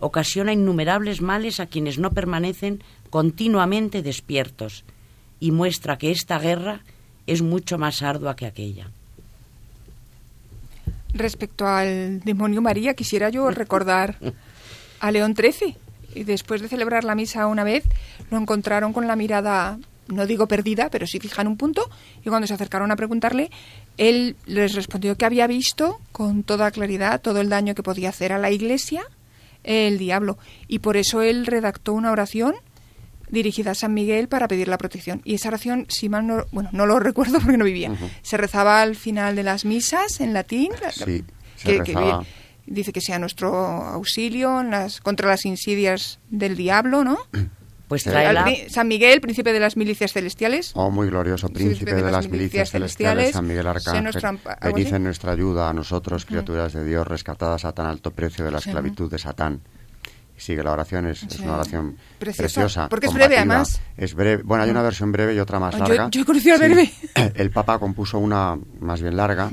ocasiona 0.01 0.53
innumerables 0.53 1.21
males 1.21 1.61
a 1.61 1.67
quienes 1.67 1.99
no 1.99 2.11
permanecen 2.11 2.83
continuamente 3.11 4.03
despiertos 4.03 4.85
y 5.41 5.51
muestra 5.51 5.99
que 5.99 6.11
esta 6.11 6.39
guerra 6.39 6.81
es 7.27 7.43
mucho 7.43 7.79
más 7.79 8.03
ardua 8.03 8.37
que 8.37 8.47
aquella. 8.47 8.91
Respecto 11.13 11.67
al 11.67 12.21
demonio 12.21 12.61
María, 12.61 12.95
quisiera 12.95 13.31
yo 13.31 13.51
recordar 13.51 14.19
a 15.01 15.11
León 15.11 15.35
XIII. 15.35 15.77
Y 16.15 16.25
después 16.25 16.63
de 16.63 16.69
celebrar 16.69 17.05
la 17.05 17.15
misa 17.15 17.47
una 17.47 17.65
vez, 17.65 17.85
lo 18.31 18.39
encontraron 18.39 18.93
con 18.93 19.07
la 19.07 19.17
mirada 19.17 19.79
no 20.09 20.27
digo 20.27 20.47
perdida, 20.47 20.89
pero 20.91 21.07
sí 21.07 21.19
fija 21.19 21.43
en 21.43 21.49
un 21.49 21.57
punto, 21.57 21.91
y 22.25 22.29
cuando 22.29 22.47
se 22.47 22.55
acercaron 22.55 22.93
a 22.93 22.97
preguntarle, 22.97 23.51
él 23.97 24.37
les 24.47 24.75
respondió 24.75 25.17
que 25.17 25.25
había 25.25 25.47
visto 25.47 26.01
con 26.13 26.43
toda 26.43 26.71
claridad 26.71 27.21
todo 27.21 27.41
el 27.41 27.49
daño 27.49 27.75
que 27.75 27.83
podía 27.83 28.11
hacer 28.11 28.33
a 28.33 28.39
la 28.39 28.51
iglesia 28.51 29.05
el 29.67 29.99
diablo, 29.99 30.39
y 30.69 30.79
por 30.79 30.97
eso 30.97 31.23
él 31.23 31.47
redactó 31.47 31.93
una 31.93 32.13
oración 32.13 32.55
dirigida 33.29 33.73
a 33.73 33.75
San 33.75 33.93
Miguel 33.93 34.29
para 34.29 34.49
pedir 34.49 34.69
la 34.69 34.79
protección. 34.79 35.21
Y 35.25 35.35
esa 35.35 35.49
oración, 35.49 35.87
si 35.89 36.09
mal 36.09 36.27
no, 36.27 36.47
bueno, 36.53 36.71
no 36.73 36.87
lo 36.87 36.99
recuerdo 37.01 37.41
porque 37.41 37.57
no 37.57 37.65
vivía, 37.65 37.93
se 38.23 38.37
rezaba 38.37 38.83
al 38.83 38.97
final 38.97 39.37
de 39.37 39.43
las 39.43 39.65
misas 39.65 40.21
en 40.21 40.33
latín. 40.33 40.71
Sí, 40.93 41.25
se 41.57 41.79
rezaba. 41.79 42.25
dice 42.67 42.93
que 42.93 43.01
sea 43.01 43.19
nuestro 43.19 43.55
auxilio 43.55 44.61
en 44.61 44.71
las, 44.71 45.01
contra 45.01 45.29
las 45.29 45.45
insidias 45.45 46.21
del 46.31 46.57
diablo, 46.57 47.05
¿no? 47.05 47.19
Pues 47.89 48.03
San 48.69 48.89
Miguel, 48.89 49.21
príncipe 49.21 49.53
de 49.53 49.61
las 49.61 49.77
milicias 49.77 50.13
celestiales. 50.13 50.73
Oh, 50.75 50.91
muy 50.91 51.09
glorioso, 51.09 51.49
príncipe, 51.49 51.95
de, 51.95 52.11
las, 52.11 52.29
milicias, 52.29 52.71
celestiales, 52.71 53.33
San 53.33 53.47
Miguel 53.47 53.67
Arcángel. 53.67 54.41
Venid 54.63 54.93
en 54.93 55.05
nuestra 55.05 55.33
ayuda 55.33 55.71
a 55.71 55.73
nosotros, 55.73 56.25
criaturas 56.27 56.73
de 56.73 56.85
Dios, 56.85 57.07
rescatadas 57.07 57.65
a 57.65 57.73
tan 57.73 57.87
alto 57.87 58.11
precio 58.11 58.45
de 58.45 58.51
la 58.51 58.59
esclavitud 58.59 59.11
de 59.11 59.19
Satán. 59.19 59.61
Sigue 60.37 60.63
la 60.63 60.73
oración, 60.73 61.07
es, 61.07 61.23
una 61.41 61.55
oración 61.55 61.97
preciosa. 62.19 62.89
porque 62.91 63.07
es 63.07 63.15
breve, 63.15 63.39
además. 63.39 63.81
Es 63.97 64.15
breve. 64.15 64.43
Bueno, 64.43 64.65
hay 64.65 64.71
una 64.71 64.83
versión 64.83 65.11
breve 65.11 65.35
y 65.35 65.39
otra 65.39 65.59
más 65.59 65.79
larga. 65.79 66.11
Yo, 66.11 66.23
he 66.23 66.25
conocido 66.27 66.59
breve. 66.59 66.93
El 67.35 67.51
Papa 67.51 67.79
compuso 67.79 68.19
una 68.19 68.59
más 68.81 69.01
bien 69.01 69.17
larga, 69.17 69.51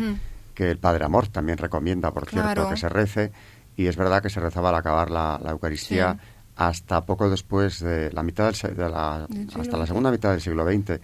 que 0.53 0.69
el 0.69 0.79
Padre 0.79 1.05
Amor 1.05 1.29
también 1.29 1.57
recomienda, 1.57 2.11
por 2.11 2.27
cierto, 2.27 2.69
que 2.69 2.77
se 2.77 2.89
rece. 2.89 3.31
Y 3.77 3.87
es 3.87 3.95
verdad 3.95 4.21
que 4.21 4.29
se 4.29 4.39
rezaba 4.39 4.69
al 4.69 4.75
acabar 4.75 5.09
la, 5.09 5.39
Eucaristía 5.49 6.17
hasta 6.55 7.01
poco 7.05 7.29
después 7.29 7.79
de 7.79 8.11
la 8.11 8.23
mitad 8.23 8.51
del, 8.51 8.75
de 8.75 8.89
la, 8.89 9.27
hasta 9.59 9.77
la 9.77 9.87
segunda 9.87 10.11
mitad 10.11 10.31
del 10.31 10.41
siglo 10.41 10.65
XX. 10.65 10.99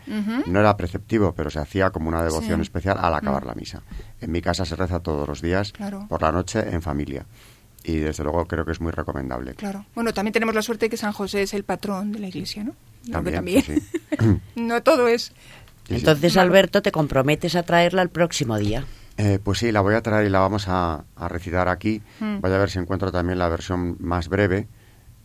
No 0.48 0.60
era 0.60 0.76
preceptivo, 0.78 1.34
pero 1.34 1.50
se 1.50 1.60
hacía 1.60 1.90
como 1.90 2.10
una 2.10 2.24
devoción 2.24 2.62
especial 2.62 2.98
al 3.00 3.14
acabar 3.14 3.44
mm. 3.44 3.48
la 3.48 3.56
misa. 3.56 3.82
En 4.22 4.32
mi 4.32 4.42
casa 4.42 4.66
se 4.66 4.76
reza 4.76 5.00
todos 5.00 5.28
los 5.28 5.42
días, 5.42 5.74
por 6.08 6.22
la 6.22 6.32
noche, 6.32 6.64
en 6.70 6.82
familia. 6.82 7.26
Y 7.84 7.98
desde 7.98 8.24
luego 8.24 8.46
creo 8.46 8.66
que 8.66 8.74
es 8.74 8.82
muy 8.82 8.92
recomendable. 8.92 9.56
Claro. 9.56 9.86
Bueno, 9.96 10.14
también 10.14 10.34
tenemos 10.34 10.54
la 10.54 10.62
suerte 10.62 10.86
de 10.86 10.90
que 10.90 10.98
San 10.98 11.14
José 11.14 11.44
es 11.44 11.54
el 11.54 11.64
patrón 11.64 12.12
de 12.12 12.20
la 12.20 12.28
iglesia, 12.28 12.64
¿no? 12.64 12.76
También. 13.10 13.64
no 14.56 14.84
todo 14.84 15.08
es. 15.08 15.32
Entonces, 15.88 16.38
Alberto, 16.38 16.82
te 16.82 16.92
comprometes 16.92 17.56
a 17.56 17.64
traerla 17.64 18.02
el 18.02 18.10
próximo 18.10 18.58
día. 18.58 18.86
Eh, 19.18 19.40
pues 19.44 19.60
sí, 19.60 19.72
la 19.72 19.82
voy 19.82 19.96
a 19.96 20.02
traer 20.02 20.28
y 20.28 20.30
la 20.30 20.40
vamos 20.40 20.66
a, 20.68 21.04
recitar 21.28 21.68
aquí. 21.68 22.02
Mm. 22.20 22.40
Voy 22.42 22.52
a 22.52 22.58
ver 22.58 22.70
si 22.70 22.80
encuentro 22.80 23.12
también 23.12 23.40
la 23.40 23.50
versión 23.50 23.98
más 24.00 24.30
breve 24.30 24.68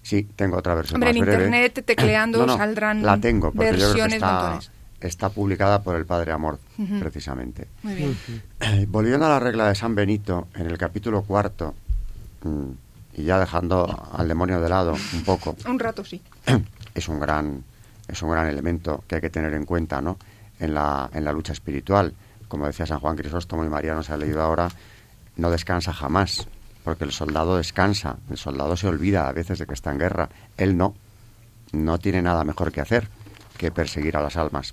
Sí, 0.05 0.28
tengo 0.36 0.59
otra 0.59 0.74
versión 0.74 0.96
Hombre, 0.96 1.11
en 1.11 1.16
internet 1.16 1.82
tecleando 1.84 2.46
saldrán 2.59 3.02
La 3.02 3.18
tengo, 3.18 3.50
porque 3.50 3.78
yo 3.78 3.90
creo 3.92 4.07
que 4.07 4.16
está, 4.16 4.61
está 5.00 5.30
publicada 5.30 5.82
por 5.82 5.96
el 5.96 6.05
Padre 6.05 6.32
Amor, 6.32 6.61
precisamente. 7.00 7.68
Muy 7.82 7.94
bien. 7.94 8.16
volviendo 8.88 9.24
a 9.24 9.30
la 9.30 9.40
regla 9.40 9.66
de 9.66 9.74
San 9.74 9.94
Benito, 9.94 10.48
en 10.55 10.66
el 10.66 10.76
capítulo 10.76 11.22
cuarto, 11.22 11.74
mm, 12.42 12.70
y 13.14 13.24
ya 13.24 13.38
dejando 13.38 14.11
al 14.12 14.28
demonio 14.28 14.61
de 14.61 14.68
lado 14.68 14.92
un 14.92 15.24
poco. 15.24 15.57
un 15.66 15.78
rato, 15.78 16.05
sí. 16.05 16.20
Es 16.94 17.09
un 17.09 17.18
gran, 17.18 17.64
es 18.07 18.22
un 18.22 18.30
gran 18.30 18.46
elemento 18.46 19.02
que 19.09 19.16
hay 19.16 19.20
que 19.20 19.30
tener 19.30 19.52
en 19.55 19.64
cuenta, 19.64 20.00
¿no? 20.00 20.16
En 20.61 20.74
la, 20.74 21.11
en 21.12 21.24
la 21.24 21.32
lucha 21.32 21.52
espiritual. 21.52 22.14
Como 22.46 22.66
decía 22.66 22.86
San 22.86 23.00
Juan 23.00 23.16
Crisóstomo 23.16 23.64
y 23.64 23.68
María 23.68 23.94
nos 23.94 24.11
ha 24.11 24.16
leído 24.16 24.40
ahora, 24.40 24.68
no 25.36 25.50
descansa 25.50 25.92
jamás 25.92 26.46
porque 26.85 27.05
el 27.05 27.12
soldado 27.12 27.57
descansa, 27.57 28.18
el 28.30 28.37
soldado 28.37 28.76
se 28.76 28.87
olvida 28.87 29.28
a 29.28 29.32
veces 29.32 29.59
de 29.59 29.66
que 29.66 29.74
está 29.74 29.91
en 29.91 29.99
guerra, 29.99 30.28
él 30.57 30.76
no, 30.76 30.95
no 31.72 31.99
tiene 31.99 32.22
nada 32.22 32.45
mejor 32.45 32.70
que 32.70 32.80
hacer 32.80 33.09
que 33.57 33.70
perseguir 33.70 34.16
a 34.16 34.22
las 34.22 34.37
almas. 34.37 34.72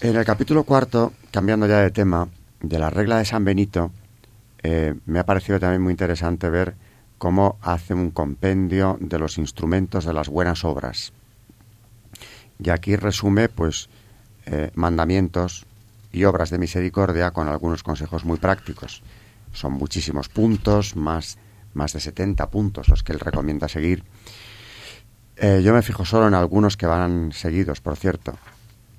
En 0.00 0.16
el 0.16 0.24
capítulo 0.24 0.64
cuarto, 0.64 1.12
cambiando 1.30 1.66
ya 1.66 1.78
de 1.78 1.90
tema, 1.90 2.28
de 2.60 2.78
la 2.78 2.90
regla 2.90 3.18
de 3.18 3.24
San 3.24 3.44
Benito, 3.44 3.92
eh, 4.62 4.94
me 5.06 5.18
ha 5.18 5.26
parecido 5.26 5.60
también 5.60 5.82
muy 5.82 5.92
interesante 5.92 6.50
ver 6.50 6.74
cómo 7.18 7.58
hace 7.62 7.94
un 7.94 8.10
compendio 8.10 8.96
de 9.00 9.18
los 9.18 9.38
instrumentos 9.38 10.04
de 10.04 10.12
las 10.12 10.28
buenas 10.28 10.64
obras. 10.64 11.12
Y 12.58 12.70
aquí 12.70 12.96
resume, 12.96 13.48
pues, 13.48 13.88
eh, 14.46 14.70
mandamientos 14.74 15.66
y 16.12 16.24
obras 16.24 16.50
de 16.50 16.58
misericordia 16.58 17.30
con 17.30 17.48
algunos 17.48 17.82
consejos 17.82 18.24
muy 18.24 18.38
prácticos. 18.38 19.02
Son 19.52 19.72
muchísimos 19.72 20.28
puntos, 20.28 20.96
más, 20.96 21.38
más 21.74 21.92
de 21.92 22.00
70 22.00 22.50
puntos 22.50 22.88
los 22.88 23.02
que 23.02 23.12
él 23.12 23.20
recomienda 23.20 23.68
seguir. 23.68 24.04
Eh, 25.36 25.62
yo 25.64 25.74
me 25.74 25.82
fijo 25.82 26.04
solo 26.04 26.28
en 26.28 26.34
algunos 26.34 26.76
que 26.76 26.86
van 26.86 27.32
seguidos, 27.32 27.80
por 27.80 27.96
cierto. 27.96 28.34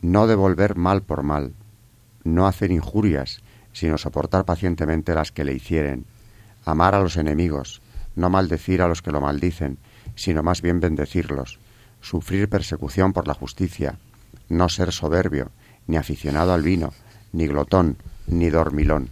No 0.02 0.28
devolver 0.28 0.76
mal 0.76 1.02
por 1.02 1.24
mal, 1.24 1.54
no 2.24 2.48
hacer 2.48 2.72
injurias, 2.72 3.42
sino 3.72 3.98
soportar 3.98 4.46
pacientemente 4.46 5.16
las 5.16 5.32
que 5.32 5.46
le 5.46 5.54
hicieren, 5.54 6.06
amar 6.66 6.96
a 6.96 7.00
los 7.00 7.18
enemigos, 7.18 7.82
no 8.16 8.30
maldecir 8.30 8.82
a 8.82 8.88
los 8.88 9.02
que 9.02 9.12
lo 9.12 9.22
maldicen, 9.22 9.78
sino 10.16 10.44
más 10.44 10.62
bien 10.62 10.80
bendecirlos, 10.80 11.60
sufrir 12.02 12.50
persecución 12.50 13.14
por 13.14 13.28
la 13.28 13.34
justicia, 13.34 13.98
no 14.50 14.70
ser 14.70 14.92
soberbio, 14.92 15.52
ni 15.88 15.98
aficionado 15.98 16.54
al 16.54 16.62
vino, 16.62 16.94
ni 17.32 17.48
glotón, 17.48 17.98
ni 18.28 18.50
dormilón 18.50 19.10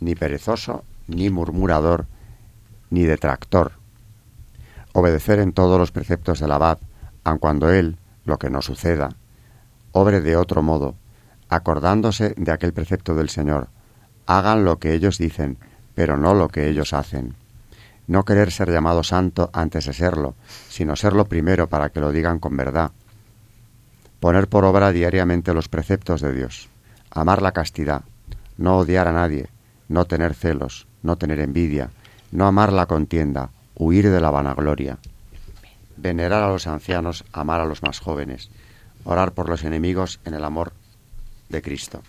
ni 0.00 0.14
perezoso, 0.14 0.84
ni 1.06 1.30
murmurador, 1.30 2.06
ni 2.90 3.04
detractor. 3.04 3.72
Obedecer 4.92 5.38
en 5.38 5.52
todos 5.52 5.78
los 5.78 5.92
preceptos 5.92 6.40
del 6.40 6.52
abad, 6.52 6.78
aun 7.24 7.38
cuando 7.38 7.70
él, 7.70 7.96
lo 8.24 8.38
que 8.38 8.50
no 8.50 8.62
suceda, 8.62 9.10
obre 9.92 10.20
de 10.20 10.36
otro 10.36 10.62
modo, 10.62 10.94
acordándose 11.48 12.34
de 12.36 12.52
aquel 12.52 12.72
precepto 12.72 13.14
del 13.14 13.28
Señor. 13.28 13.68
Hagan 14.26 14.64
lo 14.64 14.78
que 14.78 14.94
ellos 14.94 15.18
dicen, 15.18 15.58
pero 15.94 16.16
no 16.16 16.34
lo 16.34 16.48
que 16.48 16.68
ellos 16.68 16.92
hacen. 16.92 17.34
No 18.06 18.24
querer 18.24 18.52
ser 18.52 18.70
llamado 18.70 19.02
santo 19.02 19.50
antes 19.52 19.86
de 19.86 19.92
serlo, 19.92 20.34
sino 20.68 20.96
serlo 20.96 21.26
primero 21.26 21.68
para 21.68 21.90
que 21.90 22.00
lo 22.00 22.12
digan 22.12 22.38
con 22.38 22.56
verdad. 22.56 22.90
Poner 24.20 24.48
por 24.48 24.64
obra 24.64 24.92
diariamente 24.92 25.54
los 25.54 25.68
preceptos 25.68 26.20
de 26.20 26.32
Dios. 26.32 26.68
Amar 27.10 27.42
la 27.42 27.52
castidad. 27.52 28.02
No 28.56 28.78
odiar 28.78 29.08
a 29.08 29.12
nadie 29.12 29.48
no 29.88 30.04
tener 30.04 30.34
celos, 30.34 30.86
no 31.02 31.16
tener 31.16 31.40
envidia, 31.40 31.90
no 32.30 32.46
amar 32.46 32.72
la 32.72 32.86
contienda, 32.86 33.50
huir 33.74 34.10
de 34.10 34.20
la 34.20 34.30
vanagloria, 34.30 34.98
venerar 35.96 36.42
a 36.42 36.48
los 36.48 36.66
ancianos, 36.66 37.24
amar 37.32 37.60
a 37.60 37.64
los 37.66 37.82
más 37.82 37.98
jóvenes, 38.00 38.50
orar 39.04 39.32
por 39.32 39.48
los 39.48 39.64
enemigos 39.64 40.20
en 40.24 40.34
el 40.34 40.44
amor 40.44 40.72
de 41.48 41.62
Cristo. 41.62 42.02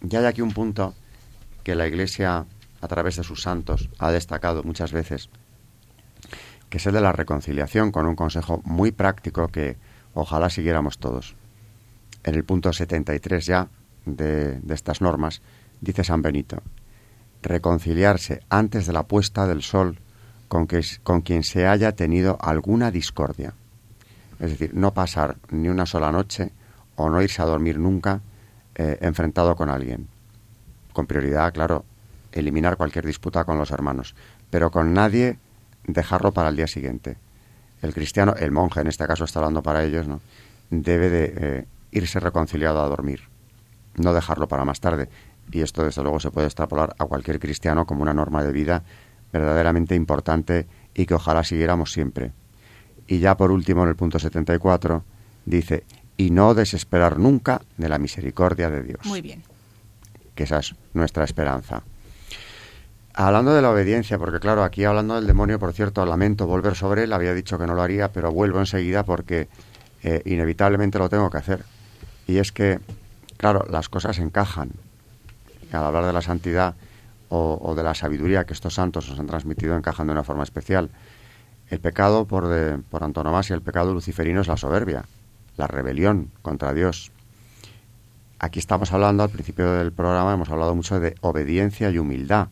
Ya 0.00 0.20
hay 0.20 0.26
aquí 0.26 0.42
un 0.42 0.52
punto 0.52 0.94
que 1.62 1.74
la 1.74 1.86
Iglesia, 1.86 2.44
a 2.80 2.88
través 2.88 3.16
de 3.16 3.22
sus 3.22 3.42
santos, 3.42 3.88
ha 3.98 4.10
destacado 4.10 4.64
muchas 4.64 4.92
veces, 4.92 5.30
que 6.68 6.78
es 6.78 6.86
el 6.86 6.94
de 6.94 7.00
la 7.00 7.12
reconciliación, 7.12 7.92
con 7.92 8.06
un 8.06 8.16
consejo 8.16 8.60
muy 8.64 8.90
práctico 8.90 9.48
que 9.48 9.76
ojalá 10.14 10.50
siguiéramos 10.50 10.98
todos. 10.98 11.36
En 12.24 12.34
el 12.34 12.44
punto 12.44 12.72
73 12.72 13.46
ya 13.46 13.68
de, 14.06 14.58
de 14.60 14.74
estas 14.74 15.00
normas, 15.00 15.42
dice 15.80 16.02
San 16.02 16.22
Benito, 16.22 16.62
reconciliarse 17.42 18.42
antes 18.48 18.86
de 18.86 18.92
la 18.92 19.04
puesta 19.04 19.46
del 19.46 19.62
sol 19.62 19.98
con, 20.48 20.66
que, 20.66 20.82
con 21.02 21.20
quien 21.22 21.42
se 21.42 21.66
haya 21.66 21.92
tenido 21.92 22.38
alguna 22.40 22.90
discordia. 22.90 23.54
Es 24.38 24.50
decir, 24.50 24.74
no 24.74 24.92
pasar 24.92 25.36
ni 25.50 25.68
una 25.68 25.86
sola 25.86 26.10
noche 26.12 26.50
o 26.96 27.08
no 27.08 27.22
irse 27.22 27.42
a 27.42 27.46
dormir 27.46 27.78
nunca 27.78 28.20
eh, 28.74 28.98
enfrentado 29.00 29.56
con 29.56 29.70
alguien. 29.70 30.08
Con 30.92 31.06
prioridad, 31.06 31.52
claro, 31.52 31.84
eliminar 32.32 32.76
cualquier 32.76 33.06
disputa 33.06 33.44
con 33.44 33.58
los 33.58 33.70
hermanos, 33.70 34.14
pero 34.50 34.70
con 34.70 34.92
nadie 34.92 35.38
dejarlo 35.84 36.32
para 36.32 36.48
el 36.48 36.56
día 36.56 36.66
siguiente. 36.66 37.16
El 37.82 37.94
cristiano, 37.94 38.34
el 38.38 38.52
monje 38.52 38.80
en 38.80 38.86
este 38.86 39.06
caso 39.06 39.24
está 39.24 39.40
hablando 39.40 39.62
para 39.62 39.84
ellos, 39.84 40.06
¿no? 40.06 40.20
debe 40.70 41.10
de 41.10 41.34
eh, 41.36 41.66
irse 41.90 42.18
reconciliado 42.18 42.82
a 42.82 42.88
dormir, 42.88 43.28
no 43.96 44.14
dejarlo 44.14 44.48
para 44.48 44.64
más 44.64 44.80
tarde 44.80 45.08
y 45.50 45.60
esto 45.60 45.84
desde 45.84 46.02
luego 46.02 46.20
se 46.20 46.30
puede 46.30 46.46
extrapolar 46.46 46.94
a 46.98 47.04
cualquier 47.04 47.38
cristiano 47.38 47.86
como 47.86 48.02
una 48.02 48.14
norma 48.14 48.44
de 48.44 48.52
vida 48.52 48.84
verdaderamente 49.32 49.94
importante 49.94 50.66
y 50.94 51.06
que 51.06 51.14
ojalá 51.14 51.42
siguiéramos 51.42 51.92
siempre. 51.92 52.32
Y 53.06 53.18
ya 53.18 53.36
por 53.36 53.50
último 53.50 53.82
en 53.82 53.88
el 53.88 53.96
punto 53.96 54.18
74 54.18 55.04
dice, 55.44 55.84
y 56.16 56.30
no 56.30 56.54
desesperar 56.54 57.18
nunca 57.18 57.62
de 57.76 57.88
la 57.88 57.98
misericordia 57.98 58.70
de 58.70 58.82
Dios. 58.82 59.00
Muy 59.04 59.20
bien. 59.20 59.42
Que 60.34 60.44
esa 60.44 60.58
es 60.58 60.74
nuestra 60.94 61.24
esperanza. 61.24 61.82
Hablando 63.14 63.52
de 63.52 63.60
la 63.60 63.70
obediencia, 63.70 64.18
porque 64.18 64.40
claro, 64.40 64.62
aquí 64.62 64.84
hablando 64.84 65.16
del 65.16 65.26
demonio, 65.26 65.58
por 65.58 65.72
cierto, 65.74 66.04
lamento 66.06 66.46
volver 66.46 66.74
sobre 66.74 67.04
él, 67.04 67.12
había 67.12 67.34
dicho 67.34 67.58
que 67.58 67.66
no 67.66 67.74
lo 67.74 67.82
haría, 67.82 68.10
pero 68.10 68.32
vuelvo 68.32 68.58
enseguida 68.60 69.04
porque 69.04 69.48
eh, 70.02 70.22
inevitablemente 70.24 70.98
lo 70.98 71.10
tengo 71.10 71.28
que 71.28 71.38
hacer. 71.38 71.64
Y 72.26 72.38
es 72.38 72.52
que, 72.52 72.78
claro, 73.36 73.66
las 73.68 73.90
cosas 73.90 74.18
encajan 74.18 74.70
al 75.76 75.84
hablar 75.84 76.06
de 76.06 76.12
la 76.12 76.22
santidad 76.22 76.74
o, 77.34 77.74
de 77.74 77.82
la 77.82 77.94
sabiduría 77.94 78.44
que 78.44 78.52
estos 78.52 78.74
santos 78.74 79.08
nos 79.08 79.18
han 79.18 79.26
transmitido 79.26 79.74
encajan 79.74 80.06
de 80.06 80.12
una 80.12 80.22
forma 80.22 80.42
especial. 80.42 80.90
El 81.70 81.80
pecado, 81.80 82.26
por, 82.26 82.44
por 82.90 83.04
antonomasia, 83.04 83.54
el 83.54 83.62
pecado 83.62 83.94
luciferino 83.94 84.42
es 84.42 84.48
la 84.48 84.58
soberbia, 84.58 85.04
la 85.56 85.66
rebelión 85.66 86.30
contra 86.42 86.74
Dios. 86.74 87.10
Aquí 88.38 88.58
estamos 88.58 88.92
hablando, 88.92 89.22
al 89.22 89.30
principio 89.30 89.72
del 89.72 89.92
programa, 89.92 90.34
hemos 90.34 90.50
hablado 90.50 90.74
mucho 90.74 91.00
de 91.00 91.14
obediencia 91.22 91.90
y 91.90 91.98
humildad. 91.98 92.48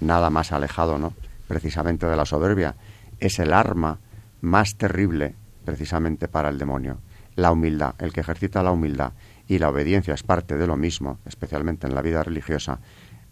Nada 0.00 0.30
más 0.30 0.52
alejado, 0.52 0.98
¿no? 0.98 1.12
Precisamente 1.46 2.06
de 2.06 2.16
la 2.16 2.24
soberbia. 2.24 2.76
Es 3.20 3.38
el 3.40 3.52
arma 3.52 3.98
más 4.40 4.76
terrible, 4.76 5.34
precisamente, 5.66 6.28
para 6.28 6.48
el 6.48 6.56
demonio. 6.56 6.98
La 7.36 7.52
humildad, 7.52 7.94
el 7.98 8.12
que 8.12 8.20
ejercita 8.20 8.62
la 8.62 8.70
humildad 8.70 9.12
y 9.48 9.58
la 9.58 9.70
obediencia 9.70 10.14
es 10.14 10.22
parte 10.22 10.56
de 10.56 10.66
lo 10.66 10.76
mismo, 10.76 11.18
especialmente 11.26 11.86
en 11.86 11.94
la 11.94 12.02
vida 12.02 12.22
religiosa, 12.22 12.80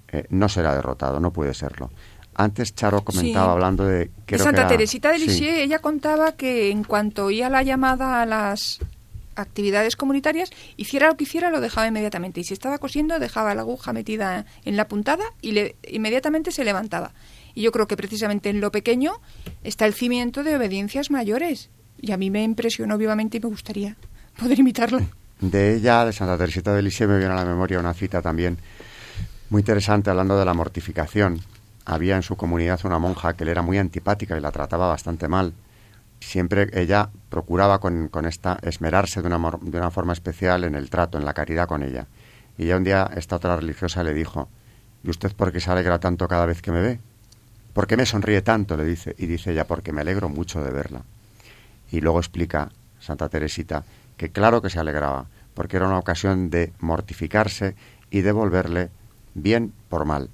eh, 0.09 0.25
no 0.31 0.49
será 0.49 0.75
derrotado, 0.75 1.21
no 1.21 1.33
puede 1.33 1.53
serlo. 1.53 1.91
Antes 2.35 2.75
Charo 2.75 3.03
comentaba 3.03 3.53
hablando 3.53 3.87
de... 3.87 4.11
Santa 4.37 4.67
Teresita 4.67 5.13
de 5.13 5.19
Lisieux, 5.19 5.59
ella 5.59 5.79
contaba 5.79 6.33
que 6.33 6.71
en 6.71 6.85
cuanto 6.85 7.27
oía 7.27 7.49
la 7.49 7.63
llamada 7.63 8.21
a 8.21 8.27
las 8.27 8.79
actividades 9.37 9.97
comunitarias, 9.97 10.51
hiciera 10.77 11.09
lo 11.09 11.17
que 11.17 11.25
hiciera, 11.25 11.51
lo 11.51 11.61
dejaba 11.61 11.87
inmediatamente. 11.87 12.41
Y 12.41 12.45
si 12.45 12.55
estaba 12.55 12.79
cosiendo, 12.79 13.19
dejaba 13.19 13.55
la 13.55 13.63
aguja 13.63 13.93
metida 13.93 14.47
en 14.65 14.77
la 14.77 14.89
puntada 14.89 15.25
y 15.41 15.53
le, 15.53 15.77
inmediatamente 15.89 16.51
se 16.51 16.65
levantaba. 16.65 17.13
Y 17.55 17.63
yo 17.63 17.73
creo 17.73 17.87
que 17.87 17.97
precisamente 17.97 18.51
en 18.51 18.61
lo 18.61 18.71
pequeño 18.71 19.21
está 19.65 19.87
el 19.87 19.95
cimiento 19.95 20.43
de 20.43 20.57
obediencias 20.57 21.11
mayores. 21.11 21.71
Y 22.01 22.13
a 22.13 22.19
mí 22.19 22.31
me 22.31 22.43
impresionó 22.43 22.99
vivamente 22.99 23.39
y 23.39 23.41
me 23.41 23.49
gustaría 23.49 23.97
poder 24.39 24.59
imitarlo. 24.59 25.01
De 25.41 25.75
ella, 25.75 26.07
de 26.07 26.15
Santa 26.15 26.39
Teresita 26.39 26.73
de 26.73 26.81
Lisieux, 26.81 27.11
me 27.11 27.19
viene 27.19 27.35
a 27.35 27.37
la 27.37 27.45
memoria 27.45 27.79
una 27.79 27.93
cita 27.93 28.23
también 28.23 28.57
muy 29.51 29.61
interesante 29.61 30.09
hablando 30.09 30.39
de 30.39 30.47
la 30.47 30.55
mortificación. 30.55 31.41
Había 31.85 32.17
en 32.17 32.23
su 32.23 32.37
comunidad 32.37 32.81
una 32.85 32.99
monja 32.99 33.35
que 33.35 33.45
le 33.45 33.51
era 33.51 33.61
muy 33.61 33.77
antipática 33.77 34.37
y 34.37 34.41
la 34.41 34.51
trataba 34.51 34.89
bastante 34.89 35.29
mal. 35.29 35.53
siempre 36.21 36.71
ella 36.73 37.11
procuraba 37.29 37.79
con, 37.79 38.09
con 38.09 38.25
esta 38.25 38.59
esmerarse 38.63 39.21
de 39.21 39.29
una, 39.29 39.53
de 39.61 39.79
una 39.79 39.91
forma 39.91 40.15
especial 40.15 40.65
en 40.65 40.75
el 40.75 40.89
trato, 40.89 41.19
en 41.19 41.27
la 41.27 41.35
caridad 41.35 41.69
con 41.69 41.83
ella. 41.83 42.07
Y 42.57 42.67
ya 42.67 42.79
un 42.79 42.85
día 42.85 43.11
esta 43.15 43.37
otra 43.37 43.57
religiosa 43.57 44.03
le 44.03 44.15
dijo, 44.15 44.49
¿y 45.05 45.11
usted 45.11 45.37
por 45.37 45.53
qué 45.53 45.61
se 45.61 45.71
alegra 45.71 46.01
tanto 46.01 46.27
cada 46.27 46.47
vez 46.47 46.63
que 46.63 46.73
me 46.73 46.81
ve? 46.81 47.01
¿Por 47.75 47.87
qué 47.87 47.99
me 47.99 48.07
sonríe 48.07 48.41
tanto? 48.41 48.75
le 48.79 48.85
dice. 48.85 49.15
Y 49.19 49.27
dice 49.27 49.53
ella, 49.53 49.67
porque 49.67 49.93
me 49.93 50.01
alegro 50.01 50.31
mucho 50.31 50.65
de 50.65 50.71
verla. 50.71 51.03
Y 51.93 52.01
luego 52.01 52.19
explica 52.19 52.71
Santa 52.99 53.29
Teresita 53.29 53.85
que 54.17 54.31
claro 54.31 54.63
que 54.63 54.71
se 54.71 54.79
alegraba, 54.79 55.27
porque 55.55 55.77
era 55.77 55.87
una 55.87 55.99
ocasión 55.99 56.51
de 56.51 56.73
mortificarse 56.81 57.77
y 58.11 58.21
de 58.21 58.33
volverle 58.33 58.91
bien 59.35 59.73
por 59.89 60.05
mal. 60.05 60.31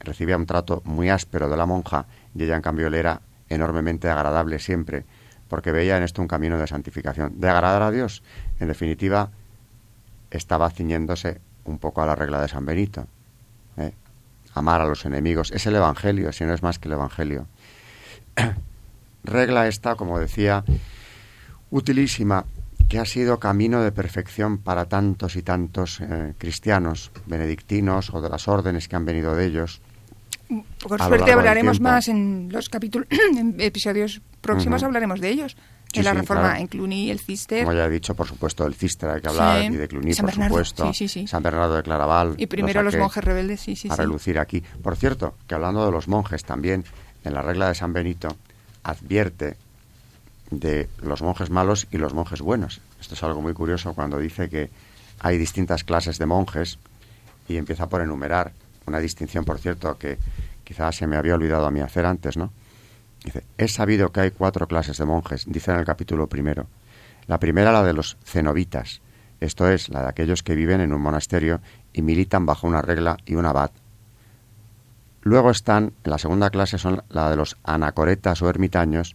Recibía 0.00 0.36
un 0.36 0.46
trato 0.46 0.82
muy 0.84 1.10
áspero 1.10 1.48
de 1.48 1.56
la 1.56 1.66
monja 1.66 2.06
y 2.34 2.44
ella 2.44 2.56
en 2.56 2.62
cambio 2.62 2.90
le 2.90 2.98
era 2.98 3.20
enormemente 3.48 4.08
agradable 4.08 4.58
siempre, 4.58 5.04
porque 5.48 5.72
veía 5.72 5.96
en 5.96 6.02
esto 6.02 6.22
un 6.22 6.28
camino 6.28 6.58
de 6.58 6.66
santificación, 6.66 7.40
de 7.40 7.48
agradar 7.48 7.82
a 7.82 7.90
Dios. 7.90 8.22
En 8.58 8.68
definitiva, 8.68 9.30
estaba 10.30 10.70
ciñéndose 10.70 11.40
un 11.64 11.78
poco 11.78 12.02
a 12.02 12.06
la 12.06 12.14
regla 12.14 12.40
de 12.40 12.48
San 12.48 12.64
Benito. 12.64 13.06
¿eh? 13.76 13.92
Amar 14.54 14.80
a 14.80 14.86
los 14.86 15.04
enemigos. 15.04 15.50
Es 15.52 15.66
el 15.66 15.76
Evangelio, 15.76 16.32
si 16.32 16.44
no 16.44 16.54
es 16.54 16.62
más 16.62 16.78
que 16.78 16.88
el 16.88 16.94
Evangelio. 16.94 17.46
regla 19.24 19.68
esta, 19.68 19.94
como 19.94 20.18
decía, 20.18 20.64
utilísima, 21.70 22.44
que 22.88 22.98
ha 22.98 23.04
sido 23.04 23.38
camino 23.38 23.82
de 23.82 23.92
perfección 23.92 24.58
para 24.58 24.86
tantos 24.86 25.36
y 25.36 25.42
tantos 25.42 26.00
eh, 26.00 26.34
cristianos, 26.38 27.10
benedictinos 27.26 28.10
o 28.12 28.20
de 28.20 28.28
las 28.28 28.48
órdenes 28.48 28.88
que 28.88 28.96
han 28.96 29.04
venido 29.04 29.34
de 29.34 29.46
ellos. 29.46 29.80
Por 30.86 31.02
suerte 31.02 31.32
hablaremos 31.32 31.80
más 31.80 32.08
en 32.08 32.48
los 32.50 32.68
capítulos, 32.68 33.08
en 33.38 33.60
episodios 33.60 34.20
próximos 34.40 34.82
hablaremos 34.82 35.20
de 35.20 35.30
ellos. 35.30 35.56
de 35.94 36.02
la 36.02 36.14
reforma 36.14 36.58
en 36.58 36.66
Cluny 36.66 37.10
el 37.10 37.20
Cister. 37.20 37.64
Como 37.64 37.76
ya 37.76 37.86
he 37.86 37.90
dicho, 37.90 38.14
por 38.14 38.26
supuesto, 38.26 38.64
del 38.64 38.74
Cister 38.74 39.10
hay 39.10 39.20
que 39.20 39.28
hablar 39.28 39.64
y 39.64 39.76
de 39.76 39.88
Cluny, 39.88 40.14
por 40.14 40.32
supuesto. 40.32 40.92
San 41.26 41.42
Bernardo 41.42 41.76
de 41.76 41.82
Claraval. 41.82 42.34
Y 42.38 42.46
primero 42.46 42.82
los 42.82 42.96
monjes 42.96 43.24
rebeldes, 43.24 43.60
sí, 43.60 43.76
sí. 43.76 43.88
A 43.90 43.96
relucir 43.96 44.38
aquí. 44.38 44.62
Por 44.82 44.96
cierto, 44.96 45.36
que 45.46 45.54
hablando 45.54 45.84
de 45.84 45.92
los 45.92 46.08
monjes 46.08 46.44
también, 46.44 46.84
en 47.24 47.34
la 47.34 47.42
regla 47.42 47.68
de 47.68 47.74
San 47.74 47.92
Benito 47.92 48.28
advierte 48.82 49.56
de 50.60 50.88
los 51.02 51.22
monjes 51.22 51.50
malos 51.50 51.88
y 51.90 51.98
los 51.98 52.14
monjes 52.14 52.40
buenos. 52.40 52.80
Esto 53.00 53.14
es 53.14 53.22
algo 53.22 53.40
muy 53.40 53.54
curioso 53.54 53.94
cuando 53.94 54.18
dice 54.18 54.48
que 54.48 54.70
hay 55.20 55.38
distintas 55.38 55.84
clases 55.84 56.18
de 56.18 56.26
monjes 56.26 56.78
y 57.48 57.56
empieza 57.56 57.88
por 57.88 58.02
enumerar 58.02 58.52
una 58.86 58.98
distinción, 58.98 59.44
por 59.44 59.58
cierto, 59.58 59.96
que 59.98 60.18
quizás 60.64 60.96
se 60.96 61.06
me 61.06 61.16
había 61.16 61.34
olvidado 61.34 61.66
a 61.66 61.70
mí 61.70 61.80
hacer 61.80 62.06
antes, 62.06 62.36
¿no? 62.36 62.52
Dice, 63.24 63.44
es 63.56 63.74
sabido 63.74 64.10
que 64.10 64.20
hay 64.20 64.30
cuatro 64.32 64.66
clases 64.66 64.98
de 64.98 65.04
monjes, 65.04 65.44
dice 65.46 65.70
en 65.70 65.78
el 65.78 65.84
capítulo 65.84 66.26
primero. 66.26 66.66
La 67.26 67.38
primera, 67.38 67.72
la 67.72 67.84
de 67.84 67.92
los 67.92 68.16
cenobitas, 68.24 69.00
esto 69.40 69.68
es, 69.68 69.88
la 69.88 70.02
de 70.02 70.08
aquellos 70.08 70.42
que 70.42 70.54
viven 70.54 70.80
en 70.80 70.92
un 70.92 71.00
monasterio 71.00 71.60
y 71.92 72.02
militan 72.02 72.46
bajo 72.46 72.66
una 72.66 72.82
regla 72.82 73.16
y 73.24 73.36
un 73.36 73.46
abad. 73.46 73.70
Luego 75.22 75.50
están, 75.50 75.92
en 76.04 76.10
la 76.10 76.18
segunda 76.18 76.50
clase, 76.50 76.78
son 76.78 77.04
la 77.08 77.30
de 77.30 77.36
los 77.36 77.56
anacoretas 77.62 78.42
o 78.42 78.48
ermitaños, 78.48 79.14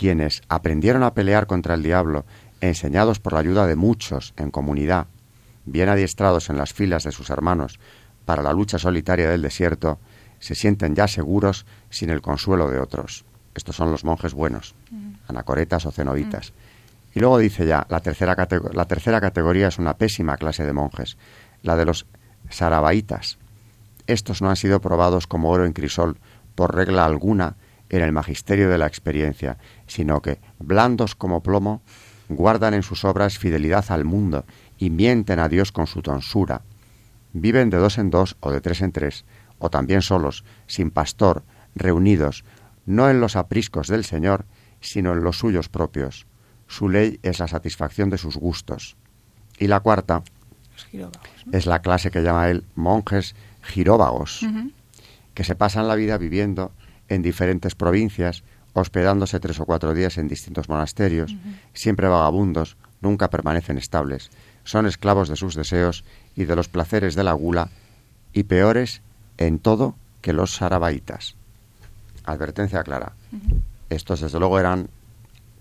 quienes 0.00 0.40
aprendieron 0.48 1.02
a 1.02 1.12
pelear 1.12 1.46
contra 1.46 1.74
el 1.74 1.82
diablo, 1.82 2.24
enseñados 2.62 3.20
por 3.20 3.34
la 3.34 3.40
ayuda 3.40 3.66
de 3.66 3.76
muchos 3.76 4.32
en 4.38 4.50
comunidad, 4.50 5.08
bien 5.66 5.90
adiestrados 5.90 6.48
en 6.48 6.56
las 6.56 6.72
filas 6.72 7.04
de 7.04 7.12
sus 7.12 7.28
hermanos, 7.28 7.78
para 8.24 8.42
la 8.42 8.54
lucha 8.54 8.78
solitaria 8.78 9.28
del 9.28 9.42
desierto, 9.42 9.98
se 10.38 10.54
sienten 10.54 10.94
ya 10.94 11.06
seguros 11.06 11.66
sin 11.90 12.08
el 12.08 12.22
consuelo 12.22 12.70
de 12.70 12.80
otros. 12.80 13.26
Estos 13.54 13.76
son 13.76 13.90
los 13.90 14.02
monjes 14.02 14.32
buenos, 14.32 14.74
mm. 14.90 15.10
anacoretas 15.28 15.84
o 15.84 15.90
cenobitas. 15.90 16.52
Mm. 16.52 17.18
Y 17.18 17.20
luego 17.20 17.36
dice 17.36 17.66
ya, 17.66 17.86
la 17.90 18.00
tercera, 18.00 18.34
la 18.72 18.84
tercera 18.86 19.20
categoría 19.20 19.68
es 19.68 19.78
una 19.78 19.98
pésima 19.98 20.38
clase 20.38 20.64
de 20.64 20.72
monjes, 20.72 21.18
la 21.62 21.76
de 21.76 21.84
los 21.84 22.06
sarabaitas. 22.48 23.36
Estos 24.06 24.40
no 24.40 24.48
han 24.48 24.56
sido 24.56 24.80
probados 24.80 25.26
como 25.26 25.50
oro 25.50 25.66
en 25.66 25.74
crisol 25.74 26.16
por 26.54 26.74
regla 26.74 27.04
alguna 27.04 27.56
en 27.90 28.02
el 28.02 28.12
magisterio 28.12 28.70
de 28.70 28.78
la 28.78 28.86
experiencia, 28.86 29.58
sino 29.86 30.22
que, 30.22 30.38
blandos 30.58 31.14
como 31.14 31.42
plomo, 31.42 31.82
guardan 32.28 32.74
en 32.74 32.82
sus 32.82 33.04
obras 33.04 33.38
fidelidad 33.38 33.84
al 33.90 34.04
mundo 34.04 34.44
y 34.78 34.90
mienten 34.90 35.40
a 35.40 35.48
Dios 35.48 35.72
con 35.72 35.86
su 35.86 36.00
tonsura. 36.00 36.62
Viven 37.32 37.68
de 37.68 37.76
dos 37.76 37.98
en 37.98 38.10
dos 38.10 38.36
o 38.40 38.50
de 38.50 38.60
tres 38.60 38.80
en 38.80 38.92
tres, 38.92 39.24
o 39.58 39.70
también 39.70 40.02
solos, 40.02 40.44
sin 40.66 40.90
pastor, 40.90 41.42
reunidos, 41.74 42.44
no 42.86 43.10
en 43.10 43.20
los 43.20 43.36
apriscos 43.36 43.88
del 43.88 44.04
Señor, 44.04 44.46
sino 44.80 45.12
en 45.12 45.22
los 45.22 45.38
suyos 45.38 45.68
propios. 45.68 46.26
Su 46.66 46.88
ley 46.88 47.18
es 47.22 47.40
la 47.40 47.48
satisfacción 47.48 48.10
de 48.10 48.18
sus 48.18 48.36
gustos. 48.36 48.96
Y 49.58 49.66
la 49.66 49.80
cuarta 49.80 50.22
es 51.52 51.66
la 51.66 51.82
clase 51.82 52.10
que 52.10 52.22
llama 52.22 52.48
él 52.48 52.64
monjes 52.74 53.34
giróvagos, 53.62 54.46
que 55.34 55.44
se 55.44 55.54
pasan 55.54 55.88
la 55.88 55.96
vida 55.96 56.16
viviendo 56.16 56.72
en 57.10 57.20
diferentes 57.20 57.74
provincias, 57.74 58.42
hospedándose 58.72 59.40
tres 59.40 59.60
o 59.60 59.66
cuatro 59.66 59.92
días 59.92 60.16
en 60.16 60.28
distintos 60.28 60.70
monasterios, 60.70 61.36
siempre 61.74 62.08
vagabundos, 62.08 62.76
nunca 63.02 63.28
permanecen 63.28 63.76
estables, 63.76 64.30
son 64.64 64.86
esclavos 64.86 65.28
de 65.28 65.36
sus 65.36 65.54
deseos 65.54 66.04
y 66.36 66.44
de 66.44 66.56
los 66.56 66.68
placeres 66.68 67.14
de 67.14 67.24
la 67.24 67.32
gula, 67.32 67.68
y 68.32 68.44
peores 68.44 69.02
en 69.36 69.58
todo 69.58 69.96
que 70.22 70.32
los 70.32 70.54
sarabaitas. 70.54 71.34
Advertencia 72.24 72.84
clara. 72.84 73.12
Estos, 73.88 74.20
desde 74.20 74.38
luego, 74.38 74.60
eran 74.60 74.88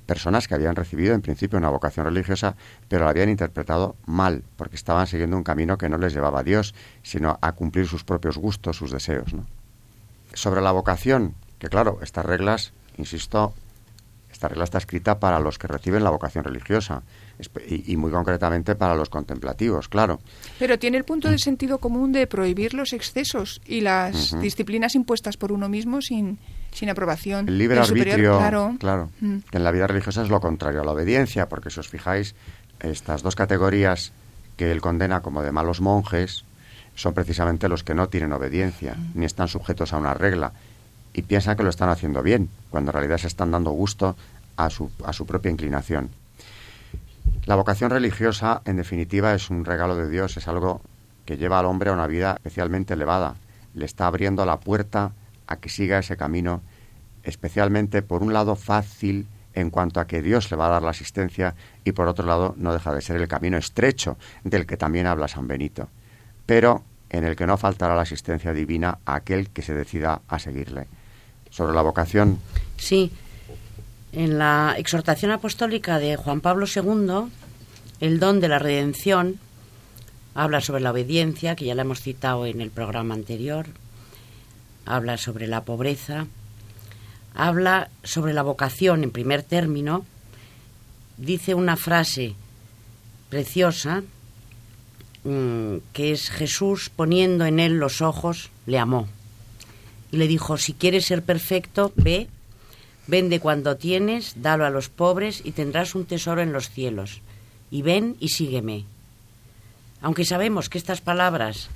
personas 0.06 0.48
que 0.48 0.56
habían 0.56 0.76
recibido 0.76 1.14
en 1.14 1.22
principio 1.22 1.58
una 1.58 1.70
vocación 1.70 2.06
religiosa, 2.06 2.56
pero 2.88 3.06
la 3.06 3.12
habían 3.12 3.30
interpretado 3.30 3.96
mal, 4.06 4.44
porque 4.56 4.76
estaban 4.76 5.08
siguiendo 5.08 5.38
un 5.38 5.44
camino 5.44 5.78
que 5.78 5.90
no 5.90 5.98
les 5.98 6.14
llevaba 6.14 6.42
a 6.42 6.44
Dios, 6.44 6.76
sino 7.02 7.40
a 7.42 7.52
cumplir 7.54 7.88
sus 7.88 8.04
propios 8.04 8.38
gustos, 8.38 8.78
sus 8.78 8.92
deseos. 8.92 9.34
Sobre 10.34 10.62
la 10.62 10.72
vocación, 10.72 11.36
que 11.58 11.70
claro, 11.70 12.00
estas 12.02 12.26
reglas, 12.26 12.74
insisto, 12.98 13.54
esta 14.32 14.48
regla 14.48 14.64
está 14.64 14.78
escrita 14.78 15.20
para 15.20 15.40
los 15.40 15.58
que 15.58 15.68
reciben 15.68 16.02
la 16.02 16.12
vocación 16.12 16.46
religiosa 16.46 17.04
y, 17.68 17.98
muy 17.98 18.10
concretamente 18.10 18.76
para 18.76 18.96
los 18.96 19.10
contemplativos, 19.10 19.90
claro. 19.90 20.22
Pero 20.58 20.80
tiene 20.80 20.98
el 20.98 21.04
punto 21.04 21.30
de 21.30 21.38
sentido 21.38 21.80
común 21.80 22.14
de 22.14 22.26
prohibir 22.26 22.74
los 22.74 22.94
excesos 22.94 23.60
y 23.66 23.82
las 23.82 24.40
disciplinas 24.40 24.96
impuestas 24.96 25.36
por 25.36 25.52
uno 25.52 25.68
mismo 25.68 26.02
sin, 26.02 26.40
sin 26.72 26.90
aprobación. 26.90 27.50
El 27.50 27.58
libre 27.58 27.80
arbitrio, 27.80 28.38
claro, 28.38 28.76
claro 28.80 29.10
mm. 29.20 29.40
que 29.52 29.58
en 29.58 29.64
la 29.64 29.72
vida 29.72 29.88
religiosa 29.88 30.22
es 30.22 30.30
lo 30.30 30.40
contrario 30.40 30.82
a 30.82 30.86
la 30.86 30.92
obediencia, 30.92 31.50
porque 31.50 31.70
si 31.70 31.82
os 31.82 31.90
fijáis, 31.90 32.34
estas 32.80 33.24
dos 33.24 33.36
categorías 33.36 34.14
que 34.56 34.72
él 34.72 34.80
condena 34.80 35.22
como 35.22 35.42
de 35.42 35.52
malos 35.52 35.82
monjes 35.82 36.46
son 37.00 37.14
precisamente 37.14 37.70
los 37.70 37.86
que 37.86 37.94
no 37.94 38.10
tienen 38.10 38.34
obediencia, 38.34 38.98
ni 39.14 39.24
están 39.24 39.48
sujetos 39.48 39.94
a 39.94 39.98
una 39.98 40.14
regla, 40.14 40.52
y 41.14 41.22
piensan 41.22 41.56
que 41.56 41.64
lo 41.64 41.70
están 41.70 41.88
haciendo 41.88 42.22
bien, 42.22 42.50
cuando 42.70 42.92
en 42.92 42.94
realidad 42.94 43.18
se 43.20 43.28
están 43.28 43.52
dando 43.52 43.72
gusto 43.72 44.18
a 44.58 44.70
su, 44.70 44.92
a 45.06 45.14
su 45.14 45.26
propia 45.26 45.50
inclinación. 45.50 46.10
La 47.46 47.56
vocación 47.56 47.90
religiosa, 47.90 48.62
en 48.66 48.76
definitiva, 48.76 49.34
es 49.34 49.50
un 49.50 49.64
regalo 49.64 49.96
de 49.96 50.10
Dios, 50.10 50.36
es 50.36 50.50
algo 50.50 50.82
que 51.24 51.38
lleva 51.38 51.60
al 51.60 51.68
hombre 51.68 51.90
a 51.90 51.94
una 51.94 52.06
vida 52.06 52.34
especialmente 52.36 52.96
elevada, 52.96 53.36
le 53.76 53.86
está 53.86 54.08
abriendo 54.08 54.46
la 54.46 54.60
puerta 54.60 55.14
a 55.48 55.56
que 55.56 55.70
siga 55.70 56.00
ese 56.00 56.18
camino, 56.18 56.62
especialmente 57.24 58.02
por 58.02 58.24
un 58.24 58.34
lado 58.34 58.58
fácil 58.58 59.26
en 59.54 59.70
cuanto 59.70 60.02
a 60.02 60.08
que 60.08 60.22
Dios 60.22 60.52
le 60.52 60.58
va 60.58 60.66
a 60.66 60.72
dar 60.72 60.84
la 60.84 60.92
asistencia 60.92 61.56
y 61.86 61.94
por 61.94 62.10
otro 62.10 62.26
lado 62.26 62.56
no 62.58 62.74
deja 62.74 62.94
de 62.94 63.02
ser 63.02 63.16
el 63.16 63.30
camino 63.30 63.58
estrecho 63.58 64.18
del 64.44 64.66
que 64.66 64.76
también 64.76 65.08
habla 65.08 65.30
San 65.30 65.48
Benito, 65.48 65.88
pero 66.46 66.84
en 67.10 67.24
el 67.24 67.36
que 67.36 67.48
no 67.48 67.58
faltará 67.58 67.96
la 67.96 68.04
asistencia 68.04 68.54
divina 68.54 69.00
a 69.06 69.16
aquel 69.16 69.50
que 69.50 69.62
se 69.62 69.74
decida 69.74 70.22
a 70.28 70.40
seguirle 70.40 70.88
sobre 71.50 71.74
la 71.74 71.82
vocación. 71.82 72.40
Sí, 72.78 73.12
en 74.12 74.38
la 74.38 74.76
exhortación 74.78 75.32
apostólica 75.32 76.00
de 76.00 76.16
Juan 76.16 76.42
Pablo 76.42 76.66
II, 76.66 77.32
el 78.00 78.20
don 78.20 78.40
de 78.40 78.48
la 78.48 78.60
redención 78.60 79.40
habla 80.36 80.62
sobre 80.62 80.82
la 80.82 80.92
obediencia, 80.92 81.56
que 81.56 81.66
ya 81.66 81.76
la 81.76 81.82
hemos 81.82 82.02
citado 82.02 82.46
en 82.46 82.62
el 82.62 82.72
programa 82.72 83.14
anterior, 83.14 83.68
habla 84.86 85.18
sobre 85.18 85.48
la 85.48 85.64
pobreza, 85.64 86.28
habla 87.36 87.90
sobre 88.04 88.34
la 88.34 88.42
vocación 88.42 89.04
en 89.04 89.12
primer 89.12 89.44
término, 89.44 90.06
dice 91.18 91.54
una 91.54 91.76
frase 91.76 92.36
preciosa, 93.30 94.04
que 95.94 96.12
es 96.12 96.30
Jesús 96.30 96.90
poniendo 96.90 97.46
en 97.46 97.60
él 97.60 97.74
los 97.74 98.02
ojos, 98.02 98.50
le 98.66 98.80
amó 98.80 99.08
y 100.12 100.18
le 100.18 100.28
dijo, 100.28 100.58
si 100.58 100.74
quieres 100.74 101.06
ser 101.06 101.24
perfecto, 101.24 101.94
ve, 101.96 102.28
vende 103.08 103.40
cuando 103.40 103.78
tienes, 103.78 104.42
dalo 104.42 104.66
a 104.66 104.70
los 104.70 104.90
pobres 104.90 105.42
y 105.44 105.52
tendrás 105.52 105.96
un 105.96 106.06
tesoro 106.06 106.42
en 106.42 106.54
los 106.54 106.70
cielos. 106.70 107.22
Y 107.72 107.84
ven 107.84 108.16
y 108.20 108.30
sígueme. 108.30 108.86
Aunque 110.02 110.26
sabemos 110.26 110.70
que 110.70 110.78
estas 110.78 111.02
palabras, 111.02 111.70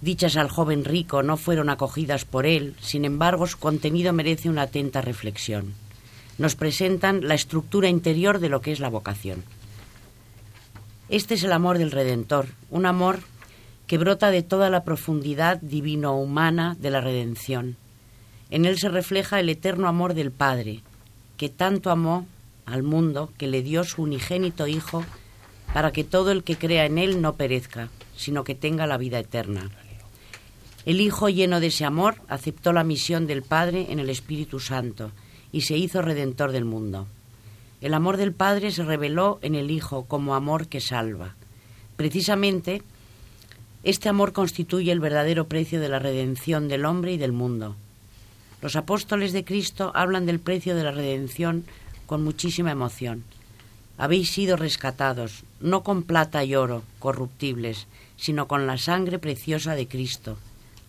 dichas 0.00 0.36
al 0.36 0.48
joven 0.48 0.84
rico, 0.84 1.22
no 1.22 1.36
fueron 1.36 1.70
acogidas 1.70 2.24
por 2.24 2.46
él, 2.46 2.76
sin 2.80 3.04
embargo 3.04 3.46
su 3.46 3.58
contenido 3.58 4.12
merece 4.12 4.48
una 4.48 4.62
atenta 4.62 5.00
reflexión. 5.00 5.74
nos 6.38 6.56
presentan 6.56 7.28
la 7.28 7.34
estructura 7.34 7.88
interior 7.88 8.38
de 8.38 8.48
lo 8.48 8.62
que 8.62 8.72
es 8.72 8.80
la 8.80 8.88
vocación. 8.88 9.44
Este 11.12 11.34
es 11.34 11.44
el 11.44 11.52
amor 11.52 11.76
del 11.76 11.90
Redentor, 11.90 12.46
un 12.70 12.86
amor 12.86 13.20
que 13.86 13.98
brota 13.98 14.30
de 14.30 14.42
toda 14.42 14.70
la 14.70 14.82
profundidad 14.82 15.60
divino-humana 15.60 16.74
de 16.80 16.90
la 16.90 17.02
redención. 17.02 17.76
En 18.48 18.64
él 18.64 18.78
se 18.78 18.88
refleja 18.88 19.38
el 19.38 19.50
eterno 19.50 19.88
amor 19.88 20.14
del 20.14 20.30
Padre, 20.30 20.80
que 21.36 21.50
tanto 21.50 21.90
amó 21.90 22.26
al 22.64 22.82
mundo 22.82 23.30
que 23.36 23.46
le 23.46 23.60
dio 23.60 23.84
su 23.84 24.00
unigénito 24.00 24.66
Hijo 24.66 25.04
para 25.74 25.92
que 25.92 26.02
todo 26.02 26.30
el 26.30 26.44
que 26.44 26.56
crea 26.56 26.86
en 26.86 26.96
él 26.96 27.20
no 27.20 27.34
perezca, 27.34 27.90
sino 28.16 28.42
que 28.42 28.54
tenga 28.54 28.86
la 28.86 28.96
vida 28.96 29.18
eterna. 29.18 29.70
El 30.86 30.98
Hijo, 31.02 31.28
lleno 31.28 31.60
de 31.60 31.66
ese 31.66 31.84
amor, 31.84 32.14
aceptó 32.28 32.72
la 32.72 32.84
misión 32.84 33.26
del 33.26 33.42
Padre 33.42 33.88
en 33.90 33.98
el 33.98 34.08
Espíritu 34.08 34.60
Santo 34.60 35.12
y 35.52 35.60
se 35.60 35.76
hizo 35.76 36.00
redentor 36.00 36.52
del 36.52 36.64
mundo. 36.64 37.06
El 37.82 37.94
amor 37.94 38.16
del 38.16 38.32
Padre 38.32 38.70
se 38.70 38.84
reveló 38.84 39.40
en 39.42 39.56
el 39.56 39.72
Hijo 39.72 40.04
como 40.04 40.36
amor 40.36 40.68
que 40.68 40.80
salva. 40.80 41.34
Precisamente, 41.96 42.80
este 43.82 44.08
amor 44.08 44.32
constituye 44.32 44.92
el 44.92 45.00
verdadero 45.00 45.48
precio 45.48 45.80
de 45.80 45.88
la 45.88 45.98
redención 45.98 46.68
del 46.68 46.84
hombre 46.84 47.14
y 47.14 47.18
del 47.18 47.32
mundo. 47.32 47.74
Los 48.60 48.76
apóstoles 48.76 49.32
de 49.32 49.44
Cristo 49.44 49.90
hablan 49.96 50.26
del 50.26 50.38
precio 50.38 50.76
de 50.76 50.84
la 50.84 50.92
redención 50.92 51.64
con 52.06 52.22
muchísima 52.22 52.70
emoción. 52.70 53.24
Habéis 53.98 54.30
sido 54.30 54.56
rescatados, 54.56 55.42
no 55.58 55.82
con 55.82 56.04
plata 56.04 56.44
y 56.44 56.54
oro 56.54 56.84
corruptibles, 57.00 57.88
sino 58.16 58.46
con 58.46 58.68
la 58.68 58.78
sangre 58.78 59.18
preciosa 59.18 59.74
de 59.74 59.88
Cristo, 59.88 60.38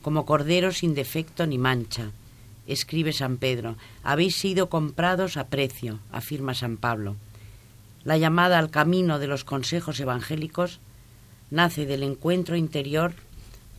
como 0.04 0.28
corderos 0.28 0.78
sin 0.78 0.94
defecto 0.94 1.48
ni 1.48 1.58
mancha. 1.58 2.12
Escribe 2.68 3.14
San 3.14 3.38
Pedro, 3.38 3.76
habéis 4.04 4.36
sido 4.36 4.70
comprados 4.70 5.38
a 5.38 5.48
precio, 5.48 6.00
afirma 6.12 6.54
San 6.54 6.78
Pablo. 6.78 7.16
La 8.04 8.18
llamada 8.18 8.60
al 8.60 8.70
camino 8.70 9.20
de 9.20 9.28
los 9.28 9.44
consejos 9.44 10.00
evangélicos 10.00 10.80
nace 11.52 11.86
del 11.86 12.04
encuentro 12.04 12.56
interior 12.56 13.14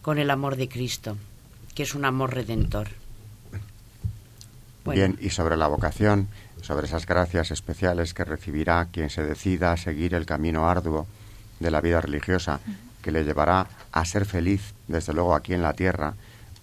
con 0.03 0.18
el 0.18 0.30
amor 0.30 0.57
de 0.57 0.68
Cristo, 0.68 1.16
que 1.74 1.82
es 1.82 1.95
un 1.95 2.05
amor 2.05 2.35
redentor. 2.35 2.89
Bien, 4.87 5.16
y 5.20 5.30
sobre 5.30 5.57
la 5.57 5.66
vocación, 5.66 6.28
sobre 6.61 6.87
esas 6.87 7.07
gracias 7.07 7.51
especiales 7.51 8.12
que 8.12 8.24
recibirá 8.24 8.87
quien 8.93 9.09
se 9.09 9.22
decida 9.22 9.72
a 9.72 9.76
seguir 9.76 10.14
el 10.14 10.26
camino 10.26 10.68
arduo 10.68 11.07
de 11.59 11.70
la 11.70 11.80
vida 11.80 12.01
religiosa, 12.01 12.61
que 13.03 13.11
le 13.11 13.24
llevará 13.24 13.66
a 13.93 14.05
ser 14.05 14.26
feliz, 14.26 14.74
desde 14.89 15.12
luego 15.12 15.35
aquí 15.35 15.55
en 15.55 15.62
la 15.62 15.72
tierra, 15.72 16.14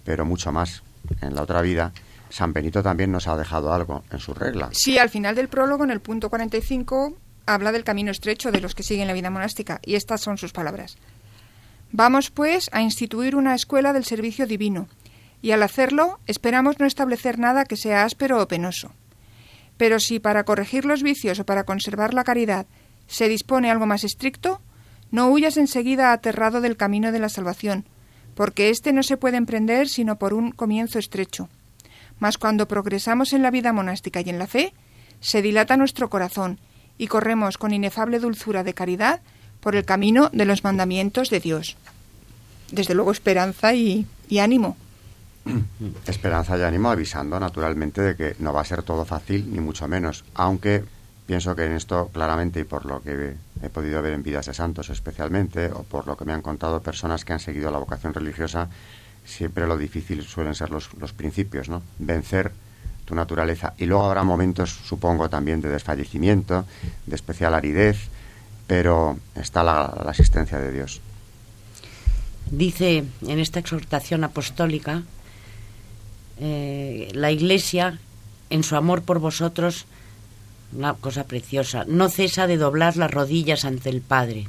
pero 0.04 0.24
mucho 0.24 0.52
más 0.52 0.82
en 1.20 1.34
la 1.34 1.42
otra 1.42 1.62
vida, 1.62 1.92
San 2.32 2.54
Benito 2.54 2.82
también 2.82 3.12
nos 3.12 3.28
ha 3.28 3.36
dejado 3.36 3.74
algo 3.74 4.04
en 4.10 4.18
su 4.18 4.32
regla. 4.32 4.70
Sí, 4.72 4.96
al 4.96 5.10
final 5.10 5.34
del 5.34 5.48
prólogo, 5.48 5.84
en 5.84 5.90
el 5.90 6.00
punto 6.00 6.30
45, 6.30 7.14
habla 7.44 7.72
del 7.72 7.84
camino 7.84 8.10
estrecho 8.10 8.50
de 8.50 8.62
los 8.62 8.74
que 8.74 8.82
siguen 8.82 9.06
la 9.06 9.12
vida 9.12 9.28
monástica, 9.28 9.80
y 9.84 9.96
estas 9.96 10.22
son 10.22 10.38
sus 10.38 10.50
palabras. 10.50 10.96
Vamos, 11.90 12.30
pues, 12.30 12.70
a 12.72 12.80
instituir 12.80 13.36
una 13.36 13.54
escuela 13.54 13.92
del 13.92 14.06
servicio 14.06 14.46
divino, 14.46 14.88
y 15.42 15.50
al 15.50 15.62
hacerlo 15.62 16.20
esperamos 16.26 16.80
no 16.80 16.86
establecer 16.86 17.38
nada 17.38 17.66
que 17.66 17.76
sea 17.76 18.04
áspero 18.04 18.40
o 18.40 18.48
penoso. 18.48 18.94
Pero 19.76 20.00
si 20.00 20.18
para 20.18 20.44
corregir 20.44 20.86
los 20.86 21.02
vicios 21.02 21.38
o 21.38 21.44
para 21.44 21.64
conservar 21.64 22.14
la 22.14 22.24
caridad 22.24 22.64
se 23.08 23.28
dispone 23.28 23.70
algo 23.70 23.84
más 23.84 24.04
estricto, 24.04 24.62
no 25.10 25.28
huyas 25.28 25.58
enseguida 25.58 26.14
aterrado 26.14 26.62
del 26.62 26.78
camino 26.78 27.12
de 27.12 27.18
la 27.18 27.28
salvación, 27.28 27.84
porque 28.34 28.70
éste 28.70 28.94
no 28.94 29.02
se 29.02 29.18
puede 29.18 29.36
emprender 29.36 29.86
sino 29.86 30.16
por 30.16 30.32
un 30.32 30.50
comienzo 30.50 30.98
estrecho. 30.98 31.50
Mas 32.22 32.38
cuando 32.38 32.68
progresamos 32.68 33.32
en 33.32 33.42
la 33.42 33.50
vida 33.50 33.72
monástica 33.72 34.20
y 34.20 34.30
en 34.30 34.38
la 34.38 34.46
fe, 34.46 34.72
se 35.18 35.42
dilata 35.42 35.76
nuestro 35.76 36.08
corazón 36.08 36.60
y 36.96 37.08
corremos 37.08 37.58
con 37.58 37.74
inefable 37.74 38.20
dulzura 38.20 38.62
de 38.62 38.74
caridad 38.74 39.22
por 39.58 39.74
el 39.74 39.84
camino 39.84 40.30
de 40.32 40.44
los 40.44 40.62
mandamientos 40.62 41.30
de 41.30 41.40
Dios. 41.40 41.76
Desde 42.70 42.94
luego 42.94 43.10
esperanza 43.10 43.74
y, 43.74 44.06
y 44.28 44.38
ánimo. 44.38 44.76
Esperanza 46.06 46.56
y 46.56 46.62
ánimo 46.62 46.90
avisando 46.90 47.40
naturalmente 47.40 48.00
de 48.00 48.14
que 48.14 48.36
no 48.38 48.52
va 48.52 48.60
a 48.60 48.66
ser 48.66 48.84
todo 48.84 49.04
fácil, 49.04 49.52
ni 49.52 49.58
mucho 49.58 49.88
menos, 49.88 50.24
aunque 50.34 50.84
pienso 51.26 51.56
que 51.56 51.64
en 51.64 51.72
esto 51.72 52.08
claramente 52.12 52.60
y 52.60 52.64
por 52.64 52.86
lo 52.86 53.02
que 53.02 53.34
he 53.64 53.68
podido 53.68 54.00
ver 54.00 54.12
en 54.12 54.22
vidas 54.22 54.46
de 54.46 54.54
santos 54.54 54.90
especialmente, 54.90 55.72
o 55.72 55.82
por 55.82 56.06
lo 56.06 56.16
que 56.16 56.24
me 56.24 56.32
han 56.32 56.42
contado 56.42 56.82
personas 56.82 57.24
que 57.24 57.32
han 57.32 57.40
seguido 57.40 57.72
la 57.72 57.78
vocación 57.78 58.14
religiosa, 58.14 58.68
siempre 59.24 59.66
lo 59.66 59.76
difícil 59.76 60.22
suelen 60.24 60.54
ser 60.54 60.70
los, 60.70 60.92
los 60.94 61.12
principios, 61.12 61.68
¿no? 61.68 61.82
Vencer 61.98 62.52
tu 63.04 63.14
naturaleza. 63.14 63.74
Y 63.78 63.86
luego 63.86 64.04
habrá 64.04 64.22
momentos, 64.22 64.70
supongo, 64.70 65.28
también 65.28 65.60
de 65.60 65.68
desfallecimiento, 65.68 66.64
de 67.06 67.14
especial 67.14 67.54
aridez, 67.54 68.08
pero 68.66 69.18
está 69.34 69.62
la, 69.62 69.92
la 70.04 70.10
asistencia 70.10 70.58
de 70.58 70.72
Dios. 70.72 71.00
Dice 72.50 73.04
en 73.26 73.38
esta 73.38 73.60
exhortación 73.60 74.24
apostólica, 74.24 75.02
eh, 76.38 77.08
la 77.12 77.30
Iglesia, 77.30 77.98
en 78.50 78.62
su 78.62 78.76
amor 78.76 79.02
por 79.02 79.18
vosotros, 79.18 79.86
una 80.74 80.94
cosa 80.94 81.24
preciosa, 81.24 81.84
no 81.86 82.08
cesa 82.08 82.46
de 82.46 82.56
doblar 82.56 82.96
las 82.96 83.10
rodillas 83.10 83.64
ante 83.64 83.90
el 83.90 84.00
Padre, 84.00 84.46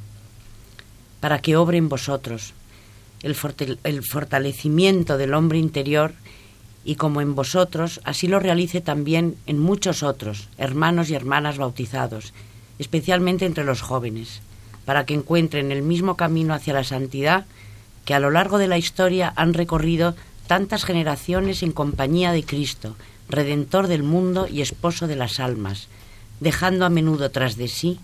para 1.19 1.39
que 1.39 1.55
obre 1.55 1.77
en 1.77 1.89
vosotros 1.89 2.53
el, 3.23 4.03
fortalecimiento 4.03 5.17
del 5.17 5.33
hombre 5.33 5.57
interior 5.57 6.13
y 6.85 6.95
como 6.95 7.21
en 7.21 7.33
vosotros, 7.33 8.01
así 8.03 8.27
lo 8.27 8.39
realice 8.39 8.81
también 8.81 9.37
en 9.47 9.57
muchos 9.57 10.03
otros, 10.03 10.49
hermanos 10.57 11.09
y 11.09 11.15
hermanas 11.15 11.57
bautizados, 11.57 12.33
especialmente 12.77 13.45
entre 13.45 13.63
los 13.63 13.81
jóvenes, 13.81 14.41
para 14.85 15.05
que 15.05 15.13
encuentren 15.13 15.71
el 15.71 15.81
mismo 15.81 16.17
camino 16.17 16.53
hacia 16.53 16.73
la 16.73 16.83
santidad 16.83 17.45
que 18.03 18.13
a 18.13 18.19
lo 18.19 18.31
largo 18.31 18.57
de 18.57 18.67
la 18.67 18.77
historia 18.77 19.31
han 19.37 19.53
recorrido 19.53 20.15
tantas 20.47 20.83
generaciones 20.83 21.63
en 21.63 21.71
compañía 21.71 22.33
de 22.33 22.43
Cristo, 22.43 22.97
Redentor 23.29 23.87
del 23.87 24.03
mundo 24.03 24.47
y 24.49 24.61
esposo 24.61 25.07
de 25.07 25.15
las 25.15 25.39
almas, 25.39 25.87
dejando 26.41 26.85
a 26.85 26.89
menudo 26.89 27.31
tras 27.31 27.55
de 27.55 27.69
sí 27.69 27.99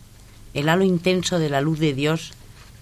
el 0.54 0.70
halo 0.70 0.86
intenso 0.86 1.38
de 1.40 1.50
la 1.50 1.62
luz 1.62 1.80
de 1.80 1.94
Dios 1.94 2.32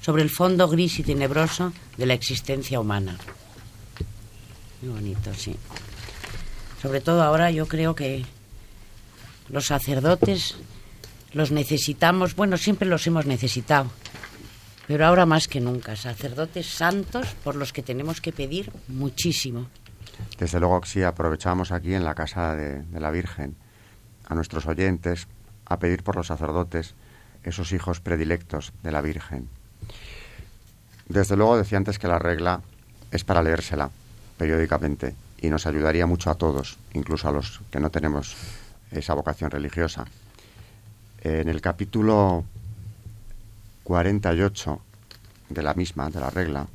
sobre 0.08 0.24
el 0.24 0.30
fondo 0.30 0.70
gris 0.70 1.00
y 1.00 1.04
tenebroso 1.04 1.74
de 1.98 2.06
la 2.06 2.14
existencia 2.14 2.80
humana. 2.80 3.18
Muy 4.82 4.94
bonito, 4.94 5.34
sí. 5.34 5.54
Sobre 6.82 7.02
todo 7.02 7.24
ahora 7.24 7.52
yo 7.52 7.68
creo 7.68 7.94
que 7.94 8.24
los 9.50 9.66
sacerdotes 9.66 10.56
los 11.34 11.52
necesitamos, 11.52 12.38
bueno, 12.38 12.56
siempre 12.56 12.88
los 12.88 13.06
hemos 13.06 13.26
necesitado, 13.26 13.92
pero 14.88 15.06
ahora 15.06 15.26
más 15.26 15.50
que 15.50 15.60
nunca, 15.60 15.98
sacerdotes 15.98 16.68
santos 16.68 17.28
por 17.44 17.56
los 17.56 17.74
que 17.74 17.84
tenemos 17.84 18.22
que 18.22 18.32
pedir 18.32 18.72
muchísimo. 18.88 19.68
Desde 20.40 20.62
luego 20.62 20.80
sí, 20.86 21.04
aprovechamos 21.04 21.74
aquí 21.74 21.94
en 21.94 22.06
la 22.06 22.16
casa 22.16 22.56
de, 22.56 22.82
de 22.82 23.00
la 23.02 23.12
Virgen 23.12 23.58
a 24.26 24.36
nuestros 24.36 24.68
oyentes 24.68 25.28
a 25.66 25.80
pedir 25.80 26.04
por 26.04 26.16
los 26.16 26.28
sacerdotes, 26.28 26.96
esos 27.44 27.74
hijos 27.74 28.00
predilectos 28.00 28.72
de 28.84 28.94
la 28.94 29.02
Virgen. 29.02 29.50
Desde 31.10 31.38
luego 31.38 31.58
decía 31.58 31.78
antes 31.78 32.00
que 32.00 32.08
la 32.08 32.20
regla 32.20 32.62
es 33.12 33.24
para 33.24 33.42
leérsela 33.42 33.90
periódicamente 34.38 35.16
y 35.42 35.50
nos 35.50 35.66
ayudaría 35.66 36.06
mucho 36.06 36.30
a 36.30 36.36
todos, 36.36 36.78
incluso 36.94 37.30
a 37.30 37.32
los 37.32 37.62
que 37.72 37.80
no 37.80 37.90
tenemos 37.90 38.36
esa 38.92 39.14
vocación 39.14 39.50
religiosa. 39.50 40.06
En 41.22 41.48
el 41.48 41.62
capítulo 41.62 42.44
48 43.84 44.82
de 45.50 45.64
la 45.64 45.74
misma, 45.74 46.10
de 46.10 46.20
la 46.20 46.30
regla, 46.30 46.68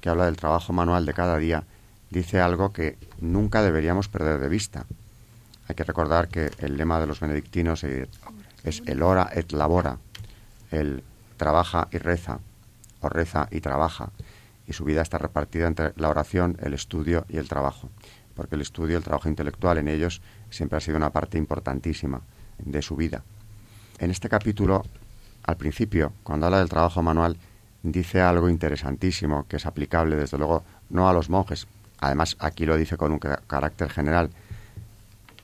que 0.00 0.08
habla 0.08 0.24
del 0.24 0.36
trabajo 0.36 0.72
manual 0.72 1.04
de 1.04 1.14
cada 1.14 1.36
día, 1.36 1.64
dice 2.10 2.40
algo 2.40 2.72
que 2.72 2.96
nunca 3.20 3.62
deberíamos 3.62 4.08
perder 4.08 4.40
de 4.40 4.48
vista. 4.48 4.86
Hay 5.68 5.74
que 5.74 5.84
recordar 5.84 6.28
que 6.28 6.50
el 6.58 6.76
lema 6.76 6.98
de 7.00 7.06
los 7.06 7.20
benedictinos 7.20 7.84
es 7.84 8.82
el 8.86 9.02
ora 9.02 9.28
et 9.34 9.52
labora, 9.52 9.98
el 10.70 11.02
trabaja 11.36 11.88
y 11.90 11.98
reza, 11.98 12.38
reza 13.08 13.48
y 13.50 13.60
trabaja, 13.60 14.10
y 14.66 14.72
su 14.72 14.84
vida 14.84 15.02
está 15.02 15.18
repartida 15.18 15.66
entre 15.66 15.92
la 15.96 16.08
oración, 16.08 16.56
el 16.60 16.74
estudio 16.74 17.24
y 17.28 17.38
el 17.38 17.48
trabajo, 17.48 17.88
porque 18.34 18.56
el 18.56 18.62
estudio, 18.62 18.96
el 18.96 19.04
trabajo 19.04 19.28
intelectual 19.28 19.78
en 19.78 19.88
ellos 19.88 20.20
siempre 20.50 20.78
ha 20.78 20.80
sido 20.80 20.96
una 20.96 21.10
parte 21.10 21.38
importantísima 21.38 22.20
de 22.58 22.82
su 22.82 22.96
vida. 22.96 23.22
En 23.98 24.10
este 24.10 24.28
capítulo 24.28 24.84
al 25.46 25.56
principio, 25.56 26.12
cuando 26.24 26.46
habla 26.46 26.58
del 26.58 26.68
trabajo 26.68 27.02
manual, 27.02 27.36
dice 27.82 28.20
algo 28.20 28.48
interesantísimo 28.48 29.46
que 29.48 29.56
es 29.56 29.66
aplicable, 29.66 30.16
desde 30.16 30.38
luego, 30.38 30.64
no 30.90 31.08
a 31.08 31.12
los 31.12 31.30
monjes. 31.30 31.68
Además, 32.00 32.36
aquí 32.40 32.66
lo 32.66 32.76
dice 32.76 32.96
con 32.96 33.12
un 33.12 33.18
carácter 33.18 33.88
general. 33.90 34.30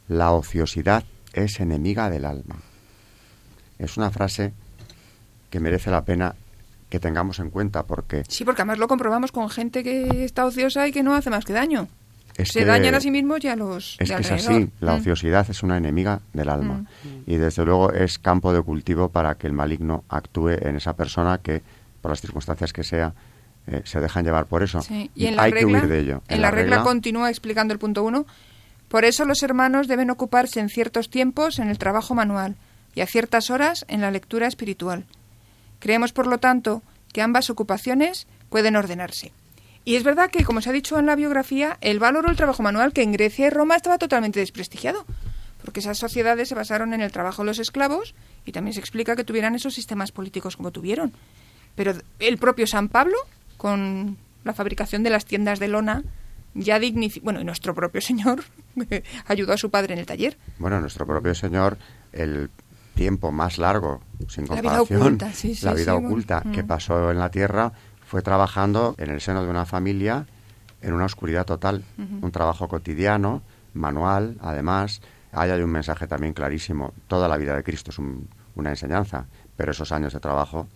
La 0.09 0.33
ociosidad 0.33 1.05
es 1.33 1.61
enemiga 1.61 2.11
del 2.11 2.25
alma. 2.25 2.57
Es 3.79 3.97
una 3.97 4.11
frase 4.11 4.53
que 5.51 5.61
merece 5.61 5.91
la 5.91 6.05
pena 6.05 6.35
que 6.93 7.01
tengamos 7.01 7.39
en 7.39 7.49
cuenta 7.49 7.85
porque... 7.85 8.23
Sí, 8.29 8.45
porque 8.45 8.61
además 8.61 8.77
lo 8.77 8.87
comprobamos 8.87 9.33
con 9.33 9.49
gente 9.49 9.83
que 9.83 10.27
está 10.27 10.45
ociosa 10.45 10.87
y 10.87 10.93
que 10.93 11.03
no 11.03 11.15
hace 11.15 11.31
más 11.31 11.47
que 11.47 11.55
daño. 11.55 11.89
se 12.45 12.67
dañan 12.67 12.95
a 12.95 13.01
sí 13.01 13.11
mismos 13.11 13.43
y 13.43 13.49
a 13.49 13.57
los 13.57 13.97
Es 13.99 14.11
que 14.11 14.21
es 14.21 14.31
así, 14.31 14.69
la 14.79 14.93
mm. 14.93 14.99
ociosidad 14.99 15.49
es 15.49 15.63
una 15.63 15.79
enemiga 15.79 16.21
del 16.35 16.51
alma 16.51 16.85
mm. 17.03 17.31
y 17.31 17.37
desde 17.37 17.65
luego 17.65 17.93
es 17.93 18.19
campo 18.19 18.53
de 18.53 18.61
cultivo 18.61 19.09
para 19.09 19.37
que 19.37 19.47
el 19.47 19.55
maligno 19.55 20.05
actúe 20.11 20.51
en 20.51 20.77
esa 20.77 20.93
persona 20.93 21.39
que, 21.39 21.63
por 22.03 22.11
las 22.11 22.21
circunstancias 22.21 22.75
que 22.75 22.85
sea, 22.85 23.15
eh, 23.67 23.81
se 23.87 23.99
dejan 23.99 24.27
llevar 24.27 24.45
por 24.45 24.63
eso. 24.63 24.81
Y, 25.15 25.29
hay 25.29 25.51
que 25.51 25.65
huir 25.65 25.89
de 25.89 25.99
ello. 25.99 26.23
En, 26.29 26.43
la, 26.43 26.51
regla, 26.51 26.83
continúa 26.83 27.31
explicando 27.31 27.73
el 27.73 27.81
punto 27.81 28.05
uno. 28.05 28.27
Por 28.89 29.07
eso 29.07 29.25
los 29.25 29.43
hermanos 29.43 29.89
deben 29.89 30.11
ocuparse 30.11 30.61
en 30.61 30.69
ciertos 30.69 31.09
tiempos 31.09 31.59
en 31.59 31.71
el 31.71 31.79
trabajo 31.79 32.15
manual 32.15 32.57
y 32.95 33.01
a 33.01 33.07
ciertas 33.07 33.49
horas 33.49 33.87
en 33.89 34.03
la 34.03 34.11
lectura 34.11 34.47
espiritual. 34.47 35.07
Creemos, 35.83 36.13
por 36.13 36.29
lo 36.29 36.39
tanto, 36.39 36.81
que 37.13 37.23
ambas 37.23 37.51
ocupaciones 37.51 38.29
pueden 38.51 38.77
ordenarse. 38.77 39.33
Y 39.85 39.97
es 39.97 40.05
verdad 40.05 40.31
que, 40.31 40.45
como 40.45 40.61
se 40.61 40.71
ha 40.71 40.73
dicho 40.73 40.97
en 40.97 41.07
la 41.07 41.17
biografía, 41.17 41.77
el 41.81 41.99
valor 41.99 42.25
del 42.25 42.37
trabajo 42.37 42.63
manual, 42.63 42.93
que 42.93 43.03
en 43.03 43.11
Grecia 43.11 43.49
y 43.49 43.51
Roma 43.51 43.75
estaba 43.75 43.99
totalmente 43.99 44.39
desprestigiado, 44.39 45.05
porque 45.65 45.81
esas 45.81 45.99
sociedades 45.99 46.49
se 46.49 46.55
basaron 46.55 46.95
en 46.95 47.01
el 47.01 47.11
trabajo 47.11 47.43
de 47.43 47.47
los 47.47 47.59
esclavos 47.59 48.15
y 48.47 48.53
también 48.53 48.75
se 48.75 48.79
explica 48.79 49.17
que 49.17 49.25
tuvieran 49.25 49.57
esos 49.57 49.75
sistemas 49.75 50.13
políticos 50.13 50.57
como 50.57 50.71
tuvieron. 50.71 51.13
Pero 51.75 51.95
el 52.21 52.39
propio 52.39 52.69
San 52.69 52.89
Pablo, 52.89 53.17
con 53.57 54.19
la 54.45 54.55
fabricación 54.55 55.03
de 55.03 55.11
las 55.11 55.25
tiendas 55.25 55.59
de 55.59 55.67
lona, 55.67 56.05
ya 56.55 56.79
dignificó, 56.79 57.25
bueno, 57.25 57.41
y 57.41 57.45
nuestro 57.45 57.75
propio 57.75 58.01
Señor 58.03 58.45
ayudó 59.27 59.53
a 59.53 59.59
su 59.59 59.69
padre 59.69 59.95
en 59.95 59.99
el 59.99 60.07
taller. 60.07 60.39
Bueno, 60.61 60.81
nuestro 60.81 61.09
propio 61.09 61.35
Señor, 61.35 61.77
el 62.13 62.51
tiempo 62.95 63.33
más 63.33 63.59
largo, 63.59 64.01
sin 64.29 64.47
comparación, 64.47 65.01
la 65.63 65.75
vida 65.75 65.95
oculta, 65.95 66.43
que 66.53 66.63
mm. 66.63 66.67
pasó 66.67 67.11
en 67.11 67.19
la 67.19 67.31
tierra, 67.31 67.73
fue 68.07 68.23
trabajando 68.23 68.95
en 68.99 69.11
el 69.11 69.21
seno 69.21 69.43
de 69.43 69.51
una 69.51 69.65
familia 69.65 70.27
en 70.83 70.93
una 70.93 71.05
oscuridad 71.05 71.47
total, 71.47 71.85
un 72.21 72.31
trabajo 72.33 72.69
cotidiano, 72.69 73.43
manual, 73.73 74.37
además. 74.41 75.01
Ahí 75.31 75.51
hay 75.51 75.63
un 75.63 75.71
mensaje 75.71 76.07
también 76.07 76.35
clarísimo. 76.35 76.93
Toda 77.07 77.29
la 77.29 77.37
vida 77.37 77.57
de 77.57 77.63
Cristo 77.63 77.91
es 77.91 77.99
una 77.99 78.71
enseñanza, 78.71 79.27
pero 79.57 79.71
esos 79.71 79.93
años 79.93 80.13
de 80.13 80.21
trabajo 80.21 80.67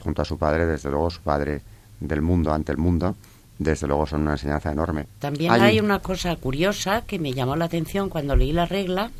junto 0.00 0.22
a 0.22 0.24
su 0.24 0.38
padre, 0.38 0.66
desde 0.66 0.90
luego 0.90 1.10
su 1.10 1.22
padre 1.22 1.62
del 1.98 2.20
mundo 2.20 2.52
ante 2.52 2.72
el 2.72 2.78
mundo, 2.78 3.16
desde 3.58 3.86
luego 3.86 4.06
son 4.06 4.22
una 4.22 4.32
enseñanza 4.32 4.70
enorme. 4.70 5.06
También 5.18 5.52
hay, 5.52 5.80
una 5.80 6.00
cosa 6.00 6.36
curiosa 6.36 7.02
que 7.02 7.18
me 7.18 7.32
llamó 7.32 7.56
la 7.56 7.64
atención 7.64 8.10
cuando 8.10 8.36
leí 8.36 8.52
la 8.52 8.66
regla, 8.66 9.10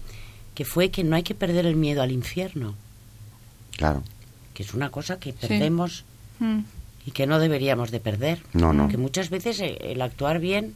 que 0.55 0.65
fue 0.65 0.91
que 0.91 1.05
no 1.05 1.17
hay 1.17 1.23
que 1.23 1.35
perder 1.35 1.67
el 1.67 1.77
miedo 1.77 2.03
al 2.03 2.13
infierno. 2.13 2.75
Claro. 3.77 4.03
Que 4.53 4.63
es 4.63 4.75
una 4.75 4.91
cosa 4.91 5.19
que 5.19 5.33
perdemos 5.33 6.05
mm 6.39 6.61
y 7.07 7.11
que 7.11 7.27
no 7.27 7.39
deberíamos 7.39 7.91
de 7.91 8.01
perder. 8.01 8.41
No, 8.53 8.73
no. 8.73 8.89
Que 8.89 8.97
muchas 8.97 9.31
veces 9.31 9.61
el 9.61 10.01
actuar 10.01 10.41
bien 10.41 10.75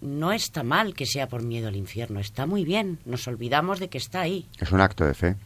no 0.00 0.32
está 0.32 0.62
mal 0.62 0.94
que 0.94 1.06
sea 1.06 1.28
por 1.28 1.42
miedo 1.42 1.68
al 1.68 1.76
infierno, 1.76 2.20
está 2.20 2.46
muy 2.46 2.64
bien, 2.64 2.98
nos 3.06 3.26
olvidamos 3.26 3.80
de 3.80 3.88
que 3.88 3.98
está 3.98 4.20
ahí. 4.20 4.46
Es 4.58 4.70
un 4.72 4.80
acto 4.80 5.04
de 5.04 5.14
fe. 5.14 5.36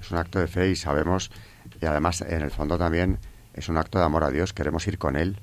Es 0.00 0.10
un 0.10 0.18
acto 0.18 0.38
de 0.38 0.48
fe 0.48 0.70
y 0.70 0.76
sabemos, 0.76 1.30
y 1.80 1.86
además 1.86 2.22
en 2.22 2.42
el 2.42 2.50
fondo 2.50 2.78
también 2.78 3.18
es 3.54 3.68
un 3.68 3.76
acto 3.76 3.98
de 3.98 4.04
amor 4.04 4.24
a 4.24 4.30
Dios, 4.30 4.52
queremos 4.52 4.86
ir 4.86 4.98
con 4.98 5.16
Él, 5.16 5.36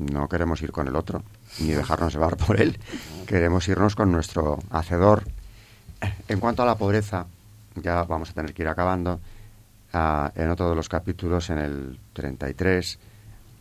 no 0.00 0.28
queremos 0.28 0.62
ir 0.62 0.72
con 0.72 0.88
el 0.88 0.96
otro, 0.96 1.22
ni 1.58 1.68
dejarnos 1.68 2.12
llevar 2.12 2.36
por 2.36 2.60
Él, 2.60 2.78
queremos 3.26 3.68
irnos 3.68 3.94
con 3.94 4.10
nuestro 4.10 4.58
Hacedor. 4.70 5.24
En 6.28 6.40
cuanto 6.40 6.62
a 6.62 6.66
la 6.66 6.76
pobreza, 6.76 7.26
ya 7.76 8.02
vamos 8.04 8.30
a 8.30 8.32
tener 8.32 8.54
que 8.54 8.62
ir 8.62 8.68
acabando, 8.68 9.20
en 9.92 10.50
otro 10.50 10.70
de 10.70 10.76
los 10.76 10.88
capítulos, 10.88 11.50
en 11.50 11.58
el 11.58 11.98
33, 12.14 12.98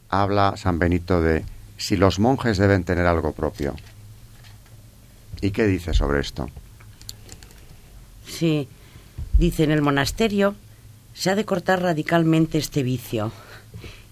habla 0.10 0.56
San 0.58 0.80
Benito 0.80 1.22
de 1.22 1.44
si 1.78 1.98
los 1.98 2.20
monjes 2.20 2.58
deben 2.58 2.84
tener 2.84 3.06
algo 3.06 3.34
propio. 3.34 3.76
¿Y 5.42 5.52
qué 5.52 5.66
dice 5.66 5.94
sobre 5.94 6.20
esto? 6.20 6.50
Sí, 8.28 8.68
dice 9.38 9.64
en 9.64 9.72
el 9.72 9.82
monasterio 9.82 10.56
se 11.14 11.30
ha 11.32 11.36
de 11.36 11.46
cortar 11.46 11.82
radicalmente 11.82 12.58
este 12.58 12.84
vicio, 12.84 13.32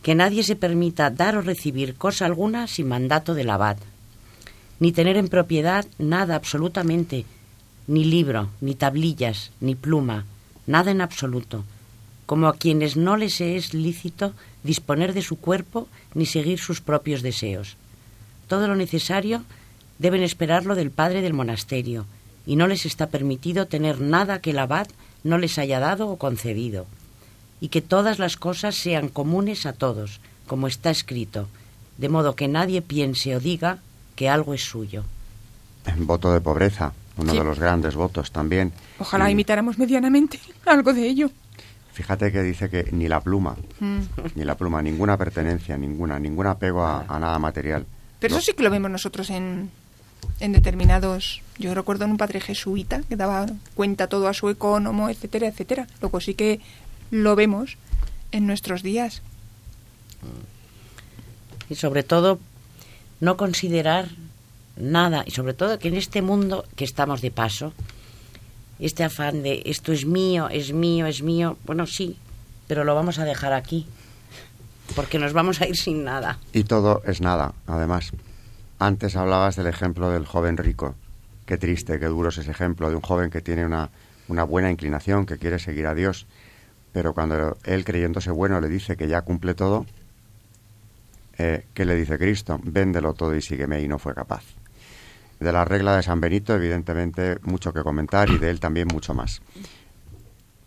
que 0.01 0.15
nadie 0.15 0.43
se 0.43 0.55
permita 0.55 1.09
dar 1.09 1.37
o 1.37 1.41
recibir 1.41 1.95
cosa 1.95 2.25
alguna 2.25 2.67
sin 2.67 2.87
mandato 2.87 3.33
del 3.33 3.49
abad, 3.49 3.77
ni 4.79 4.91
tener 4.91 5.17
en 5.17 5.27
propiedad 5.27 5.85
nada 5.97 6.35
absolutamente, 6.35 7.25
ni 7.87 8.03
libro, 8.03 8.49
ni 8.61 8.75
tablillas, 8.75 9.51
ni 9.59 9.75
pluma, 9.75 10.25
nada 10.65 10.91
en 10.91 11.01
absoluto, 11.01 11.63
como 12.25 12.47
a 12.47 12.57
quienes 12.57 12.97
no 12.97 13.17
les 13.17 13.41
es 13.41 13.73
lícito 13.73 14.33
disponer 14.63 15.13
de 15.13 15.21
su 15.21 15.37
cuerpo 15.37 15.87
ni 16.13 16.25
seguir 16.25 16.59
sus 16.59 16.81
propios 16.81 17.21
deseos. 17.21 17.77
Todo 18.47 18.67
lo 18.67 18.75
necesario 18.75 19.43
deben 19.97 20.23
esperarlo 20.23 20.75
del 20.75 20.91
padre 20.91 21.21
del 21.21 21.33
monasterio, 21.33 22.05
y 22.45 22.55
no 22.55 22.67
les 22.67 22.85
está 22.85 23.07
permitido 23.07 23.67
tener 23.67 23.99
nada 23.99 24.39
que 24.39 24.51
el 24.51 24.59
abad 24.59 24.87
no 25.23 25.37
les 25.37 25.57
haya 25.57 25.79
dado 25.79 26.09
o 26.09 26.17
concedido, 26.17 26.85
y 27.59 27.69
que 27.69 27.81
todas 27.81 28.19
las 28.19 28.37
cosas 28.37 28.75
sean 28.75 29.09
comunes 29.09 29.65
a 29.65 29.73
todos, 29.73 30.19
como 30.47 30.67
está 30.67 30.89
escrito, 30.89 31.47
de 31.97 32.09
modo 32.09 32.35
que 32.35 32.47
nadie 32.47 32.81
piense 32.81 33.35
o 33.35 33.39
diga 33.39 33.79
que 34.15 34.29
algo 34.29 34.53
es 34.53 34.63
suyo. 34.63 35.03
Voto 35.97 36.33
de 36.33 36.41
pobreza, 36.41 36.93
uno 37.17 37.33
de 37.33 37.43
los 37.43 37.59
grandes 37.59 37.95
votos 37.95 38.31
también. 38.31 38.73
Ojalá 38.99 39.31
imitáramos 39.31 39.77
medianamente 39.77 40.39
algo 40.65 40.93
de 40.93 41.07
ello. 41.07 41.31
Fíjate 41.93 42.31
que 42.31 42.43
dice 42.43 42.69
que 42.69 42.89
ni 42.91 43.07
la 43.07 43.21
pluma, 43.21 43.55
mm. 43.79 43.99
ni 44.35 44.43
la 44.43 44.55
pluma, 44.55 44.83
ninguna 44.83 45.17
pertenencia, 45.17 45.77
ninguna, 45.77 46.19
ningún 46.19 46.45
apego 46.45 46.85
a, 46.85 47.19
nada 47.19 47.39
material. 47.39 47.87
Pero 48.19 48.35
eso 48.35 48.45
sí 48.45 48.53
que 48.53 48.61
lo 48.61 48.69
vemos 48.69 48.91
nosotros 48.91 49.31
en, 49.31 49.71
en 50.39 50.51
determinados. 50.51 51.41
Yo 51.57 51.73
recuerdo 51.73 52.05
en 52.05 52.11
un 52.11 52.17
padre 52.17 52.39
jesuita 52.39 53.01
que 53.09 53.15
daba 53.15 53.47
cuenta 53.73 54.05
todo 54.05 54.27
a 54.27 54.35
su 54.35 54.49
ecónomo, 54.49 55.09
etcétera, 55.09 55.47
etcétera. 55.47 55.87
Luego 55.99 56.21
sí 56.21 56.35
que 56.35 56.59
lo 57.11 57.35
vemos 57.35 57.77
en 58.31 58.47
nuestros 58.47 58.83
días. 58.83 59.21
Y 61.69 61.75
sobre 61.75 62.03
todo, 62.03 62.39
no 63.19 63.37
considerar 63.37 64.09
nada, 64.77 65.23
y 65.25 65.31
sobre 65.31 65.53
todo 65.53 65.79
que 65.79 65.87
en 65.87 65.95
este 65.95 66.21
mundo 66.21 66.65
que 66.75 66.85
estamos 66.85 67.21
de 67.21 67.31
paso, 67.31 67.73
este 68.79 69.03
afán 69.03 69.41
de 69.43 69.63
esto 69.65 69.91
es 69.91 70.05
mío, 70.05 70.49
es 70.49 70.71
mío, 70.71 71.07
es 71.07 71.21
mío, 71.23 71.57
bueno, 71.65 71.87
sí, 71.87 72.17
pero 72.67 72.83
lo 72.83 72.93
vamos 72.95 73.19
a 73.19 73.25
dejar 73.25 73.53
aquí, 73.53 73.87
porque 74.95 75.19
nos 75.19 75.33
vamos 75.33 75.61
a 75.61 75.67
ir 75.67 75.75
sin 75.75 76.03
nada. 76.03 76.37
Y 76.53 76.63
todo 76.63 77.01
es 77.05 77.21
nada, 77.21 77.53
además. 77.65 78.11
Antes 78.79 79.15
hablabas 79.15 79.55
del 79.55 79.67
ejemplo 79.67 80.11
del 80.11 80.25
joven 80.25 80.57
rico. 80.57 80.95
Qué 81.47 81.57
triste, 81.57 81.99
qué 81.99 82.05
duro 82.05 82.29
es 82.29 82.37
ese 82.37 82.51
ejemplo 82.51 82.89
de 82.89 82.95
un 82.95 83.01
joven 83.01 83.31
que 83.31 83.41
tiene 83.41 83.65
una, 83.65 83.89
una 84.27 84.43
buena 84.43 84.69
inclinación, 84.69 85.25
que 85.25 85.37
quiere 85.37 85.59
seguir 85.59 85.87
a 85.87 85.95
Dios, 85.95 86.27
pero 86.97 87.13
cuando 87.13 87.55
él 87.63 87.85
creyéndose 87.85 88.31
bueno 88.31 88.59
le 88.59 88.67
dice 88.67 88.97
que 88.97 89.07
ya 89.07 89.21
cumple 89.21 89.53
todo, 89.53 89.85
eh, 91.37 91.63
¿qué 91.75 91.85
le 91.85 91.93
dice 91.93 92.17
Cristo? 92.17 92.59
Véndelo 92.63 93.13
todo 93.13 93.35
y 93.35 93.41
sígueme 93.43 93.79
y 93.83 93.87
no 93.87 93.99
fue 93.99 94.15
capaz. 94.15 94.41
De 95.39 95.51
la 95.51 95.63
regla 95.63 95.95
de 95.95 96.01
San 96.01 96.19
Benito, 96.19 96.55
evidentemente, 96.55 97.37
mucho 97.43 97.71
que 97.71 97.83
comentar 97.83 98.31
y 98.31 98.39
de 98.39 98.49
él 98.49 98.59
también 98.59 98.87
mucho 98.91 99.13
más. 99.13 99.43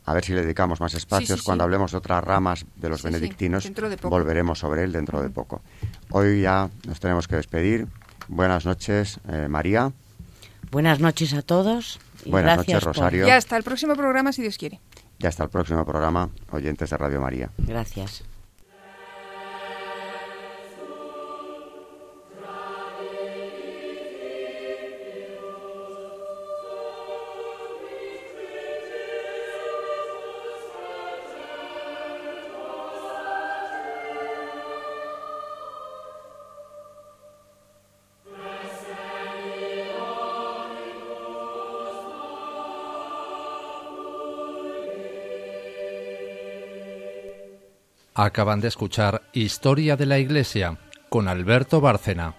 A 0.05 0.15
ver 0.15 0.25
si 0.25 0.33
le 0.33 0.43
dedicamos 0.43 0.81
más 0.81 0.95
espacios. 0.95 1.43
Cuando 1.43 1.65
hablemos 1.65 1.91
de 1.91 1.99
otras 1.99 2.23
ramas 2.23 2.65
de 2.77 2.89
los 2.89 3.03
benedictinos, 3.03 3.69
volveremos 4.05 4.61
sobre 4.61 4.85
él 4.85 4.93
dentro 4.93 5.21
de 5.23 5.31
poco. 5.31 5.63
Hoy 6.11 6.43
ya 6.43 6.71
nos 6.87 7.01
tenemos 7.01 7.27
que 7.27 7.35
despedir. 7.35 7.89
Buenas 8.29 8.65
noches, 8.67 9.19
eh, 9.29 9.49
María. 9.49 9.91
Buenas 10.71 11.01
noches 11.01 11.35
a 11.35 11.43
todos. 11.43 11.99
Buenas 12.25 12.59
noches, 12.59 12.85
Rosario. 12.85 13.27
Ya 13.27 13.35
hasta 13.35 13.57
el 13.57 13.65
próximo 13.65 13.97
programa, 13.97 14.33
si 14.33 14.43
Dios 14.43 14.59
quiere. 14.59 14.79
Ya 15.21 15.29
hasta 15.29 15.45
el 15.45 15.51
próximo 15.51 15.85
programa, 15.85 16.31
oyentes 16.51 16.89
de 16.89 16.97
Radio 16.97 17.21
María. 17.21 17.51
Gracias. 17.59 18.25
Acaban 48.23 48.61
de 48.61 48.69
escuchar 48.69 49.23
Historia 49.33 49.97
de 49.97 50.05
la 50.05 50.19
Iglesia 50.19 50.77
con 51.09 51.27
Alberto 51.27 51.81
Bárcena. 51.81 52.35